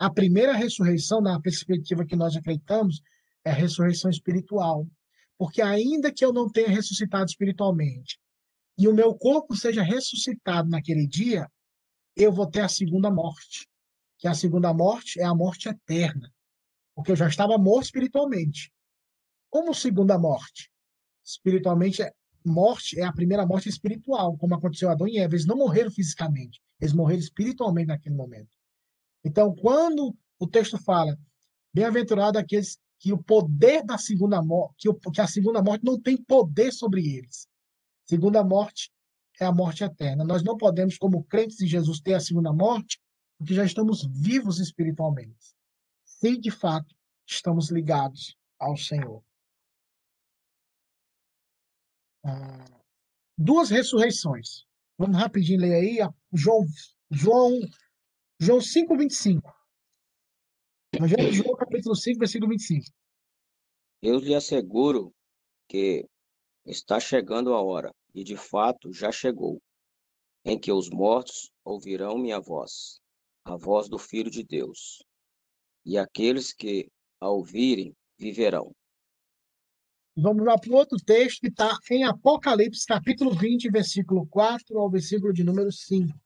A 0.00 0.10
primeira 0.12 0.52
ressurreição, 0.52 1.20
na 1.20 1.40
perspectiva 1.40 2.04
que 2.04 2.16
nós 2.16 2.34
acreditamos, 2.34 3.00
é 3.44 3.52
a 3.52 3.54
ressurreição 3.54 4.10
espiritual. 4.10 4.84
Porque 5.38 5.62
ainda 5.62 6.12
que 6.12 6.24
eu 6.24 6.32
não 6.32 6.50
tenha 6.50 6.68
ressuscitado 6.68 7.26
espiritualmente 7.26 8.18
e 8.76 8.88
o 8.88 8.92
meu 8.92 9.14
corpo 9.14 9.54
seja 9.54 9.80
ressuscitado 9.80 10.68
naquele 10.68 11.06
dia, 11.06 11.48
eu 12.16 12.32
vou 12.32 12.50
ter 12.50 12.62
a 12.62 12.68
segunda 12.68 13.12
morte. 13.12 13.68
Que 14.18 14.26
a 14.26 14.34
segunda 14.34 14.74
morte 14.74 15.20
é 15.20 15.24
a 15.24 15.36
morte 15.36 15.68
eterna. 15.68 16.34
Porque 16.96 17.12
eu 17.12 17.16
já 17.16 17.28
estava 17.28 17.56
morto 17.56 17.84
espiritualmente. 17.84 18.72
Como 19.48 19.72
segunda 19.72 20.18
morte? 20.18 20.68
Espiritualmente 21.24 22.02
morte 22.46 22.98
é 22.98 23.04
a 23.04 23.12
primeira 23.12 23.46
morte 23.46 23.68
espiritual, 23.68 24.36
como 24.36 24.54
aconteceu 24.54 24.88
a 24.88 24.92
Adão 24.92 25.06
e 25.06 25.18
Eva. 25.18 25.34
Eles 25.34 25.46
não 25.46 25.56
morreram 25.56 25.90
fisicamente, 25.90 26.60
eles 26.80 26.94
morreram 26.94 27.20
espiritualmente 27.20 27.88
naquele 27.88 28.14
momento. 28.14 28.48
Então, 29.24 29.54
quando 29.54 30.16
o 30.38 30.46
texto 30.46 30.78
fala, 30.78 31.18
bem-aventurado 31.74 32.38
aqueles 32.38 32.78
que 32.98 33.12
o 33.12 33.22
poder 33.22 33.84
da 33.84 33.98
segunda 33.98 34.42
morte, 34.42 34.74
que, 34.78 35.10
que 35.10 35.20
a 35.20 35.26
segunda 35.26 35.62
morte 35.62 35.84
não 35.84 36.00
tem 36.00 36.16
poder 36.16 36.72
sobre 36.72 37.00
eles. 37.16 37.46
Segunda 38.04 38.42
morte 38.42 38.90
é 39.40 39.44
a 39.44 39.52
morte 39.52 39.84
eterna. 39.84 40.24
Nós 40.24 40.42
não 40.42 40.56
podemos, 40.56 40.96
como 40.96 41.24
crentes 41.24 41.60
em 41.60 41.66
Jesus, 41.66 42.00
ter 42.00 42.14
a 42.14 42.20
segunda 42.20 42.52
morte, 42.52 43.00
porque 43.36 43.54
já 43.54 43.64
estamos 43.64 44.06
vivos 44.06 44.60
espiritualmente. 44.60 45.54
Se 46.04 46.38
de 46.38 46.50
fato 46.50 46.94
estamos 47.26 47.70
ligados 47.70 48.36
ao 48.58 48.76
Senhor. 48.76 49.22
Duas 53.38 53.70
ressurreições. 53.70 54.64
Vamos 54.98 55.16
rapidinho 55.16 55.60
ler 55.60 55.74
aí. 55.74 55.98
João, 56.32 56.64
João, 57.10 57.60
João 58.40 58.60
5, 58.60 58.96
25. 58.96 59.54
Evangelho 60.94 61.30
de 61.30 61.36
João, 61.36 61.56
capítulo 61.56 61.94
5, 61.94 62.18
versículo 62.18 62.50
25. 62.50 62.86
Eu 64.02 64.18
lhe 64.18 64.34
asseguro 64.34 65.12
que 65.68 66.06
está 66.64 66.98
chegando 66.98 67.52
a 67.52 67.62
hora, 67.62 67.92
e 68.14 68.24
de 68.24 68.36
fato 68.36 68.92
já 68.92 69.12
chegou, 69.12 69.60
em 70.44 70.58
que 70.58 70.72
os 70.72 70.88
mortos 70.88 71.50
ouvirão 71.64 72.18
minha 72.18 72.40
voz, 72.40 73.00
a 73.44 73.56
voz 73.56 73.88
do 73.88 73.98
Filho 73.98 74.30
de 74.30 74.42
Deus. 74.42 75.02
E 75.84 75.98
aqueles 75.98 76.52
que 76.52 76.88
a 77.20 77.28
ouvirem 77.28 77.94
viverão. 78.18 78.72
Vamos 80.18 80.46
lá 80.46 80.58
para 80.58 80.70
o 80.70 80.74
outro 80.74 80.96
texto 80.96 81.42
que 81.42 81.48
está 81.48 81.78
em 81.90 82.04
Apocalipse, 82.04 82.86
capítulo 82.86 83.34
20, 83.34 83.70
versículo 83.70 84.26
4 84.26 84.78
ao 84.78 84.88
versículo 84.88 85.30
de 85.30 85.44
número 85.44 85.70
5. 85.70 86.18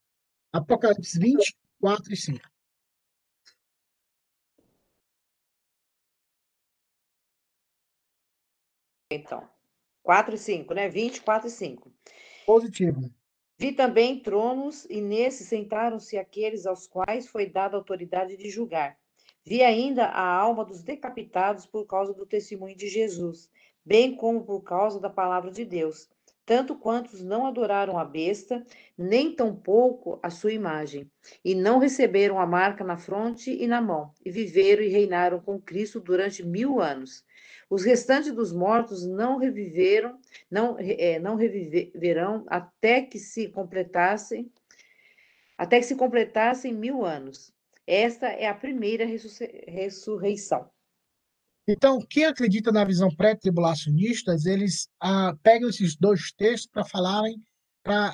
Apocalipse 0.52 1.18
20, 1.18 1.56
4 1.80 2.12
e 2.12 2.16
5. 2.16 2.50
Então, 9.10 9.50
4 10.04 10.36
e 10.36 10.38
5, 10.38 10.72
né? 10.72 10.88
20, 10.88 11.22
4 11.22 11.48
e 11.48 11.50
5. 11.50 11.92
Positivo. 12.46 13.12
Vi 13.58 13.72
também 13.72 14.22
tronos, 14.22 14.84
e 14.84 15.00
nesses 15.00 15.48
sentaram-se 15.48 16.16
aqueles 16.16 16.64
aos 16.64 16.86
quais 16.86 17.26
foi 17.26 17.50
dada 17.50 17.76
a 17.76 17.80
autoridade 17.80 18.36
de 18.36 18.50
julgar. 18.50 18.96
Vi 19.44 19.64
ainda 19.64 20.04
a 20.04 20.24
alma 20.24 20.64
dos 20.64 20.80
decapitados 20.80 21.66
por 21.66 21.86
causa 21.86 22.14
do 22.14 22.24
testemunho 22.24 22.76
de 22.76 22.88
Jesus, 22.88 23.50
bem 23.84 24.14
como 24.14 24.44
por 24.44 24.62
causa 24.62 25.00
da 25.00 25.10
palavra 25.10 25.50
de 25.50 25.64
Deus, 25.64 26.08
tanto 26.50 26.74
quantos 26.74 27.22
não 27.22 27.46
adoraram 27.46 27.96
a 27.96 28.04
besta, 28.04 28.66
nem 28.98 29.32
tampouco 29.32 30.18
a 30.20 30.30
sua 30.30 30.52
imagem, 30.52 31.08
e 31.44 31.54
não 31.54 31.78
receberam 31.78 32.40
a 32.40 32.46
marca 32.46 32.82
na 32.82 32.96
fronte 32.96 33.50
e 33.52 33.68
na 33.68 33.80
mão, 33.80 34.12
e 34.24 34.32
viveram 34.32 34.82
e 34.82 34.88
reinaram 34.88 35.38
com 35.38 35.60
Cristo 35.60 36.00
durante 36.00 36.44
mil 36.44 36.80
anos. 36.80 37.24
Os 37.70 37.84
restantes 37.84 38.32
dos 38.32 38.52
mortos 38.52 39.06
não 39.06 39.38
reviveram, 39.38 40.18
não, 40.50 40.76
é, 40.80 41.20
não 41.20 41.36
reviverão 41.36 42.44
até 42.48 43.00
que 43.00 43.18
se 43.18 43.46
completassem, 43.48 44.50
até 45.56 45.78
que 45.78 45.86
se 45.86 45.94
completassem 45.94 46.74
mil 46.74 47.04
anos. 47.04 47.54
Esta 47.86 48.26
é 48.26 48.48
a 48.48 48.54
primeira 48.54 49.04
ressurreição. 49.04 50.68
Então, 51.72 52.00
quem 52.00 52.24
acredita 52.24 52.72
na 52.72 52.84
visão 52.84 53.08
pré-tribulacionista, 53.14 54.34
eles 54.44 54.88
ah, 54.98 55.36
pegam 55.40 55.68
esses 55.68 55.94
dois 55.94 56.32
textos 56.32 56.68
para 56.68 56.84
falarem, 56.84 57.40
para 57.80 58.12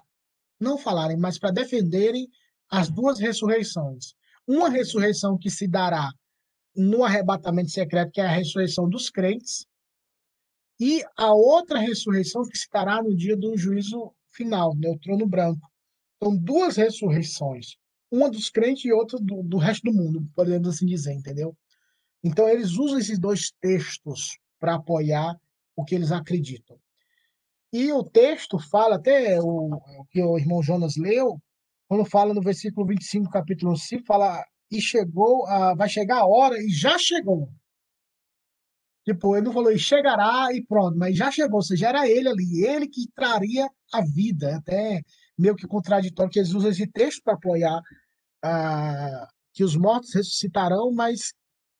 não 0.60 0.76
falarem, 0.76 1.16
mas 1.16 1.38
para 1.38 1.52
defenderem 1.52 2.28
as 2.68 2.90
duas 2.90 3.18
ressurreições. 3.18 4.12
Uma 4.46 4.68
ressurreição 4.68 5.38
que 5.38 5.48
se 5.48 5.66
dará 5.66 6.10
no 6.76 7.02
arrebatamento 7.02 7.70
secreto, 7.70 8.12
que 8.12 8.20
é 8.20 8.26
a 8.26 8.30
ressurreição 8.30 8.90
dos 8.90 9.08
crentes, 9.08 9.66
e 10.78 11.02
a 11.16 11.32
outra 11.32 11.78
ressurreição 11.78 12.42
que 12.42 12.58
se 12.58 12.68
dará 12.70 13.02
no 13.02 13.16
dia 13.16 13.38
do 13.38 13.56
juízo 13.56 14.12
final, 14.34 14.76
né, 14.76 14.90
o 14.90 14.98
trono 14.98 15.26
branco. 15.26 15.66
Então, 16.16 16.36
duas 16.36 16.76
ressurreições, 16.76 17.76
uma 18.10 18.30
dos 18.30 18.50
crentes 18.50 18.84
e 18.84 18.92
outra 18.92 19.18
do, 19.18 19.42
do 19.42 19.56
resto 19.56 19.84
do 19.84 19.96
mundo, 19.96 20.28
podemos 20.34 20.68
assim 20.68 20.84
dizer, 20.84 21.14
entendeu? 21.14 21.56
Então, 22.26 22.48
eles 22.48 22.72
usam 22.72 22.98
esses 22.98 23.20
dois 23.20 23.52
textos 23.60 24.36
para 24.58 24.74
apoiar 24.74 25.40
o 25.76 25.84
que 25.84 25.94
eles 25.94 26.10
acreditam. 26.10 26.76
E 27.72 27.92
o 27.92 28.02
texto 28.02 28.58
fala, 28.58 28.96
até 28.96 29.40
o, 29.40 29.74
o 29.74 30.04
que 30.10 30.20
o 30.20 30.36
irmão 30.36 30.60
Jonas 30.60 30.96
leu, 30.96 31.40
quando 31.86 32.04
fala 32.04 32.34
no 32.34 32.42
versículo 32.42 32.84
25, 32.84 33.30
capítulo 33.30 33.76
5, 33.76 34.04
fala 34.04 34.44
e 34.68 34.80
chegou, 34.80 35.46
a, 35.46 35.76
vai 35.76 35.88
chegar 35.88 36.18
a 36.18 36.26
hora 36.26 36.60
e 36.60 36.68
já 36.68 36.98
chegou. 36.98 37.48
Tipo, 39.04 39.36
ele 39.36 39.46
não 39.46 39.52
falou 39.52 39.70
e 39.70 39.78
chegará 39.78 40.52
e 40.52 40.64
pronto, 40.64 40.98
mas 40.98 41.16
já 41.16 41.30
chegou, 41.30 41.58
ou 41.58 41.62
seja, 41.62 41.90
era 41.90 42.08
ele 42.08 42.28
ali, 42.28 42.64
ele 42.64 42.88
que 42.88 43.06
traria 43.14 43.68
a 43.92 44.00
vida. 44.00 44.50
É 44.50 44.54
até 44.54 45.02
meio 45.38 45.54
que 45.54 45.64
contraditório 45.68 46.32
que 46.32 46.40
eles 46.40 46.52
usam 46.52 46.72
esse 46.72 46.88
texto 46.88 47.22
para 47.22 47.34
apoiar 47.34 47.80
ah, 48.42 49.28
que 49.52 49.62
os 49.62 49.76
mortos 49.76 50.12
ressuscitarão, 50.12 50.90
mas 50.92 51.32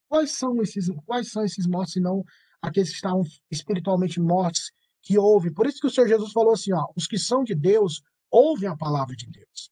quais 0.09 0.33
são 0.37 0.61
esses, 0.63 0.89
quais 1.05 1.31
são 1.31 1.45
esses 1.45 1.67
mortos, 1.67 1.93
se 1.93 2.01
não 2.01 2.25
aqueles 2.61 2.91
que 2.91 2.97
estavam 2.97 3.23
espiritualmente 3.51 4.21
mortos, 4.21 4.73
que 5.03 5.19
ouvem? 5.19 5.53
Por 5.53 5.67
isso 5.67 5.81
que 5.81 5.87
o 5.87 5.91
Senhor 5.91 6.09
Jesus 6.09 6.33
falou 6.33 6.53
assim: 6.53 6.73
ó, 6.73 6.87
os 6.97 7.07
que 7.07 7.19
são 7.19 7.45
de 7.45 7.55
Deus 7.55 8.03
ouvem 8.31 8.69
a 8.69 8.77
palavra 8.77 9.15
de 9.15 9.27
Deus. 9.31 9.71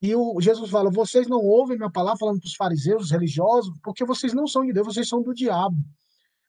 E 0.00 0.14
o 0.16 0.40
Jesus 0.40 0.70
fala: 0.70 0.90
vocês 0.90 1.28
não 1.28 1.38
ouvem 1.38 1.78
minha 1.78 1.90
palavra 1.90 2.18
falando 2.18 2.40
para 2.40 2.48
os 2.48 2.56
fariseus, 2.56 3.04
os 3.04 3.10
religiosos, 3.10 3.72
porque 3.82 4.04
vocês 4.04 4.32
não 4.32 4.46
são 4.46 4.64
de 4.64 4.72
Deus, 4.72 4.86
vocês 4.86 5.08
são 5.08 5.22
do 5.22 5.32
diabo. 5.32 5.76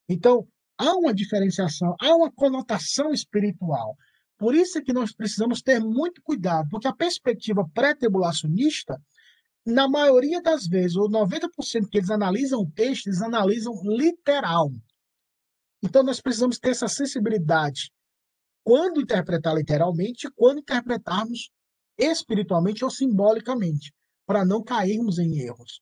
Então, 0.09 0.47
há 0.77 0.95
uma 0.95 1.13
diferenciação, 1.13 1.95
há 2.01 2.15
uma 2.15 2.31
conotação 2.31 3.11
espiritual. 3.11 3.95
Por 4.37 4.55
isso 4.55 4.77
é 4.77 4.81
que 4.81 4.91
nós 4.91 5.13
precisamos 5.13 5.61
ter 5.61 5.79
muito 5.79 6.21
cuidado, 6.23 6.67
porque 6.69 6.87
a 6.87 6.95
perspectiva 6.95 7.69
pré-tribulacionista, 7.73 8.99
na 9.65 9.87
maioria 9.87 10.41
das 10.41 10.67
vezes, 10.67 10.95
ou 10.95 11.09
90% 11.09 11.87
que 11.89 11.97
eles 11.97 12.09
analisam 12.09 12.61
o 12.61 12.71
texto, 12.71 13.07
eles 13.07 13.21
analisam 13.21 13.73
literal. 13.83 14.71
Então, 15.81 16.03
nós 16.03 16.21
precisamos 16.21 16.59
ter 16.59 16.69
essa 16.69 16.87
sensibilidade 16.87 17.91
quando 18.63 19.01
interpretar 19.01 19.55
literalmente 19.55 20.27
e 20.27 20.31
quando 20.31 20.59
interpretarmos 20.59 21.49
espiritualmente 21.97 22.83
ou 22.83 22.89
simbolicamente, 22.89 23.93
para 24.25 24.45
não 24.45 24.63
cairmos 24.63 25.19
em 25.19 25.39
erros. 25.39 25.81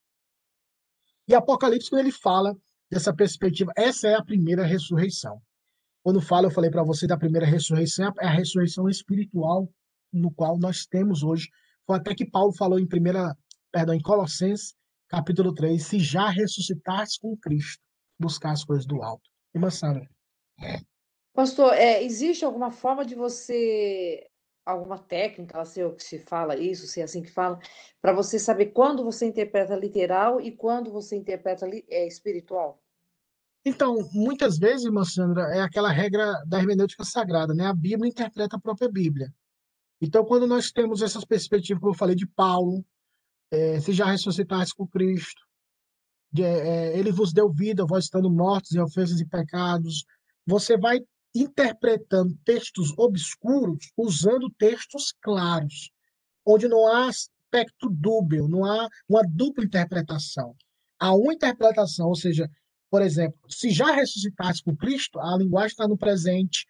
E 1.28 1.36
Apocalipse, 1.36 1.90
quando 1.90 2.02
ele 2.02 2.12
fala 2.12 2.56
dessa 2.90 3.14
perspectiva, 3.14 3.72
essa 3.78 4.08
é 4.08 4.16
a 4.16 4.24
primeira 4.24 4.66
ressurreição. 4.66 5.42
Quando 6.04 6.20
fala, 6.20 6.48
eu 6.48 6.52
falei 6.52 6.70
para 6.72 6.84
você 6.84 7.06
da 7.06 7.18
primeira 7.18 7.46
ressurreição, 7.46 8.12
é 8.20 8.26
a 8.26 8.32
ressurreição 8.32 8.90
espiritual 8.90 9.72
no 10.12 10.32
qual 10.32 10.58
nós 10.58 10.86
temos 10.86 11.24
hoje. 11.24 11.48
Foi 11.86 11.98
até 11.98 12.16
que 12.16 12.30
Paulo 12.30 12.52
falou 12.54 12.80
em 12.80 12.88
primeira, 12.88 13.38
perdão, 13.72 13.96
em 13.96 14.02
Colossenses, 14.02 14.76
capítulo 15.08 15.54
3, 15.54 15.84
se 15.84 16.00
já 16.00 16.30
ressuscitaste 16.30 17.20
com 17.22 17.36
Cristo, 17.38 17.82
buscar 18.20 18.52
as 18.52 18.64
coisas 18.64 18.86
do 18.86 19.02
alto. 19.02 19.30
E 19.54 19.72
Sandra? 19.72 20.08
Pastor, 21.34 21.74
é, 21.74 22.04
existe 22.04 22.46
alguma 22.46 22.72
forma 22.72 23.06
de 23.06 23.16
você 23.16 24.28
alguma 24.66 24.98
técnica, 24.98 25.64
se, 25.66 25.82
se 25.98 26.20
fala 26.20 26.56
isso, 26.56 26.88
se 26.88 27.02
é 27.02 27.04
assim 27.04 27.22
que 27.22 27.32
fala, 27.32 27.60
para 28.00 28.14
você 28.14 28.38
saber 28.38 28.68
quando 28.68 29.04
você 29.04 29.26
interpreta 29.26 29.76
literal 29.76 30.40
e 30.40 30.52
quando 30.52 30.92
você 30.92 31.16
interpreta 31.16 31.68
é, 31.90 32.08
espiritual? 32.08 32.80
Então, 33.66 33.98
muitas 34.14 34.58
vezes, 34.58 34.86
irmã 34.86 35.04
Sandra, 35.04 35.44
é 35.56 35.62
aquela 35.62 35.92
regra 35.92 36.34
da 36.48 36.60
hermenêutica 36.60 37.04
sagrada, 37.04 37.54
né? 37.54 37.66
A 37.66 37.74
Bíblia 37.74 38.10
interpreta 38.10 38.56
a 38.56 38.60
própria 38.60 38.90
Bíblia. 38.90 39.32
Então, 40.02 40.26
quando 40.26 40.48
nós 40.48 40.72
temos 40.72 41.02
essas 41.02 41.24
perspectivas 41.24 41.80
que 41.80 41.88
eu 41.88 41.94
falei 41.94 42.16
de 42.16 42.26
Paulo, 42.26 42.84
é, 43.52 43.80
se 43.80 43.92
já 43.92 44.06
ressuscitaste 44.06 44.74
com 44.76 44.88
Cristo, 44.88 45.42
de, 46.32 46.44
é, 46.44 46.98
ele 46.98 47.12
vos 47.12 47.34
deu 47.34 47.52
vida, 47.52 47.86
vós 47.86 48.06
estando 48.06 48.32
mortos 48.32 48.72
em 48.74 48.80
ofensas 48.80 49.20
e 49.20 49.26
pecados, 49.26 50.06
você 50.46 50.78
vai 50.78 51.00
interpretando 51.36 52.38
textos 52.44 52.94
obscuros 52.98 53.92
usando 53.98 54.50
textos 54.58 55.14
claros, 55.22 55.92
onde 56.46 56.68
não 56.68 56.88
há 56.88 57.08
aspecto 57.08 57.90
dúbio, 57.90 58.48
não 58.48 58.66
há 58.66 58.88
uma 59.08 59.22
dupla 59.24 59.64
interpretação. 59.64 60.56
Há 61.00 61.14
uma 61.14 61.34
interpretação, 61.34 62.08
ou 62.08 62.16
seja, 62.16 62.50
por 62.90 63.02
exemplo, 63.02 63.40
se 63.50 63.70
já 63.70 63.92
ressuscitaste 63.92 64.64
com 64.64 64.76
Cristo, 64.76 65.20
a 65.20 65.38
linguagem 65.38 65.70
está 65.70 65.88
no 65.88 65.98
presente, 65.98 66.66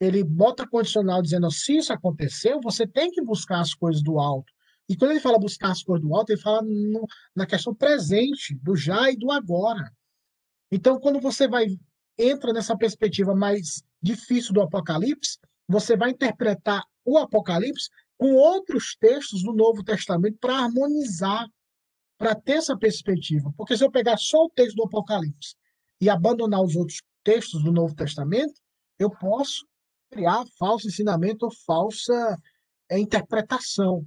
ele 0.00 0.24
bota 0.24 0.66
condicional 0.66 1.22
dizendo, 1.22 1.50
se 1.50 1.76
isso 1.76 1.92
aconteceu, 1.92 2.60
você 2.60 2.86
tem 2.86 3.10
que 3.10 3.22
buscar 3.22 3.60
as 3.60 3.72
coisas 3.72 4.02
do 4.02 4.18
alto. 4.18 4.52
E 4.92 4.96
quando 4.96 5.12
ele 5.12 5.20
fala 5.20 5.38
buscar 5.38 5.70
as 5.70 5.82
coisas 5.82 6.06
do 6.06 6.14
alto, 6.14 6.32
ele 6.32 6.40
fala 6.40 6.60
no, 6.60 7.06
na 7.34 7.46
questão 7.46 7.74
presente, 7.74 8.54
do 8.56 8.76
já 8.76 9.10
e 9.10 9.16
do 9.16 9.30
agora. 9.30 9.90
Então, 10.70 11.00
quando 11.00 11.18
você 11.18 11.48
vai 11.48 11.66
entra 12.18 12.52
nessa 12.52 12.76
perspectiva 12.76 13.34
mais 13.34 13.82
difícil 14.02 14.52
do 14.52 14.60
Apocalipse, 14.60 15.38
você 15.66 15.96
vai 15.96 16.10
interpretar 16.10 16.84
o 17.06 17.16
Apocalipse 17.16 17.88
com 18.18 18.34
outros 18.34 18.94
textos 19.00 19.42
do 19.42 19.54
Novo 19.54 19.82
Testamento 19.82 20.36
para 20.38 20.58
harmonizar, 20.58 21.48
para 22.18 22.34
ter 22.34 22.58
essa 22.58 22.76
perspectiva. 22.76 23.50
Porque 23.56 23.74
se 23.74 23.82
eu 23.82 23.90
pegar 23.90 24.18
só 24.18 24.44
o 24.44 24.50
texto 24.50 24.76
do 24.76 24.84
Apocalipse 24.84 25.56
e 26.02 26.10
abandonar 26.10 26.62
os 26.62 26.76
outros 26.76 27.00
textos 27.24 27.64
do 27.64 27.72
Novo 27.72 27.94
Testamento, 27.94 28.60
eu 28.98 29.08
posso 29.08 29.66
criar 30.10 30.44
falso 30.58 30.86
ensinamento 30.86 31.46
ou 31.46 31.52
falsa 31.64 32.36
é, 32.90 32.98
interpretação. 32.98 34.06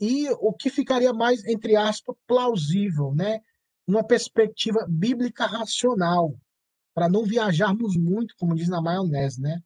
E 0.00 0.30
o 0.30 0.52
que 0.52 0.70
ficaria 0.70 1.12
mais, 1.12 1.44
entre 1.44 1.76
aspas, 1.76 2.16
plausível, 2.26 3.14
né? 3.14 3.40
Numa 3.86 4.04
perspectiva 4.04 4.86
bíblica 4.88 5.46
racional, 5.46 6.34
para 6.94 7.08
não 7.08 7.24
viajarmos 7.24 7.96
muito, 7.96 8.34
como 8.38 8.54
diz 8.54 8.68
na 8.68 8.80
maionese, 8.80 9.40
né? 9.40 9.60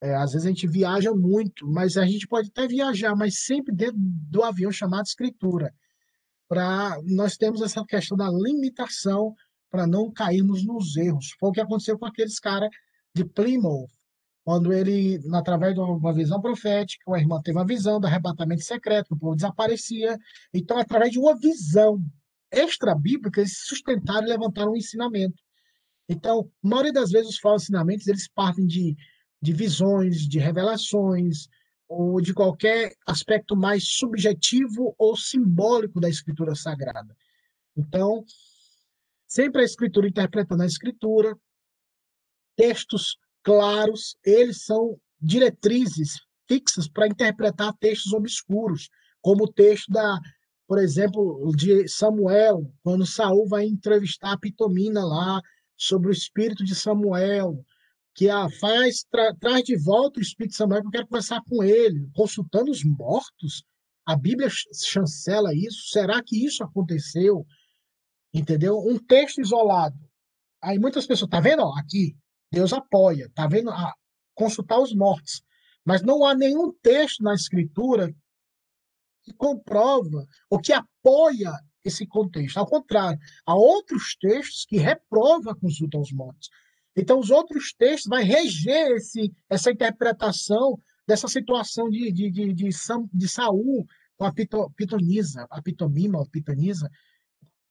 É, 0.00 0.14
às 0.14 0.32
vezes 0.32 0.46
a 0.46 0.50
gente 0.50 0.66
viaja 0.66 1.12
muito, 1.12 1.66
mas 1.66 1.96
a 1.96 2.06
gente 2.06 2.26
pode 2.26 2.48
até 2.48 2.66
viajar, 2.66 3.14
mas 3.16 3.40
sempre 3.44 3.74
dentro 3.74 3.96
do 3.98 4.42
avião 4.42 4.70
chamado 4.70 5.06
escritura. 5.06 5.74
Para 6.48 6.98
nós 7.04 7.36
temos 7.36 7.60
essa 7.62 7.84
questão 7.84 8.16
da 8.16 8.28
limitação 8.30 9.34
para 9.70 9.86
não 9.86 10.12
cairmos 10.12 10.64
nos 10.64 10.96
erros. 10.96 11.34
Foi 11.40 11.48
o 11.50 11.52
que 11.52 11.60
aconteceu 11.60 11.98
com 11.98 12.06
aqueles 12.06 12.38
caras 12.38 12.70
de 13.14 13.24
Plymouth, 13.24 13.88
quando 14.46 14.72
ele, 14.72 15.18
através 15.34 15.74
de 15.74 15.80
uma 15.80 16.14
visão 16.14 16.40
profética, 16.40 17.02
a 17.12 17.18
irmã 17.18 17.42
teve 17.42 17.58
uma 17.58 17.66
visão 17.66 17.98
do 17.98 18.06
arrebatamento 18.06 18.62
secreto, 18.62 19.12
o 19.12 19.18
povo 19.18 19.34
desaparecia. 19.34 20.16
Então, 20.54 20.78
através 20.78 21.10
de 21.10 21.18
uma 21.18 21.36
visão 21.36 22.00
extra-bíblica, 22.48 23.40
eles 23.40 23.58
sustentaram 23.58 24.24
e 24.24 24.30
levantaram 24.30 24.70
um 24.70 24.76
ensinamento. 24.76 25.42
Então, 26.08 26.48
a 26.64 26.68
maioria 26.68 26.92
das 26.92 27.10
vezes, 27.10 27.30
os 27.30 27.40
falsos 27.40 27.64
ensinamentos, 27.64 28.06
eles 28.06 28.28
partem 28.28 28.64
de, 28.68 28.96
de 29.42 29.52
visões, 29.52 30.18
de 30.18 30.38
revelações, 30.38 31.48
ou 31.88 32.20
de 32.20 32.32
qualquer 32.32 32.94
aspecto 33.04 33.56
mais 33.56 33.82
subjetivo 33.82 34.94
ou 34.96 35.16
simbólico 35.16 35.98
da 35.98 36.08
escritura 36.08 36.54
sagrada. 36.54 37.16
Então, 37.76 38.24
sempre 39.26 39.62
a 39.62 39.64
escritura 39.64 40.06
interpretando 40.06 40.62
a 40.62 40.66
escritura, 40.66 41.36
textos 42.54 43.18
claros, 43.46 44.16
eles 44.24 44.64
são 44.64 44.98
diretrizes 45.20 46.18
fixas 46.48 46.88
para 46.88 47.06
interpretar 47.06 47.72
textos 47.78 48.12
obscuros, 48.12 48.88
como 49.20 49.44
o 49.44 49.52
texto 49.52 49.88
da, 49.92 50.18
por 50.66 50.78
exemplo, 50.78 51.52
de 51.54 51.86
Samuel, 51.86 52.68
quando 52.82 53.06
Saul 53.06 53.46
vai 53.46 53.64
entrevistar 53.64 54.32
a 54.32 54.38
Pitomina 54.38 55.04
lá 55.04 55.40
sobre 55.76 56.08
o 56.08 56.12
espírito 56.12 56.64
de 56.64 56.74
Samuel, 56.74 57.64
que 58.16 58.28
a 58.28 58.50
faz 58.50 59.04
tra, 59.08 59.32
traz 59.36 59.62
de 59.62 59.76
volta 59.76 60.18
o 60.18 60.22
espírito 60.22 60.52
de 60.52 60.56
Samuel, 60.56 60.80
que 60.80 60.88
eu 60.88 60.92
quero 60.92 61.06
conversar 61.06 61.40
com 61.48 61.62
ele, 61.62 62.10
consultando 62.16 62.72
os 62.72 62.82
mortos. 62.82 63.62
A 64.04 64.16
Bíblia 64.16 64.48
chancela 64.84 65.54
isso. 65.54 65.90
Será 65.90 66.20
que 66.20 66.44
isso 66.44 66.64
aconteceu? 66.64 67.46
Entendeu? 68.34 68.76
Um 68.78 68.98
texto 68.98 69.40
isolado. 69.40 69.96
Aí 70.60 70.80
muitas 70.80 71.06
pessoas, 71.06 71.30
tá 71.30 71.38
vendo? 71.38 71.62
Ó, 71.62 71.78
aqui, 71.78 72.16
Deus 72.52 72.72
apoia, 72.72 73.30
tá 73.34 73.46
vendo? 73.46 73.70
Ah, 73.70 73.94
consultar 74.34 74.80
os 74.80 74.94
mortos. 74.94 75.42
Mas 75.84 76.02
não 76.02 76.24
há 76.24 76.34
nenhum 76.34 76.72
texto 76.82 77.22
na 77.22 77.34
Escritura 77.34 78.12
que 79.22 79.32
comprova 79.34 80.26
ou 80.50 80.58
que 80.60 80.72
apoia 80.72 81.52
esse 81.84 82.06
contexto. 82.06 82.58
Ao 82.58 82.66
contrário, 82.66 83.18
há 83.44 83.54
outros 83.54 84.16
textos 84.20 84.64
que 84.64 84.76
reprovam 84.76 85.52
a 85.52 85.56
consulta 85.56 85.96
aos 85.96 86.12
mortos. 86.12 86.48
Então, 86.96 87.18
os 87.18 87.30
outros 87.30 87.72
textos 87.72 88.08
vão 88.08 88.22
reger 88.22 88.92
esse, 88.92 89.32
essa 89.48 89.70
interpretação 89.70 90.78
dessa 91.06 91.28
situação 91.28 91.88
de, 91.88 92.10
de, 92.10 92.30
de, 92.30 92.52
de, 92.52 92.68
de 93.12 93.28
Saul 93.28 93.86
com 94.16 94.24
a 94.24 94.32
pito, 94.32 94.70
pitonisa, 94.76 95.46
a 95.50 95.60
pitomima, 95.60 96.22
a 96.22 96.26
pitonisa. 96.26 96.90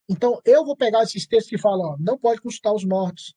Então, 0.08 0.40
eu 0.46 0.64
vou 0.64 0.78
pegar 0.78 1.04
esses 1.04 1.26
textos 1.26 1.50
que 1.50 1.58
falam, 1.58 1.94
ó, 1.94 1.98
não 2.00 2.18
pode 2.18 2.40
consultar 2.40 2.74
os 2.74 2.86
mortos, 2.86 3.34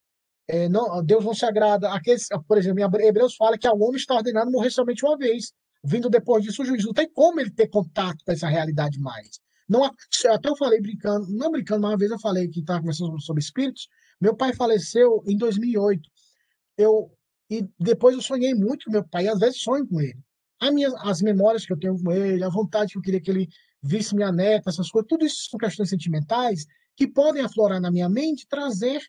é, 0.49 0.69
não, 0.69 1.05
Deus 1.05 1.25
não 1.25 1.35
se 1.35 1.45
agrada. 1.45 1.93
Aqueles, 1.93 2.27
por 2.47 2.57
exemplo, 2.57 2.81
em 2.81 3.07
Hebreus 3.07 3.37
fala 3.37 3.59
que 3.59 3.67
ao 3.67 3.79
homem 3.79 3.97
está 3.97 4.15
ordenado 4.15 4.51
morrer 4.51 4.71
somente 4.71 5.05
uma 5.05 5.17
vez. 5.17 5.53
Vindo 5.85 6.09
depois 6.09 6.43
disso, 6.43 6.63
o 6.63 6.65
juiz 6.65 6.85
não 6.85 6.93
tem 6.93 7.09
como 7.13 7.39
ele 7.39 7.51
ter 7.51 7.69
contato 7.69 8.25
com 8.25 8.33
essa 8.33 8.49
realidade 8.49 8.99
mais. 8.99 9.39
Não, 9.69 9.85
até 9.85 10.49
eu 10.49 10.57
falei 10.57 10.81
brincando, 10.81 11.27
não 11.29 11.51
brincando, 11.51 11.83
mas 11.83 11.91
uma 11.91 11.99
vez 11.99 12.11
eu 12.11 12.19
falei 12.19 12.49
que 12.49 12.61
estava 12.61 12.81
conversando 12.81 13.21
sobre 13.21 13.43
espíritos. 13.43 13.87
Meu 14.19 14.35
pai 14.35 14.55
faleceu 14.55 15.23
em 15.27 15.37
2008. 15.37 16.01
Eu, 16.79 17.13
e 17.51 17.69
depois 17.79 18.15
eu 18.17 18.23
sonhei 18.23 18.55
muito 18.55 18.87
com 18.87 18.93
meu 18.93 19.07
pai, 19.07 19.25
e 19.25 19.29
às 19.29 19.39
vezes 19.39 19.61
sonho 19.61 19.87
com 19.87 20.01
ele. 20.01 20.19
As, 20.59 20.73
minhas, 20.73 20.95
as 21.01 21.21
memórias 21.21 21.67
que 21.67 21.73
eu 21.73 21.79
tenho 21.79 22.03
com 22.03 22.11
ele, 22.11 22.43
a 22.43 22.49
vontade 22.49 22.93
que 22.93 22.99
eu 22.99 23.03
queria 23.03 23.21
que 23.21 23.31
ele 23.31 23.49
visse 23.83 24.17
minha 24.17 24.33
neta, 24.33 24.71
essas 24.71 24.91
coisas, 24.91 25.07
tudo 25.09 25.25
isso 25.25 25.49
são 25.51 25.59
questões 25.59 25.91
sentimentais 25.91 26.65
que 26.97 27.07
podem 27.07 27.45
aflorar 27.45 27.81
na 27.81 27.91
minha 27.91 28.09
mente 28.09 28.47
trazer 28.49 29.01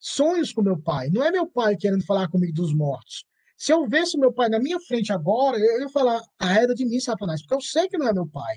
sonhos 0.00 0.52
com 0.52 0.62
meu 0.62 0.80
pai. 0.80 1.10
Não 1.10 1.22
é 1.22 1.30
meu 1.30 1.46
pai 1.46 1.76
querendo 1.76 2.04
falar 2.04 2.28
comigo 2.28 2.54
dos 2.54 2.74
mortos. 2.74 3.24
Se 3.56 3.72
eu 3.72 3.86
visse 3.86 4.18
meu 4.18 4.32
pai 4.32 4.48
na 4.48 4.58
minha 4.58 4.80
frente 4.80 5.12
agora, 5.12 5.58
eu 5.58 5.82
ia 5.82 5.88
falar, 5.90 6.22
arreda 6.38 6.74
de 6.74 6.86
mim, 6.86 6.98
Satanás, 6.98 7.42
porque 7.42 7.54
eu 7.54 7.60
sei 7.60 7.86
que 7.88 7.98
não 7.98 8.08
é 8.08 8.12
meu 8.12 8.26
pai. 8.26 8.56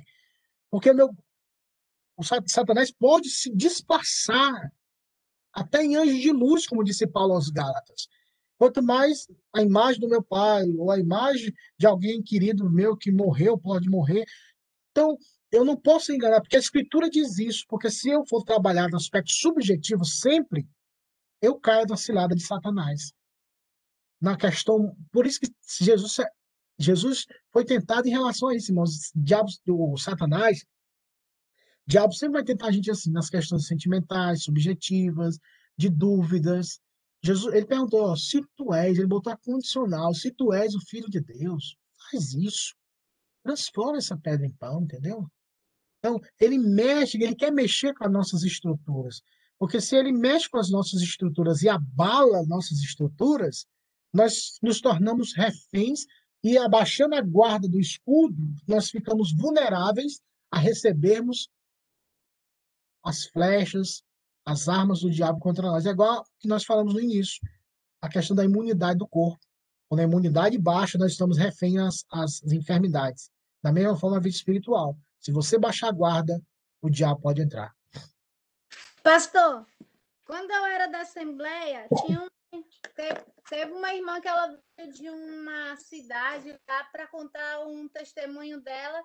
Porque 0.71 0.93
meu, 0.93 1.09
o 2.15 2.23
Satanás 2.23 2.89
pode 2.91 3.29
se 3.29 3.53
disfarçar 3.53 4.71
até 5.51 5.83
em 5.83 5.97
anjo 5.97 6.17
de 6.17 6.31
luz, 6.31 6.65
como 6.65 6.83
disse 6.83 7.05
Paulo 7.05 7.33
aos 7.33 7.49
Gálatas. 7.49 8.07
Quanto 8.57 8.81
mais 8.81 9.27
a 9.53 9.61
imagem 9.61 9.99
do 9.99 10.07
meu 10.07 10.23
pai, 10.23 10.63
ou 10.77 10.89
a 10.89 10.97
imagem 10.97 11.53
de 11.77 11.85
alguém 11.85 12.23
querido 12.23 12.71
meu 12.71 12.95
que 12.95 13.11
morreu, 13.11 13.57
pode 13.57 13.89
morrer. 13.89 14.25
Então, 14.91 15.17
eu 15.51 15.65
não 15.65 15.75
posso 15.75 16.13
enganar, 16.13 16.39
porque 16.39 16.55
a 16.55 16.59
Escritura 16.59 17.09
diz 17.09 17.37
isso, 17.37 17.65
porque 17.67 17.91
se 17.91 18.09
eu 18.09 18.25
for 18.25 18.43
trabalhar 18.43 18.89
no 18.89 18.97
aspecto 18.97 19.31
subjetivo 19.31 20.05
sempre, 20.05 20.65
eu 21.43 21.59
caio 21.59 21.85
na 21.85 21.97
cilada 21.97 22.33
de 22.33 22.41
Satanás. 22.41 23.11
Na 24.19 24.37
questão, 24.37 24.95
por 25.11 25.27
isso 25.27 25.41
que 25.41 25.53
Jesus, 25.81 26.15
Jesus 26.79 27.25
foi 27.51 27.65
tentado 27.65 28.07
em 28.07 28.11
relação 28.11 28.47
a 28.47 28.55
isso, 28.55 28.71
irmãos. 28.71 29.11
Diabos, 29.13 29.59
o 29.67 29.97
Satanás, 29.97 30.61
o 31.85 31.89
diabo 31.89 32.13
sempre 32.13 32.35
vai 32.35 32.43
tentar 32.45 32.67
a 32.67 32.71
gente 32.71 32.89
assim, 32.89 33.11
nas 33.11 33.29
questões 33.29 33.67
sentimentais, 33.67 34.43
subjetivas, 34.43 35.37
de 35.77 35.89
dúvidas. 35.89 36.79
Jesus, 37.21 37.53
ele 37.53 37.65
perguntou, 37.65 38.15
se 38.15 38.41
tu 38.55 38.73
és, 38.73 38.97
ele 38.97 39.07
botou 39.07 39.33
a 39.33 39.37
condicional, 39.37 40.13
se 40.13 40.31
tu 40.31 40.53
és 40.53 40.73
o 40.73 40.85
filho 40.87 41.09
de 41.09 41.19
Deus, 41.19 41.75
faz 42.09 42.33
isso. 42.33 42.73
Transforma 43.43 43.97
essa 43.97 44.17
pedra 44.17 44.47
em 44.47 44.53
pão, 44.53 44.83
entendeu? 44.83 45.29
Então, 45.99 46.21
ele 46.39 46.57
mexe, 46.57 47.21
ele 47.21 47.35
quer 47.35 47.51
mexer 47.51 47.93
com 47.93 48.05
as 48.05 48.11
nossas 48.11 48.43
estruturas. 48.43 49.21
Porque 49.60 49.80
se 49.80 49.95
ele 49.95 50.12
mexe 50.12 50.49
com 50.49 50.58
as 50.58 50.70
nossas 50.70 51.01
estruturas 51.01 51.62
e 51.62 51.70
abala 51.70 52.45
nossas 52.45 52.80
estruturas, 52.80 53.66
nós 54.14 54.58
nos 54.62 54.82
tornamos 54.82 55.34
reféns 55.34 56.06
e, 56.43 56.58
abaixando 56.58 57.16
a 57.16 57.22
guarda 57.22 57.68
do 57.68 57.80
escudo, 57.80 58.36
nós 58.68 58.89
ficamos 58.89 59.34
vulneráveis 59.34 60.22
a 60.51 60.60
recebermos 60.60 61.49
as 63.04 63.26
flechas, 63.26 64.04
as 64.45 64.68
armas 64.68 65.01
do 65.01 65.10
diabo 65.10 65.39
contra 65.39 65.64
nós. 65.64 65.86
É 65.86 65.89
igual 65.89 66.24
que 66.39 66.47
nós 66.47 66.66
falamos 66.66 66.93
no 66.93 66.99
início, 66.99 67.41
a 68.01 68.10
questão 68.10 68.36
da 68.36 68.43
imunidade 68.43 68.99
do 68.99 69.08
corpo. 69.08 69.39
Quando 69.88 70.01
a 70.01 70.04
imunidade 70.04 70.58
baixa, 70.58 70.97
nós 70.97 71.14
estamos 71.14 71.38
reféns 71.38 72.06
às, 72.12 72.41
às 72.43 72.51
enfermidades. 72.51 73.32
Da 73.62 73.72
mesma 73.72 73.95
forma, 73.95 74.18
a 74.18 74.20
vida 74.20 74.36
espiritual. 74.36 74.97
Se 75.20 75.32
você 75.32 75.58
baixar 75.58 75.88
a 75.88 75.93
guarda, 75.93 76.41
o 76.82 76.89
diabo 76.89 77.22
pode 77.22 77.41
entrar. 77.41 77.74
Pastor, 79.04 79.68
quando 80.24 80.49
eu 80.49 80.66
era 80.66 80.88
da 80.88 81.01
Assembleia, 81.01 81.89
tinha 82.06 82.22
um, 82.54 82.64
teve, 83.49 83.74
uma 83.74 83.93
irmã 83.93 84.22
que 84.22 84.30
ela 84.30 84.58
veio 84.78 84.93
de 84.93 85.10
uma 85.10 85.76
cidade 85.76 86.58
lá 86.66 86.86
para 86.86 87.08
contar 87.08 87.68
um 87.68 87.86
testemunho 87.89 88.62
dela 88.62 89.04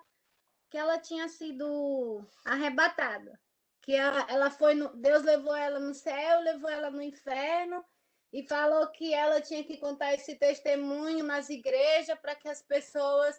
que 0.69 0.77
ela 0.77 0.97
tinha 0.99 1.27
sido 1.27 2.25
arrebatada. 2.45 3.37
Que 3.81 3.93
ela, 3.93 4.25
ela 4.29 4.49
foi 4.49 4.73
no, 4.73 4.95
Deus 4.95 5.21
levou 5.23 5.53
ela 5.53 5.81
no 5.81 5.93
céu, 5.93 6.39
levou 6.39 6.69
ela 6.69 6.89
no 6.89 7.01
inferno 7.01 7.83
e 8.31 8.47
falou 8.47 8.87
que 8.91 9.13
ela 9.13 9.41
tinha 9.41 9.65
que 9.65 9.75
contar 9.79 10.13
esse 10.13 10.35
testemunho 10.35 11.25
nas 11.25 11.49
igrejas 11.49 12.17
para 12.19 12.35
que 12.35 12.47
as 12.47 12.61
pessoas 12.61 13.37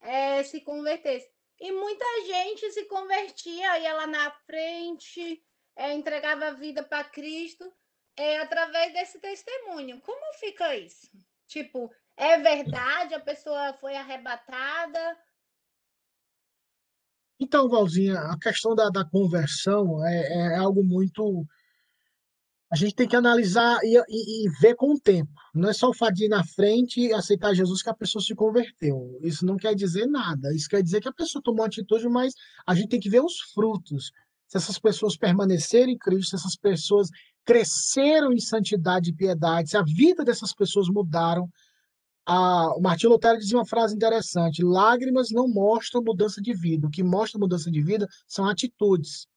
é, 0.00 0.40
se 0.44 0.60
convertessem. 0.60 1.28
E 1.58 1.72
muita 1.72 2.04
gente 2.26 2.70
se 2.70 2.84
convertia, 2.84 3.80
ia 3.80 3.92
lá 3.94 4.06
na 4.06 4.30
frente, 4.46 5.42
é, 5.76 5.92
entregava 5.92 6.46
a 6.46 6.52
vida 6.52 6.82
para 6.82 7.04
Cristo 7.04 7.70
é, 8.16 8.38
através 8.38 8.92
desse 8.92 9.20
testemunho. 9.20 10.00
Como 10.00 10.34
fica 10.38 10.74
isso? 10.74 11.08
Tipo, 11.46 11.90
é 12.16 12.38
verdade? 12.38 13.14
A 13.14 13.20
pessoa 13.20 13.74
foi 13.74 13.94
arrebatada? 13.94 15.16
Então, 17.38 17.68
Valzinha, 17.68 18.18
a 18.18 18.38
questão 18.38 18.74
da, 18.74 18.88
da 18.88 19.04
conversão 19.04 20.04
é, 20.06 20.54
é 20.54 20.56
algo 20.56 20.82
muito. 20.82 21.46
A 22.72 22.74
gente 22.74 22.94
tem 22.94 23.06
que 23.06 23.14
analisar 23.14 23.78
e, 23.84 23.96
e, 24.08 24.46
e, 24.46 24.50
ver 24.60 24.74
com 24.74 24.94
o 24.94 24.98
tempo. 24.98 25.30
Não 25.54 25.68
é 25.68 25.72
só 25.72 25.90
o 25.90 25.94
fato 25.94 26.14
de 26.14 26.24
ir 26.24 26.28
na 26.28 26.42
frente 26.42 27.00
e 27.00 27.12
aceitar 27.12 27.54
Jesus 27.54 27.82
que 27.82 27.90
a 27.90 27.94
pessoa 27.94 28.22
se 28.22 28.34
converteu. 28.34 29.18
Isso 29.22 29.44
não 29.44 29.56
quer 29.56 29.74
dizer 29.74 30.06
nada. 30.06 30.52
Isso 30.54 30.68
quer 30.68 30.82
dizer 30.82 31.00
que 31.00 31.08
a 31.08 31.12
pessoa 31.12 31.42
tomou 31.42 31.64
atitude, 31.64 32.08
mas 32.08 32.34
a 32.66 32.74
gente 32.74 32.88
tem 32.88 32.98
que 32.98 33.10
ver 33.10 33.20
os 33.20 33.38
frutos 33.52 34.10
se 34.46 34.56
essas 34.56 34.78
pessoas 34.78 35.16
permanecerem 35.16 35.94
em 35.94 35.98
Cristo, 35.98 36.30
se 36.30 36.36
essas 36.36 36.56
pessoas 36.56 37.08
cresceram 37.44 38.32
em 38.32 38.40
santidade 38.40 39.10
e 39.10 39.14
piedade, 39.14 39.70
se 39.70 39.76
a 39.76 39.82
vida 39.82 40.24
dessas 40.24 40.52
pessoas 40.52 40.88
mudaram. 40.88 41.48
O 42.28 42.80
Martinho 42.80 43.12
Lutero 43.12 43.38
dizia 43.38 43.56
uma 43.56 43.66
frase 43.66 43.94
interessante: 43.94 44.64
lágrimas 44.64 45.30
não 45.30 45.46
mostram 45.48 46.02
mudança 46.02 46.42
de 46.42 46.52
vida. 46.52 46.86
O 46.88 46.90
que 46.90 47.02
mostra 47.02 47.38
mudança 47.38 47.70
de 47.70 47.80
vida 47.80 48.08
são 48.26 48.48
atitudes. 48.48 49.28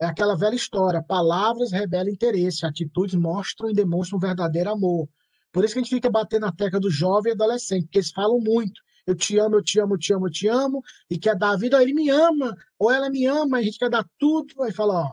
É 0.00 0.06
aquela 0.06 0.36
velha 0.36 0.56
história: 0.56 1.02
palavras 1.02 1.70
revelam 1.70 2.12
interesse, 2.12 2.66
atitudes 2.66 3.14
mostram 3.14 3.70
e 3.70 3.74
demonstram 3.74 4.16
um 4.16 4.20
verdadeiro 4.20 4.70
amor. 4.70 5.08
Por 5.52 5.64
isso 5.64 5.74
que 5.74 5.80
a 5.80 5.82
gente 5.82 5.94
fica 5.94 6.10
batendo 6.10 6.46
na 6.46 6.52
tecla 6.52 6.80
do 6.80 6.90
jovem 6.90 7.30
e 7.30 7.34
adolescente, 7.34 7.84
porque 7.84 7.98
eles 7.98 8.10
falam 8.10 8.40
muito. 8.40 8.80
Eu 9.06 9.14
te 9.14 9.38
amo, 9.38 9.56
eu 9.56 9.62
te 9.62 9.80
amo, 9.80 9.94
eu 9.94 9.98
te 9.98 10.12
amo, 10.12 10.26
eu 10.26 10.30
te 10.30 10.48
amo, 10.48 10.82
e 11.08 11.18
quer 11.18 11.36
dar 11.36 11.50
a 11.50 11.56
vida, 11.56 11.82
ele 11.82 11.94
me 11.94 12.10
ama, 12.10 12.54
ou 12.78 12.90
ela 12.90 13.10
me 13.10 13.26
ama, 13.26 13.58
a 13.58 13.62
gente 13.62 13.78
quer 13.78 13.90
dar 13.90 14.04
tudo, 14.18 14.62
aí 14.62 14.72
fala, 14.72 15.10
ó, 15.10 15.12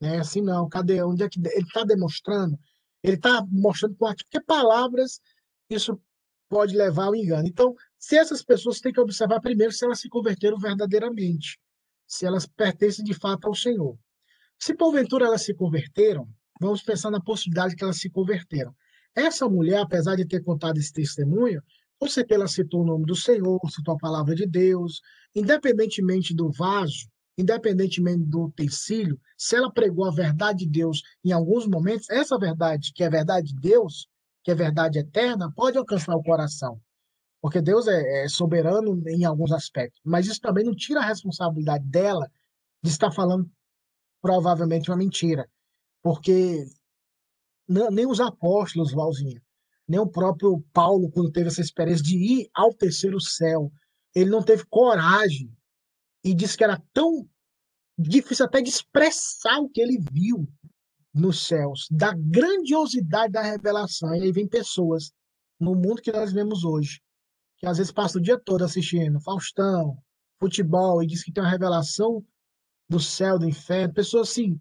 é 0.00 0.18
assim 0.18 0.42
não, 0.42 0.68
cadê? 0.68 1.02
Onde 1.02 1.22
é 1.22 1.28
que 1.28 1.38
ele 1.38 1.66
está 1.66 1.84
demonstrando? 1.84 2.58
Ele 3.02 3.16
está 3.16 3.44
mostrando 3.50 3.96
com 3.96 4.06
porque 4.06 4.40
palavras, 4.40 5.20
isso 5.70 6.00
pode 6.48 6.76
levar 6.76 7.06
ao 7.06 7.16
engano. 7.16 7.46
Então, 7.46 7.74
se 7.98 8.16
essas 8.16 8.42
pessoas 8.42 8.80
têm 8.80 8.92
que 8.92 9.00
observar 9.00 9.40
primeiro 9.40 9.72
se 9.72 9.84
elas 9.84 10.00
se 10.00 10.08
converteram 10.08 10.58
verdadeiramente 10.58 11.58
se 12.06 12.26
elas 12.26 12.46
pertencem 12.46 13.04
de 13.04 13.14
fato 13.14 13.46
ao 13.46 13.54
Senhor. 13.54 13.98
Se 14.58 14.74
porventura 14.74 15.26
elas 15.26 15.42
se 15.42 15.54
converteram, 15.54 16.28
vamos 16.60 16.82
pensar 16.82 17.10
na 17.10 17.20
possibilidade 17.20 17.74
que 17.74 17.82
elas 17.82 17.98
se 17.98 18.08
converteram. 18.08 18.74
Essa 19.14 19.48
mulher, 19.48 19.80
apesar 19.80 20.16
de 20.16 20.26
ter 20.26 20.42
contado 20.42 20.78
esse 20.78 20.92
testemunho, 20.92 21.62
com 21.98 22.08
certeza 22.08 22.40
ela 22.40 22.48
citou 22.48 22.82
o 22.82 22.86
nome 22.86 23.06
do 23.06 23.14
Senhor, 23.14 23.60
citou 23.70 23.94
a 23.94 23.98
palavra 23.98 24.34
de 24.34 24.46
Deus, 24.46 25.00
independentemente 25.34 26.34
do 26.34 26.50
vaso, 26.50 27.08
independentemente 27.36 28.24
do 28.24 28.44
utensílio, 28.44 29.18
se 29.36 29.56
ela 29.56 29.72
pregou 29.72 30.06
a 30.06 30.10
verdade 30.10 30.64
de 30.64 30.70
Deus 30.70 31.02
em 31.24 31.32
alguns 31.32 31.66
momentos, 31.66 32.08
essa 32.10 32.38
verdade, 32.38 32.92
que 32.94 33.02
é 33.02 33.10
verdade 33.10 33.48
de 33.48 33.60
Deus, 33.60 34.08
que 34.42 34.50
é 34.50 34.54
verdade 34.54 34.98
eterna, 34.98 35.52
pode 35.54 35.76
alcançar 35.78 36.14
o 36.14 36.22
coração. 36.22 36.80
Porque 37.40 37.60
Deus 37.60 37.86
é, 37.86 38.24
é, 38.24 38.28
soberano 38.28 39.02
em 39.08 39.24
alguns 39.24 39.52
aspectos, 39.52 40.00
mas 40.04 40.26
isso 40.26 40.40
também 40.40 40.64
não 40.64 40.74
tira 40.74 41.00
a 41.00 41.06
responsabilidade 41.06 41.84
dela 41.86 42.30
de 42.82 42.90
estar 42.90 43.10
falando 43.10 43.50
provavelmente 44.22 44.90
uma 44.90 44.96
mentira, 44.96 45.48
porque 46.02 46.64
nem 47.68 48.06
os 48.06 48.20
apóstolos, 48.20 48.92
Valzinha, 48.92 49.42
nem 49.86 50.00
o 50.00 50.06
próprio 50.06 50.64
Paulo, 50.72 51.10
quando 51.10 51.30
teve 51.30 51.48
essa 51.48 51.60
experiência 51.60 52.04
de 52.04 52.16
ir 52.16 52.50
ao 52.54 52.72
terceiro 52.72 53.20
céu, 53.20 53.70
ele 54.14 54.30
não 54.30 54.42
teve 54.42 54.64
coragem 54.66 55.50
e 56.24 56.34
disse 56.34 56.56
que 56.56 56.64
era 56.64 56.82
tão 56.92 57.28
difícil 57.98 58.46
até 58.46 58.60
de 58.60 58.70
expressar 58.70 59.58
o 59.60 59.68
que 59.68 59.80
ele 59.80 59.98
viu 60.12 60.48
nos 61.12 61.46
céus, 61.46 61.86
da 61.90 62.12
grandiosidade 62.12 63.32
da 63.32 63.42
revelação. 63.42 64.14
E 64.14 64.22
aí 64.22 64.32
vem 64.32 64.48
pessoas 64.48 65.12
no 65.60 65.74
mundo 65.74 66.02
que 66.02 66.10
nós 66.10 66.32
vemos 66.32 66.64
hoje, 66.64 67.00
que 67.58 67.66
às 67.66 67.78
vezes 67.78 67.92
passa 67.92 68.18
o 68.18 68.20
dia 68.20 68.38
todo 68.38 68.64
assistindo 68.64 69.20
Faustão, 69.20 69.96
futebol, 70.40 71.02
e 71.02 71.06
diz 71.06 71.22
que 71.22 71.32
tem 71.32 71.42
uma 71.42 71.50
revelação 71.50 72.24
do 72.88 72.98
céu, 72.98 73.38
do 73.38 73.48
inferno, 73.48 73.94
pessoas 73.94 74.30
assim. 74.30 74.60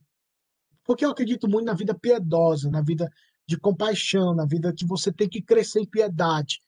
Porque 0.84 1.06
eu 1.06 1.10
acredito 1.10 1.48
muito 1.48 1.66
na 1.66 1.74
vida 1.74 1.98
piedosa, 1.98 2.70
na 2.70 2.82
vida 2.82 3.10
de 3.48 3.58
compaixão, 3.58 4.34
na 4.34 4.46
vida 4.46 4.74
que 4.74 4.86
você 4.86 5.12
tem 5.12 5.28
que 5.28 5.42
crescer 5.42 5.82
em 5.82 5.90
piedade. 5.90 6.60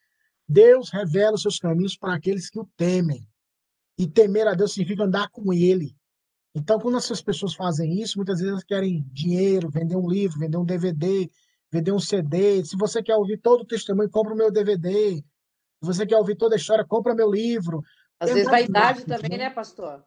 Deus 0.48 0.90
revela 0.90 1.36
os 1.36 1.42
seus 1.42 1.58
caminhos 1.58 1.98
para 1.98 2.14
aqueles 2.14 2.50
que 2.50 2.60
o 2.60 2.70
temem. 2.78 3.28
E 3.98 4.08
temer 4.08 4.48
a 4.48 4.54
Deus 4.54 4.74
significa 4.74 5.04
andar 5.04 5.30
com 5.30 5.54
Ele. 5.54 5.96
Então, 6.54 6.80
quando 6.80 6.98
essas 6.98 7.22
pessoas 7.22 7.54
fazem 7.54 8.02
isso, 8.02 8.18
muitas 8.18 8.40
vezes 8.40 8.52
elas 8.52 8.64
querem 8.64 9.06
dinheiro, 9.12 9.70
vender 9.70 9.96
um 9.96 10.10
livro, 10.10 10.40
vender 10.40 10.58
um 10.58 10.66
DVD, 10.66 11.30
vender 11.72 11.92
um 11.92 12.00
CD. 12.00 12.64
Se 12.64 12.78
você 12.78 13.02
quer 13.02 13.16
ouvir 13.16 13.40
todo 13.42 13.62
o 13.62 13.66
testemunho, 13.66 14.10
compra 14.10 14.34
o 14.34 14.38
meu 14.38 14.52
DVD 14.52 15.24
você 15.86 16.06
quer 16.06 16.18
ouvir 16.18 16.36
toda 16.36 16.56
a 16.56 16.58
história, 16.58 16.86
compra 16.86 17.16
meu 17.16 17.32
livro. 17.32 17.84
Às 18.20 18.32
é 18.32 18.34
vezes 18.34 18.50
vaidade 18.50 19.06
também, 19.06 19.38
né, 19.38 19.50
pastor? 19.50 20.04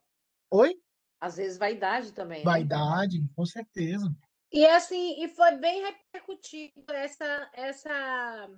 Oi? 0.51 0.75
Às 1.21 1.37
vezes 1.37 1.59
vaidade 1.59 2.13
também. 2.13 2.39
Né? 2.39 2.45
Vaidade, 2.45 3.21
né? 3.21 3.29
com 3.35 3.45
certeza. 3.45 4.11
E 4.53 4.65
assim, 4.67 5.23
e 5.23 5.29
foi 5.29 5.57
bem 5.57 5.83
repercutido 5.83 6.93
essa 6.93 7.51
essa 7.53 8.49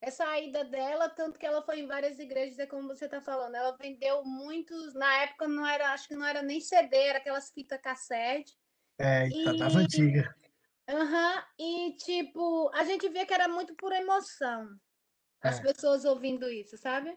essa 0.00 0.38
ida 0.40 0.64
dela, 0.64 1.08
tanto 1.08 1.38
que 1.38 1.46
ela 1.46 1.62
foi 1.62 1.78
em 1.78 1.86
várias 1.86 2.18
igrejas, 2.18 2.58
é 2.58 2.66
como 2.66 2.88
você 2.88 3.04
está 3.04 3.20
falando, 3.20 3.54
ela 3.54 3.76
vendeu 3.80 4.24
muitos, 4.24 4.94
na 4.94 5.22
época 5.22 5.46
não 5.46 5.64
era, 5.64 5.92
acho 5.92 6.08
que 6.08 6.16
não 6.16 6.26
era 6.26 6.42
nem 6.42 6.60
CD, 6.60 6.96
era 6.96 7.18
aquelas 7.18 7.50
fitas 7.52 7.80
cassete. 7.80 8.52
É, 8.98 9.28
e... 9.28 9.58
tava 9.58 9.78
antiga. 9.78 10.34
Aham, 10.88 11.44
e 11.56 11.96
tipo, 11.98 12.68
a 12.74 12.84
gente 12.84 13.08
vê 13.08 13.24
que 13.24 13.32
era 13.32 13.46
muito 13.46 13.76
por 13.76 13.92
emoção 13.92 14.76
as 15.42 15.58
é. 15.58 15.62
pessoas 15.62 16.04
ouvindo 16.04 16.48
isso, 16.50 16.76
sabe? 16.78 17.16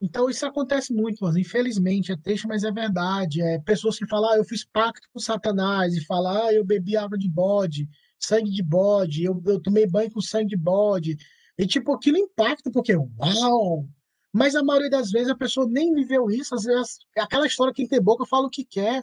Então, 0.00 0.28
isso 0.28 0.44
acontece 0.44 0.92
muito, 0.92 1.24
mas 1.24 1.36
infelizmente, 1.36 2.12
é 2.12 2.16
triste, 2.16 2.46
mas 2.46 2.64
é 2.64 2.70
verdade. 2.70 3.40
É 3.40 3.58
pessoas 3.60 3.98
que 3.98 4.06
falam, 4.06 4.30
ah, 4.30 4.36
eu 4.36 4.44
fiz 4.44 4.64
pacto 4.64 5.08
com 5.12 5.18
Satanás, 5.18 5.94
e 5.94 6.04
falam, 6.04 6.44
ah, 6.44 6.52
eu 6.52 6.64
bebi 6.64 6.96
água 6.96 7.16
de 7.16 7.28
bode, 7.28 7.88
sangue 8.18 8.50
de 8.50 8.62
bode, 8.62 9.24
eu, 9.24 9.42
eu 9.46 9.60
tomei 9.60 9.86
banho 9.86 10.10
com 10.10 10.20
sangue 10.20 10.50
de 10.50 10.56
bode. 10.56 11.16
E, 11.58 11.66
tipo, 11.66 11.92
aquilo 11.92 12.18
impacta, 12.18 12.70
porque, 12.70 12.94
uau! 12.94 13.88
Mas 14.32 14.54
a 14.54 14.62
maioria 14.62 14.90
das 14.90 15.10
vezes 15.10 15.30
a 15.30 15.36
pessoa 15.36 15.66
nem 15.66 15.94
viveu 15.94 16.30
isso, 16.30 16.54
às 16.54 16.64
vezes, 16.64 16.98
aquela 17.16 17.46
história 17.46 17.72
que 17.72 17.88
tem 17.88 18.02
boca 18.02 18.26
fala 18.26 18.46
o 18.46 18.50
que 18.50 18.64
quer. 18.66 19.02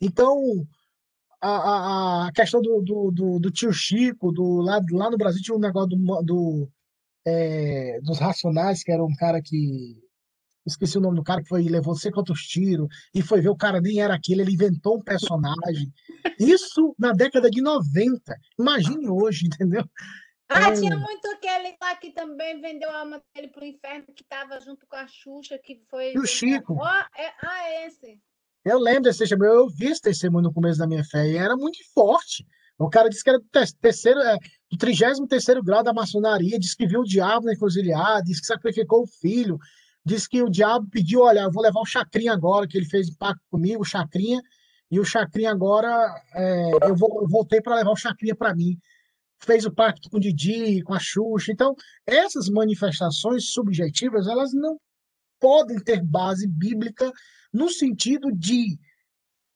Então, 0.00 0.66
a, 1.40 1.50
a, 1.50 2.26
a 2.28 2.32
questão 2.32 2.60
do, 2.60 2.82
do, 2.82 3.10
do, 3.12 3.38
do, 3.38 3.50
tio 3.50 3.72
Chico, 3.72 4.32
do, 4.32 4.60
lá, 4.60 4.80
lá 4.90 5.10
no 5.10 5.16
Brasil 5.16 5.40
tinha 5.42 5.56
um 5.56 5.60
negócio 5.60 5.90
do, 5.90 6.22
do 6.22 6.68
é, 7.24 8.00
dos 8.02 8.18
Racionais, 8.18 8.82
que 8.82 8.92
era 8.92 9.04
um 9.04 9.14
cara 9.14 9.40
que. 9.42 10.02
Esqueci 10.66 10.98
o 10.98 11.00
nome 11.00 11.16
do 11.16 11.22
cara 11.22 11.42
que 11.42 11.48
foi 11.48 11.62
levou 11.62 11.94
sei 11.94 12.10
quantos 12.10 12.40
tiros 12.42 12.88
e 13.14 13.22
foi 13.22 13.40
ver 13.40 13.50
o 13.50 13.56
cara 13.56 13.80
nem 13.80 14.00
era 14.00 14.14
aquele, 14.14 14.42
ele 14.42 14.52
inventou 14.52 14.96
um 14.96 15.02
personagem. 15.02 15.92
Isso 16.38 16.94
na 16.98 17.12
década 17.12 17.50
de 17.50 17.62
90. 17.62 18.34
Imagine 18.58 19.08
hoje, 19.08 19.46
entendeu? 19.46 19.84
Ah, 20.48 20.70
então, 20.70 20.80
tinha 20.80 20.96
muito 20.96 21.26
aquele 21.28 21.76
lá 21.80 21.96
que 21.96 22.12
também 22.12 22.60
vendeu 22.60 22.88
a 22.90 23.00
alma 23.00 23.22
dele 23.34 23.48
pro 23.48 23.64
inferno, 23.64 24.06
que 24.14 24.22
estava 24.22 24.60
junto 24.60 24.86
com 24.86 24.96
a 24.96 25.06
Xuxa, 25.06 25.58
que 25.58 25.82
foi. 25.90 26.12
E 26.14 26.18
o 26.18 26.26
Chico. 26.26 26.74
Oh, 26.74 27.20
é, 27.20 27.32
ah, 27.42 27.86
esse. 27.86 28.20
Eu 28.64 28.78
lembro 28.78 29.04
desse 29.04 29.20
testemunho, 29.20 29.50
eu 29.50 29.68
vi 29.68 29.86
esse 29.86 30.00
testemunho 30.00 30.44
no 30.44 30.52
começo 30.52 30.78
da 30.78 30.86
minha 30.86 31.04
fé, 31.04 31.28
e 31.28 31.36
era 31.36 31.56
muito 31.56 31.78
forte. 31.92 32.44
O 32.78 32.90
cara 32.90 33.08
disse 33.08 33.24
que 33.24 33.30
era 33.30 33.38
do 33.38 33.46
terceiro, 33.80 34.20
é, 34.20 34.36
do 34.70 34.76
33 34.76 35.60
grau 35.64 35.82
da 35.82 35.92
maçonaria, 35.92 36.58
disse 36.58 36.76
que 36.76 36.86
viu 36.86 37.00
o 37.00 37.04
diabo 37.04 37.46
na 37.46 37.54
encruzilhada, 37.54 38.22
disse 38.22 38.40
que 38.40 38.46
sacrificou 38.46 39.02
o 39.02 39.06
filho, 39.06 39.58
disse 40.06 40.28
que 40.28 40.40
o 40.40 40.48
diabo 40.48 40.88
pediu, 40.88 41.22
olha, 41.22 41.40
eu 41.40 41.50
vou 41.50 41.62
levar 41.62 41.80
o 41.80 41.84
Chacrinha 41.84 42.32
agora, 42.32 42.68
que 42.68 42.78
ele 42.78 42.86
fez 42.86 43.10
pacto 43.16 43.42
comigo, 43.50 43.82
o 43.82 43.84
Chacrinha, 43.84 44.40
e 44.88 45.00
o 45.00 45.04
Chacrinha 45.04 45.50
agora, 45.50 45.90
é, 46.32 46.70
eu, 46.88 46.94
vou, 46.94 47.22
eu 47.22 47.28
voltei 47.28 47.60
para 47.60 47.74
levar 47.74 47.90
o 47.90 47.96
Chacrinha 47.96 48.36
para 48.36 48.54
mim. 48.54 48.78
Fez 49.40 49.66
o 49.66 49.74
pacto 49.74 50.08
com 50.08 50.18
o 50.18 50.20
Didi, 50.20 50.80
com 50.82 50.94
a 50.94 51.00
Xuxa. 51.00 51.50
Então, 51.50 51.74
essas 52.06 52.48
manifestações 52.48 53.50
subjetivas, 53.50 54.28
elas 54.28 54.52
não 54.54 54.78
podem 55.40 55.78
ter 55.80 56.02
base 56.02 56.46
bíblica 56.46 57.12
no 57.52 57.68
sentido 57.68 58.30
de 58.32 58.78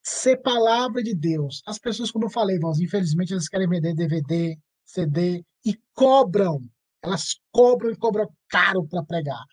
ser 0.03 0.37
palavra 0.39 1.01
de 1.01 1.15
Deus. 1.15 1.63
As 1.65 1.79
pessoas, 1.79 2.11
como 2.11 2.27
eu 2.27 2.31
falei, 2.31 2.59
infelizmente, 2.83 3.33
elas 3.33 3.49
querem 3.49 3.69
vender 3.69 3.95
DVD, 3.95 4.59
CD 4.85 5.45
e 5.65 5.79
cobram. 5.95 6.59
Elas 7.03 7.37
cobram 7.53 7.93
e 7.93 7.97
cobram 7.97 8.29
caro 8.49 8.85
para 8.87 9.05
pregar. 9.05 9.45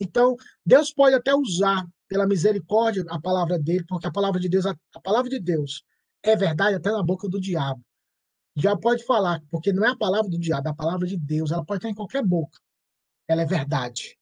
Então, 0.00 0.34
Deus 0.64 0.92
pode 0.92 1.14
até 1.14 1.34
usar 1.34 1.86
pela 2.08 2.26
misericórdia 2.26 3.04
a 3.08 3.20
palavra 3.20 3.58
dele, 3.58 3.84
porque 3.86 4.06
a 4.06 4.10
palavra 4.10 4.40
de 4.40 4.48
Deus, 4.48 4.66
a, 4.66 4.74
a 4.94 5.00
palavra 5.00 5.28
de 5.28 5.38
Deus 5.38 5.84
é 6.22 6.34
verdade 6.34 6.76
até 6.76 6.90
na 6.90 7.02
boca 7.02 7.28
do 7.28 7.40
diabo. 7.40 7.80
Diabo 8.56 8.80
pode 8.80 9.04
falar, 9.04 9.40
porque 9.50 9.72
não 9.72 9.84
é 9.84 9.90
a 9.90 9.96
palavra 9.96 10.28
do 10.28 10.38
diabo, 10.38 10.68
é 10.68 10.70
a 10.70 10.74
palavra 10.74 11.06
de 11.06 11.16
Deus. 11.16 11.52
Ela 11.52 11.64
pode 11.64 11.78
estar 11.78 11.88
em 11.88 11.94
qualquer 11.94 12.24
boca. 12.24 12.58
Ela 13.28 13.42
é 13.42 13.46
verdade. 13.46 14.18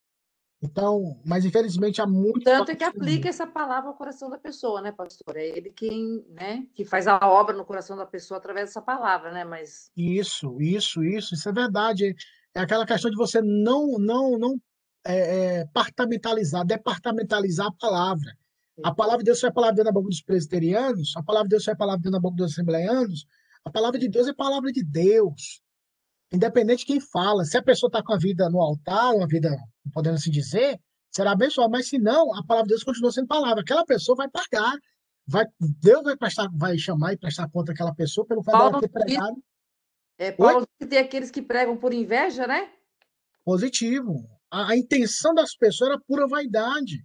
Então, 0.60 1.20
mas 1.24 1.44
infelizmente 1.44 2.02
há 2.02 2.06
muito. 2.06 2.42
Tanto 2.42 2.72
é 2.72 2.74
que 2.74 2.84
aplica 2.84 3.28
essa 3.28 3.46
palavra 3.46 3.88
ao 3.88 3.96
coração 3.96 4.28
da 4.28 4.36
pessoa, 4.36 4.82
né, 4.82 4.90
pastor? 4.90 5.36
É 5.36 5.46
ele 5.46 5.70
quem, 5.70 6.24
né, 6.28 6.66
que 6.74 6.84
faz 6.84 7.06
a 7.06 7.18
obra 7.28 7.56
no 7.56 7.64
coração 7.64 7.96
da 7.96 8.04
pessoa 8.04 8.38
através 8.38 8.68
dessa 8.68 8.82
palavra, 8.82 9.30
né? 9.32 9.44
Mas 9.44 9.90
isso, 9.96 10.60
isso, 10.60 11.02
isso, 11.04 11.34
isso 11.34 11.48
é 11.48 11.52
verdade. 11.52 12.14
É 12.54 12.60
aquela 12.60 12.84
questão 12.84 13.10
de 13.10 13.16
você 13.16 13.40
não, 13.40 13.98
não, 13.98 14.36
não 14.36 14.60
é, 15.08 15.16
é, 15.60 15.64
partamentalizar, 15.72 16.64
departamentalizar 16.66 17.68
a 17.68 17.72
palavra. 17.72 18.36
A 18.84 18.94
palavra 18.94 19.18
de 19.18 19.24
Deus 19.24 19.42
é 19.42 19.50
palavra 19.50 19.74
de 19.74 19.76
Deus 19.76 19.86
na 19.86 19.92
boca 19.92 20.08
dos 20.08 20.22
presbiterianos, 20.22 21.14
a 21.16 21.22
palavra 21.22 21.48
de 21.48 21.54
Deus 21.54 21.66
é 21.66 21.74
palavra 21.74 21.98
de 21.98 22.02
Deus 22.04 22.12
na 22.12 22.20
boca 22.20 22.36
dos 22.36 22.52
assembleianos, 22.52 23.26
a 23.64 23.70
palavra 23.70 23.98
de 23.98 24.08
Deus 24.08 24.28
é 24.28 24.34
palavra 24.34 24.70
de 24.70 24.84
Deus. 24.84 25.62
Independente 26.30 26.80
de 26.80 26.86
quem 26.86 27.00
fala. 27.00 27.44
Se 27.44 27.56
a 27.56 27.62
pessoa 27.62 27.88
está 27.88 28.02
com 28.02 28.12
a 28.12 28.18
vida 28.18 28.50
no 28.50 28.60
altar, 28.60 29.14
uma 29.14 29.26
vida 29.26 29.56
podemos 29.92 30.20
assim 30.20 30.30
dizer, 30.30 30.78
será 31.10 31.32
abençoado. 31.32 31.70
Mas 31.70 31.88
se 31.88 31.98
não, 31.98 32.34
a 32.34 32.44
palavra 32.44 32.68
de 32.68 32.74
Deus 32.74 32.84
continua 32.84 33.10
sendo 33.10 33.26
palavra. 33.26 33.62
Aquela 33.62 33.84
pessoa 33.84 34.14
vai 34.14 34.28
pagar, 34.28 34.76
vai, 35.26 35.46
Deus 35.58 36.02
vai 36.04 36.16
prestar, 36.16 36.48
vai 36.54 36.78
chamar 36.78 37.14
e 37.14 37.16
prestar 37.16 37.48
conta 37.50 37.72
aquela 37.72 37.94
pessoa 37.94 38.26
pelo 38.26 38.42
fato 38.42 38.58
Paulo 38.58 38.70
dela 38.72 38.82
ter 38.82 38.88
pregado 38.90 39.42
É, 40.18 40.30
Paulo 40.32 40.68
que 40.78 40.86
tem 40.86 40.98
aqueles 40.98 41.30
que 41.30 41.40
pregam 41.40 41.76
por 41.78 41.94
inveja, 41.94 42.46
né? 42.46 42.70
positivo. 43.48 44.28
A, 44.50 44.70
a 44.70 44.76
intenção 44.76 45.34
das 45.34 45.54
pessoas 45.54 45.90
era 45.90 46.00
pura 46.00 46.26
vaidade. 46.26 47.04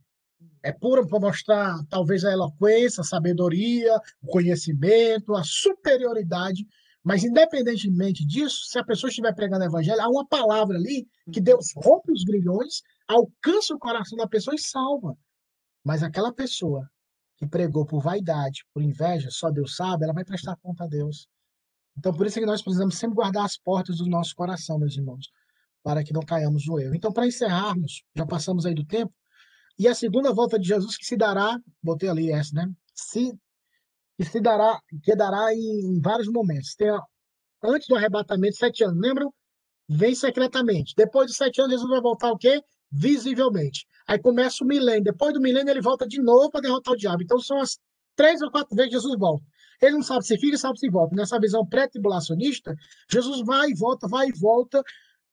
É 0.61 0.71
pura 0.71 1.05
para 1.05 1.19
mostrar, 1.19 1.77
talvez, 1.89 2.23
a 2.23 2.31
eloquência, 2.31 3.01
a 3.01 3.05
sabedoria, 3.05 3.95
o 4.21 4.27
conhecimento, 4.27 5.35
a 5.35 5.43
superioridade. 5.43 6.65
Mas, 7.03 7.23
independentemente 7.23 8.25
disso, 8.25 8.65
se 8.65 8.79
a 8.79 8.83
pessoa 8.83 9.09
estiver 9.09 9.33
pregando 9.35 9.63
o 9.63 9.67
evangelho, 9.67 10.01
há 10.01 10.07
uma 10.07 10.25
palavra 10.25 10.77
ali 10.77 11.05
que 11.31 11.41
Deus 11.41 11.73
rompe 11.75 12.13
os 12.13 12.23
grilhões, 12.23 12.81
alcança 13.07 13.75
o 13.75 13.79
coração 13.79 14.17
da 14.17 14.27
pessoa 14.27 14.55
e 14.55 14.59
salva. 14.59 15.17
Mas 15.83 16.01
aquela 16.01 16.33
pessoa 16.33 16.89
que 17.37 17.45
pregou 17.45 17.85
por 17.85 18.01
vaidade, 18.01 18.65
por 18.73 18.81
inveja, 18.81 19.29
só 19.29 19.51
Deus 19.51 19.75
sabe, 19.75 20.05
ela 20.05 20.13
vai 20.13 20.23
prestar 20.23 20.55
conta 20.57 20.85
a 20.85 20.87
Deus. 20.87 21.27
Então, 21.97 22.13
por 22.13 22.25
isso 22.25 22.39
é 22.39 22.41
que 22.41 22.47
nós 22.47 22.61
precisamos 22.61 22.97
sempre 22.97 23.15
guardar 23.15 23.43
as 23.43 23.57
portas 23.57 23.97
do 23.97 24.05
nosso 24.05 24.33
coração, 24.33 24.79
meus 24.79 24.95
irmãos, 24.95 25.29
para 25.83 26.03
que 26.03 26.13
não 26.13 26.21
caiamos 26.21 26.65
no 26.65 26.79
erro. 26.79 26.95
Então, 26.95 27.11
para 27.11 27.27
encerrarmos, 27.27 28.03
já 28.15 28.25
passamos 28.25 28.65
aí 28.65 28.73
do 28.73 28.85
tempo, 28.85 29.13
e 29.77 29.87
a 29.87 29.95
segunda 29.95 30.31
volta 30.31 30.57
de 30.57 30.67
Jesus 30.67 30.95
que 30.95 31.05
se 31.05 31.17
dará, 31.17 31.59
botei 31.81 32.09
ali 32.09 32.31
essa, 32.31 32.55
né? 32.55 32.71
Se, 32.93 33.33
que 34.17 34.23
se 34.23 34.39
dará, 34.39 34.79
que 35.03 35.15
dará 35.15 35.53
em, 35.53 35.95
em 35.95 36.01
vários 36.01 36.27
momentos. 36.27 36.75
Tem, 36.75 36.89
antes 37.63 37.87
do 37.87 37.95
arrebatamento, 37.95 38.55
sete 38.55 38.83
anos, 38.83 38.99
lembram? 38.99 39.33
Vem 39.89 40.15
secretamente. 40.15 40.93
Depois 40.95 41.27
de 41.27 41.35
sete 41.35 41.59
anos, 41.59 41.73
Jesus 41.73 41.89
vai 41.89 42.01
voltar 42.01 42.31
o 42.31 42.37
quê? 42.37 42.61
Visivelmente. 42.91 43.85
Aí 44.07 44.19
começa 44.19 44.63
o 44.63 44.67
milênio. 44.67 45.03
Depois 45.03 45.33
do 45.33 45.41
milênio, 45.41 45.71
ele 45.71 45.81
volta 45.81 46.07
de 46.07 46.21
novo 46.21 46.49
para 46.51 46.61
derrotar 46.61 46.93
o 46.93 46.97
diabo. 46.97 47.23
Então, 47.23 47.39
são 47.39 47.59
as 47.59 47.77
três 48.15 48.41
ou 48.41 48.51
quatro 48.51 48.75
vezes 48.75 48.91
Jesus 48.91 49.17
volta. 49.17 49.43
Ele 49.81 49.93
não 49.95 50.03
sabe 50.03 50.25
se 50.25 50.37
fica, 50.37 50.57
sabe 50.57 50.79
se 50.79 50.89
volta. 50.89 51.15
Nessa 51.15 51.39
visão 51.39 51.65
pré-tribulacionista, 51.65 52.75
Jesus 53.11 53.41
vai 53.45 53.71
e 53.71 53.75
volta, 53.75 54.07
vai 54.07 54.29
e 54.29 54.39
volta. 54.39 54.81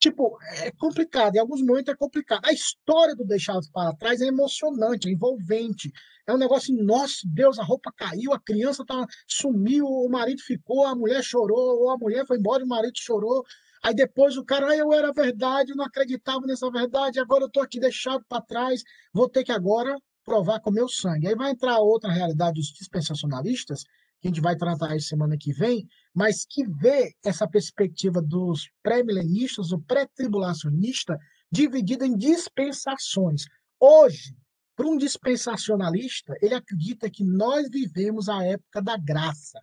Tipo, 0.01 0.38
é 0.55 0.70
complicado. 0.72 1.36
Em 1.36 1.38
alguns 1.38 1.61
momentos 1.61 1.92
é 1.92 1.96
complicado. 1.96 2.40
A 2.44 2.53
história 2.53 3.14
do 3.14 3.24
Deixados 3.24 3.70
para 3.70 3.94
Trás 3.94 4.22
é 4.22 4.26
emocionante, 4.26 5.09
é 5.09 5.12
envolvente. 5.12 5.92
É 6.26 6.32
um 6.32 6.38
negócio, 6.38 6.74
nossa, 6.82 7.16
Deus, 7.24 7.59
a 7.59 7.62
roupa 7.62 7.92
caiu, 7.94 8.32
a 8.32 8.40
criança 8.40 8.82
tá, 8.84 9.07
sumiu, 9.28 9.84
o 9.84 10.09
marido 10.09 10.40
ficou, 10.40 10.86
a 10.86 10.94
mulher 10.94 11.22
chorou, 11.22 11.82
ou 11.82 11.90
a 11.90 11.98
mulher 11.98 12.26
foi 12.26 12.38
embora 12.38 12.62
e 12.62 12.64
o 12.64 12.68
marido 12.68 12.94
chorou. 12.96 13.44
Aí 13.82 13.94
depois 13.94 14.38
o 14.38 14.44
cara, 14.44 14.68
ah, 14.68 14.76
eu 14.76 14.92
era 14.92 15.12
verdade, 15.12 15.72
eu 15.72 15.76
não 15.76 15.84
acreditava 15.84 16.46
nessa 16.46 16.70
verdade, 16.70 17.20
agora 17.20 17.44
eu 17.44 17.51
tô 17.51 17.61
aqui 17.61 17.78
deixado 17.78 18.24
para 18.28 18.42
trás, 18.42 18.82
vou 19.12 19.28
ter 19.28 19.44
que 19.44 19.53
agora 19.53 19.94
provar 20.24 20.61
com 20.61 20.70
meu 20.70 20.88
sangue. 20.88 21.26
Aí 21.28 21.34
vai 21.34 21.51
entrar 21.51 21.78
outra 21.78 22.11
realidade 22.11 22.55
dos 22.55 22.68
dispensacionalistas, 22.68 23.84
que 24.20 24.28
a 24.28 24.30
gente 24.30 24.40
vai 24.40 24.57
tratar 24.57 24.92
aí 24.92 25.01
semana 25.01 25.36
que 25.38 25.53
vem, 25.53 25.86
mas 26.15 26.45
que 26.45 26.67
vê 26.67 27.15
essa 27.25 27.49
perspectiva 27.49 28.21
dos 28.21 28.69
pré-milenistas, 28.83 29.73
o 29.73 29.81
pré-tribulacionista, 29.81 31.19
dividida 31.51 32.07
em 32.07 32.17
dispensações. 32.17 33.45
Hoje, 33.79 34.37
para 34.77 34.87
um 34.89 34.97
dispensacionalista, 34.97 36.35
ele 36.41 36.55
acredita 36.55 37.11
que 37.11 37.25
nós 37.25 37.69
vivemos 37.71 38.29
a 38.29 38.43
época 38.45 38.83
da 38.83 38.97
graça. 38.97 39.61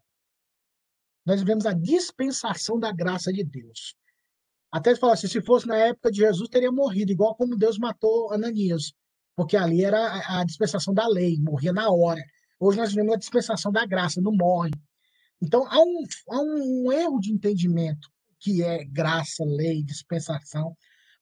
Nós 1.25 1.39
vivemos 1.39 1.65
a 1.65 1.73
dispensação 1.73 2.79
da 2.79 2.91
graça 2.91 3.33
de 3.33 3.43
Deus. 3.43 3.95
Até 4.71 4.91
ele 4.91 4.99
fala 4.99 5.13
assim, 5.13 5.27
se 5.27 5.41
fosse 5.41 5.67
na 5.67 5.77
época 5.77 6.11
de 6.11 6.19
Jesus, 6.19 6.49
teria 6.49 6.71
morrido, 6.71 7.11
igual 7.11 7.35
como 7.35 7.55
Deus 7.57 7.77
matou 7.77 8.31
Ananias, 8.31 8.93
porque 9.35 9.57
ali 9.57 9.83
era 9.83 9.99
a- 9.99 10.41
a 10.41 10.43
dispensação 10.43 10.93
da 10.93 11.07
lei, 11.07 11.37
morria 11.39 11.73
na 11.73 11.89
hora. 11.89 12.21
Hoje 12.59 12.77
nós 12.77 12.89
vivemos 12.89 13.13
a 13.13 13.17
dispensação 13.17 13.71
da 13.71 13.85
graça, 13.85 14.21
não 14.21 14.31
morre. 14.31 14.71
Então, 15.41 15.65
há 15.67 15.79
um, 15.79 16.03
há 16.29 16.41
um 16.41 16.91
erro 16.91 17.19
de 17.19 17.31
entendimento 17.31 18.09
que 18.39 18.63
é 18.63 18.85
graça, 18.85 19.43
lei, 19.45 19.83
dispensação. 19.83 20.75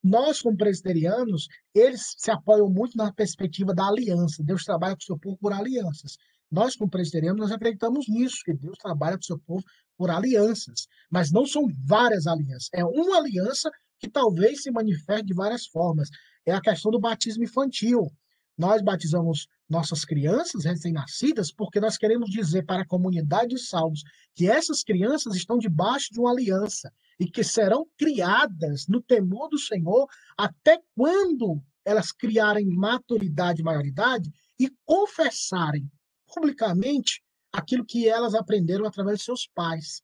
Nós, 0.04 0.42
como 0.42 0.56
presbiterianos, 0.56 1.48
eles 1.74 2.14
se 2.18 2.30
apoiam 2.30 2.70
muito 2.70 2.96
na 2.96 3.12
perspectiva 3.12 3.74
da 3.74 3.88
aliança. 3.88 4.44
Deus 4.44 4.64
trabalha 4.64 4.96
com 4.96 5.02
o 5.02 5.06
seu 5.06 5.18
povo 5.18 5.38
por 5.38 5.52
alianças. 5.52 6.18
Nós, 6.52 6.76
como 6.76 6.90
presbiterianos, 6.90 7.42
nós 7.42 7.52
acreditamos 7.52 8.06
nisso, 8.08 8.38
que 8.46 8.54
Deus 8.54 8.78
trabalha 8.78 9.18
com 9.18 9.22
o 9.22 9.26
seu 9.26 9.40
povo 9.40 9.64
por 9.98 10.12
alianças. 10.12 10.88
Mas 11.10 11.32
não 11.32 11.46
são 11.46 11.64
várias 11.86 12.28
alianças. 12.28 12.70
É 12.74 12.86
uma 12.86 13.18
aliança 13.18 13.70
que 14.00 14.10
talvez 14.10 14.62
se 14.62 14.72
manifeste 14.72 15.26
de 15.26 15.34
várias 15.34 15.66
formas. 15.66 16.10
É 16.46 16.54
a 16.54 16.62
questão 16.62 16.92
do 16.92 17.00
batismo 17.00 17.44
infantil. 17.44 18.12
Nós 18.58 18.82
batizamos 18.82 19.48
nossas 19.70 20.06
crianças 20.06 20.64
recém-nascidas 20.64 21.52
porque 21.52 21.80
nós 21.80 21.98
queremos 21.98 22.30
dizer 22.30 22.64
para 22.66 22.84
a 22.84 22.88
comunidade 22.88 23.56
de 23.56 23.60
salvos 23.60 24.02
que 24.34 24.50
essas 24.50 24.84
crianças 24.84 25.36
estão 25.36 25.58
debaixo 25.58 26.14
de 26.14 26.20
uma 26.20 26.32
aliança 26.32 26.92
e 27.20 27.26
que 27.26 27.44
serão 27.44 27.86
criadas 27.98 28.86
no 28.88 29.02
temor 29.02 29.50
do 29.50 29.58
Senhor 29.58 30.08
até 30.38 30.80
quando 30.96 31.62
elas 31.84 32.12
criarem 32.12 32.68
maturidade 32.68 33.62
e 33.62 33.64
maioridade 33.64 34.32
e 34.60 34.70
confessarem 34.86 35.90
publicamente 36.34 37.22
aquilo 37.52 37.86
que 37.86 38.08
elas 38.08 38.36
aprenderam 38.36 38.86
através 38.86 39.20
de 39.20 39.26
seus 39.26 39.48
pais. 39.54 40.02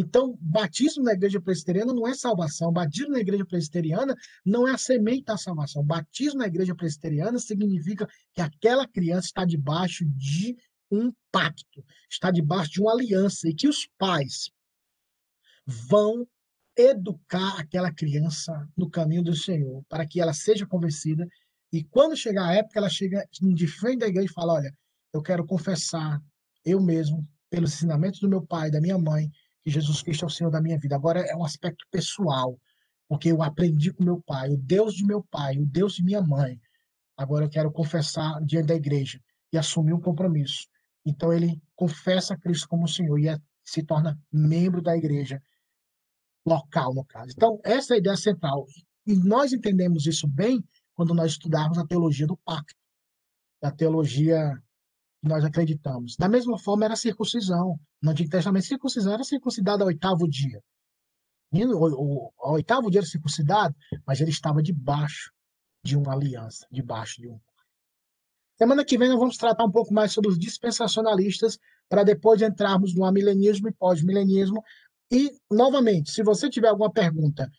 Então, 0.00 0.38
batismo 0.40 1.02
na 1.02 1.12
igreja 1.12 1.40
presbiteriana 1.40 1.92
não 1.92 2.06
é 2.06 2.14
salvação. 2.14 2.72
Batismo 2.72 3.14
na 3.14 3.18
igreja 3.18 3.44
presbiteriana 3.44 4.14
não 4.46 4.68
é 4.68 4.70
a 4.70 4.78
semente 4.78 5.24
da 5.24 5.36
salvação. 5.36 5.84
Batismo 5.84 6.38
na 6.38 6.46
igreja 6.46 6.72
presbiteriana 6.72 7.36
significa 7.40 8.06
que 8.32 8.40
aquela 8.40 8.86
criança 8.86 9.26
está 9.26 9.44
debaixo 9.44 10.04
de 10.06 10.56
um 10.88 11.12
pacto, 11.32 11.84
está 12.08 12.30
debaixo 12.30 12.70
de 12.70 12.80
uma 12.80 12.92
aliança 12.92 13.48
e 13.48 13.54
que 13.54 13.66
os 13.66 13.88
pais 13.98 14.52
vão 15.66 16.24
educar 16.76 17.58
aquela 17.58 17.92
criança 17.92 18.52
no 18.76 18.88
caminho 18.88 19.24
do 19.24 19.34
Senhor, 19.34 19.82
para 19.88 20.06
que 20.06 20.20
ela 20.20 20.32
seja 20.32 20.64
convencida 20.64 21.26
e 21.72 21.82
quando 21.82 22.16
chegar 22.16 22.46
a 22.46 22.54
época 22.54 22.78
ela 22.78 22.88
chega 22.88 23.28
de 23.32 23.66
frente 23.66 23.98
da 23.98 24.06
igreja 24.06 24.30
e 24.30 24.32
fala: 24.32 24.54
"Olha, 24.54 24.72
eu 25.12 25.20
quero 25.20 25.44
confessar 25.44 26.20
eu 26.64 26.80
mesmo 26.80 27.28
pelos 27.50 27.74
ensinamentos 27.74 28.20
do 28.20 28.28
meu 28.28 28.46
pai, 28.46 28.70
da 28.70 28.80
minha 28.80 28.96
mãe, 28.96 29.28
que 29.68 29.74
Jesus 29.74 30.02
Cristo 30.02 30.24
é 30.24 30.26
o 30.26 30.30
Senhor 30.30 30.50
da 30.50 30.62
minha 30.62 30.78
vida. 30.78 30.96
Agora 30.96 31.20
é 31.20 31.36
um 31.36 31.44
aspecto 31.44 31.84
pessoal, 31.90 32.58
porque 33.06 33.30
eu 33.30 33.42
aprendi 33.42 33.92
com 33.92 34.02
meu 34.02 34.20
pai, 34.22 34.48
o 34.48 34.56
Deus 34.56 34.94
de 34.94 35.04
meu 35.04 35.22
pai, 35.22 35.58
o 35.58 35.66
Deus 35.66 35.94
de 35.94 36.02
minha 36.02 36.22
mãe. 36.22 36.58
Agora 37.16 37.44
eu 37.44 37.50
quero 37.50 37.70
confessar 37.70 38.42
diante 38.44 38.68
da 38.68 38.74
igreja 38.74 39.20
e 39.52 39.58
assumir 39.58 39.92
um 39.92 40.00
compromisso. 40.00 40.66
Então 41.04 41.32
ele 41.32 41.60
confessa 41.76 42.36
Cristo 42.36 42.66
como 42.66 42.88
Senhor 42.88 43.18
e 43.18 43.28
é, 43.28 43.38
se 43.62 43.82
torna 43.82 44.18
membro 44.32 44.80
da 44.80 44.96
igreja 44.96 45.40
local, 46.46 46.94
no 46.94 47.04
caso. 47.04 47.32
Então, 47.36 47.60
essa 47.62 47.92
é 47.92 47.96
a 47.96 47.98
ideia 47.98 48.16
central. 48.16 48.66
E 49.06 49.14
nós 49.14 49.52
entendemos 49.52 50.06
isso 50.06 50.26
bem 50.26 50.64
quando 50.94 51.12
nós 51.12 51.32
estudarmos 51.32 51.76
a 51.76 51.86
teologia 51.86 52.26
do 52.26 52.38
pacto, 52.38 52.74
a 53.62 53.70
teologia 53.70 54.58
que 55.20 55.28
nós 55.28 55.44
acreditamos. 55.44 56.16
Da 56.16 56.28
mesma 56.28 56.58
forma, 56.58 56.84
era 56.84 56.94
a 56.94 56.96
circuncisão. 56.96 57.78
No 58.02 58.10
Antigo 58.10 58.30
Testamento, 58.30 58.66
circuncisão 58.66 59.14
era 59.14 59.24
circuncidado 59.24 59.82
ao 59.82 59.88
oitavo 59.88 60.28
dia. 60.28 60.62
O, 61.52 62.30
ao 62.38 62.54
oitavo 62.54 62.90
dia 62.90 63.00
era 63.00 63.06
circuncidado, 63.06 63.74
mas 64.06 64.20
ele 64.20 64.30
estava 64.30 64.62
debaixo 64.62 65.32
de 65.82 65.96
uma 65.96 66.12
aliança, 66.12 66.66
debaixo 66.70 67.20
de 67.20 67.28
um. 67.28 67.40
Semana 68.58 68.84
que 68.84 68.98
vem 68.98 69.08
nós 69.08 69.18
vamos 69.18 69.36
tratar 69.36 69.64
um 69.64 69.70
pouco 69.70 69.94
mais 69.94 70.12
sobre 70.12 70.30
os 70.30 70.38
dispensacionalistas, 70.38 71.58
para 71.88 72.02
depois 72.02 72.42
entrarmos 72.42 72.94
no 72.94 73.04
amilenismo 73.04 73.68
e 73.68 73.72
pós-milenismo. 73.72 74.62
E, 75.10 75.30
novamente, 75.50 76.10
se 76.10 76.22
você 76.22 76.50
tiver 76.50 76.68
alguma 76.68 76.92
pergunta 76.92 77.50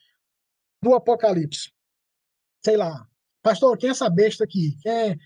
do 0.84 0.93
Apocalipse, 0.93 1.72
sei 2.64 2.78
lá, 2.78 3.07
pastor, 3.41 3.78
quem 3.78 3.89
é 3.89 3.91
essa 3.91 4.10
besta 4.10 4.43
aqui? 4.43 4.78
Quem 4.82 4.91
é, 4.91 5.18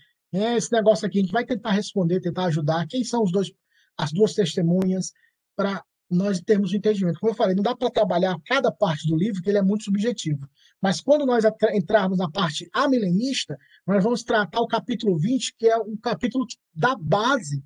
é 0.42 0.56
esse 0.56 0.72
negócio 0.72 1.06
aqui? 1.06 1.18
A 1.18 1.22
gente 1.22 1.32
vai 1.32 1.44
tentar 1.44 1.70
responder, 1.72 2.20
tentar 2.20 2.46
ajudar. 2.46 2.86
Quem 2.86 3.04
são 3.04 3.22
os 3.22 3.30
dois, 3.30 3.52
as 3.96 4.12
duas 4.12 4.34
testemunhas, 4.34 5.12
para 5.54 5.84
nós 6.10 6.40
termos 6.40 6.72
um 6.72 6.76
entendimento. 6.76 7.18
Como 7.18 7.32
eu 7.32 7.36
falei, 7.36 7.54
não 7.54 7.62
dá 7.62 7.76
para 7.76 7.90
trabalhar 7.90 8.36
cada 8.46 8.70
parte 8.70 9.06
do 9.08 9.16
livro, 9.16 9.42
que 9.42 9.48
ele 9.48 9.58
é 9.58 9.62
muito 9.62 9.84
subjetivo. 9.84 10.48
Mas 10.80 11.00
quando 11.00 11.26
nós 11.26 11.44
entrarmos 11.72 12.18
na 12.18 12.30
parte 12.30 12.68
amilenista, 12.72 13.56
nós 13.86 14.02
vamos 14.02 14.22
tratar 14.22 14.60
o 14.60 14.66
capítulo 14.66 15.18
20, 15.18 15.54
que 15.56 15.66
é 15.66 15.76
um 15.76 15.96
capítulo 15.96 16.46
da 16.74 16.94
base 16.96 17.62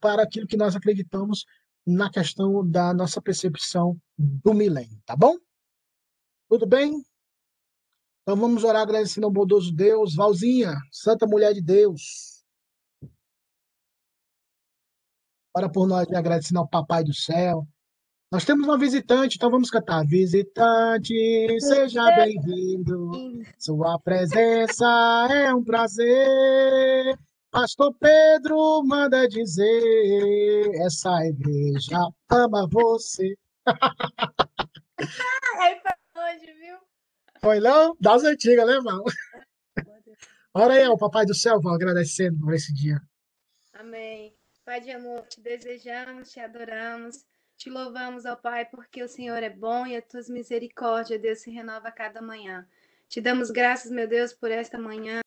para 0.00 0.22
aquilo 0.22 0.46
que 0.46 0.56
nós 0.56 0.76
acreditamos 0.76 1.44
na 1.86 2.10
questão 2.10 2.68
da 2.68 2.92
nossa 2.92 3.20
percepção 3.20 3.98
do 4.16 4.52
milênio, 4.54 5.00
tá 5.06 5.16
bom? 5.16 5.36
Tudo 6.48 6.66
bem? 6.66 7.02
Então 8.24 8.36
vamos 8.36 8.64
orar 8.64 8.80
agradecendo 8.80 9.26
ao 9.26 9.32
bondoso 9.32 9.70
Deus. 9.70 10.14
Valzinha, 10.14 10.74
Santa 10.90 11.26
Mulher 11.26 11.52
de 11.52 11.60
Deus. 11.60 12.42
Ora 15.54 15.70
por 15.70 15.86
nós 15.86 16.08
e 16.08 16.16
agradecendo 16.16 16.58
ao 16.58 16.66
Papai 16.66 17.04
do 17.04 17.12
Céu. 17.12 17.68
Nós 18.32 18.46
temos 18.46 18.66
uma 18.66 18.78
visitante, 18.78 19.36
então 19.36 19.50
vamos 19.50 19.68
cantar. 19.68 20.06
Visitante, 20.06 21.14
seja 21.60 22.10
bem-vindo. 22.16 23.12
Sua 23.58 24.00
presença 24.00 25.28
é 25.30 25.54
um 25.54 25.62
prazer. 25.62 27.18
Pastor 27.50 27.94
Pedro 28.00 28.82
manda 28.84 29.28
dizer: 29.28 30.70
essa 30.82 31.26
igreja 31.26 31.98
ama 32.30 32.66
você. 32.72 33.36
Aí 35.60 35.78
foi 35.80 36.22
hoje, 36.22 36.52
viu? 36.54 36.93
Foi 37.44 37.60
não? 37.60 37.94
Das 38.00 38.24
antigas, 38.24 38.66
né, 38.66 38.72
irmão? 38.72 39.04
Ora 40.54 40.72
aí, 40.72 40.88
ó, 40.88 40.96
Papai 40.96 41.26
do 41.26 41.34
Céu, 41.34 41.60
agradecendo 41.68 42.40
por 42.40 42.54
esse 42.54 42.72
dia. 42.72 42.98
Amém. 43.74 44.34
Pai 44.64 44.80
de 44.80 44.90
amor, 44.90 45.26
te 45.28 45.42
desejamos, 45.42 46.30
te 46.30 46.40
adoramos, 46.40 47.26
te 47.58 47.68
louvamos, 47.68 48.24
ó 48.24 48.34
Pai, 48.34 48.64
porque 48.64 49.02
o 49.02 49.08
Senhor 49.08 49.42
é 49.42 49.50
bom 49.50 49.86
e 49.86 49.94
as 49.94 50.06
tuas 50.06 50.30
misericórdias, 50.30 51.20
Deus, 51.20 51.40
se 51.40 51.50
renova 51.50 51.88
a 51.88 51.92
cada 51.92 52.22
manhã. 52.22 52.66
Te 53.10 53.20
damos 53.20 53.50
graças, 53.50 53.92
meu 53.92 54.08
Deus, 54.08 54.32
por 54.32 54.50
esta 54.50 54.78
manhã. 54.78 55.22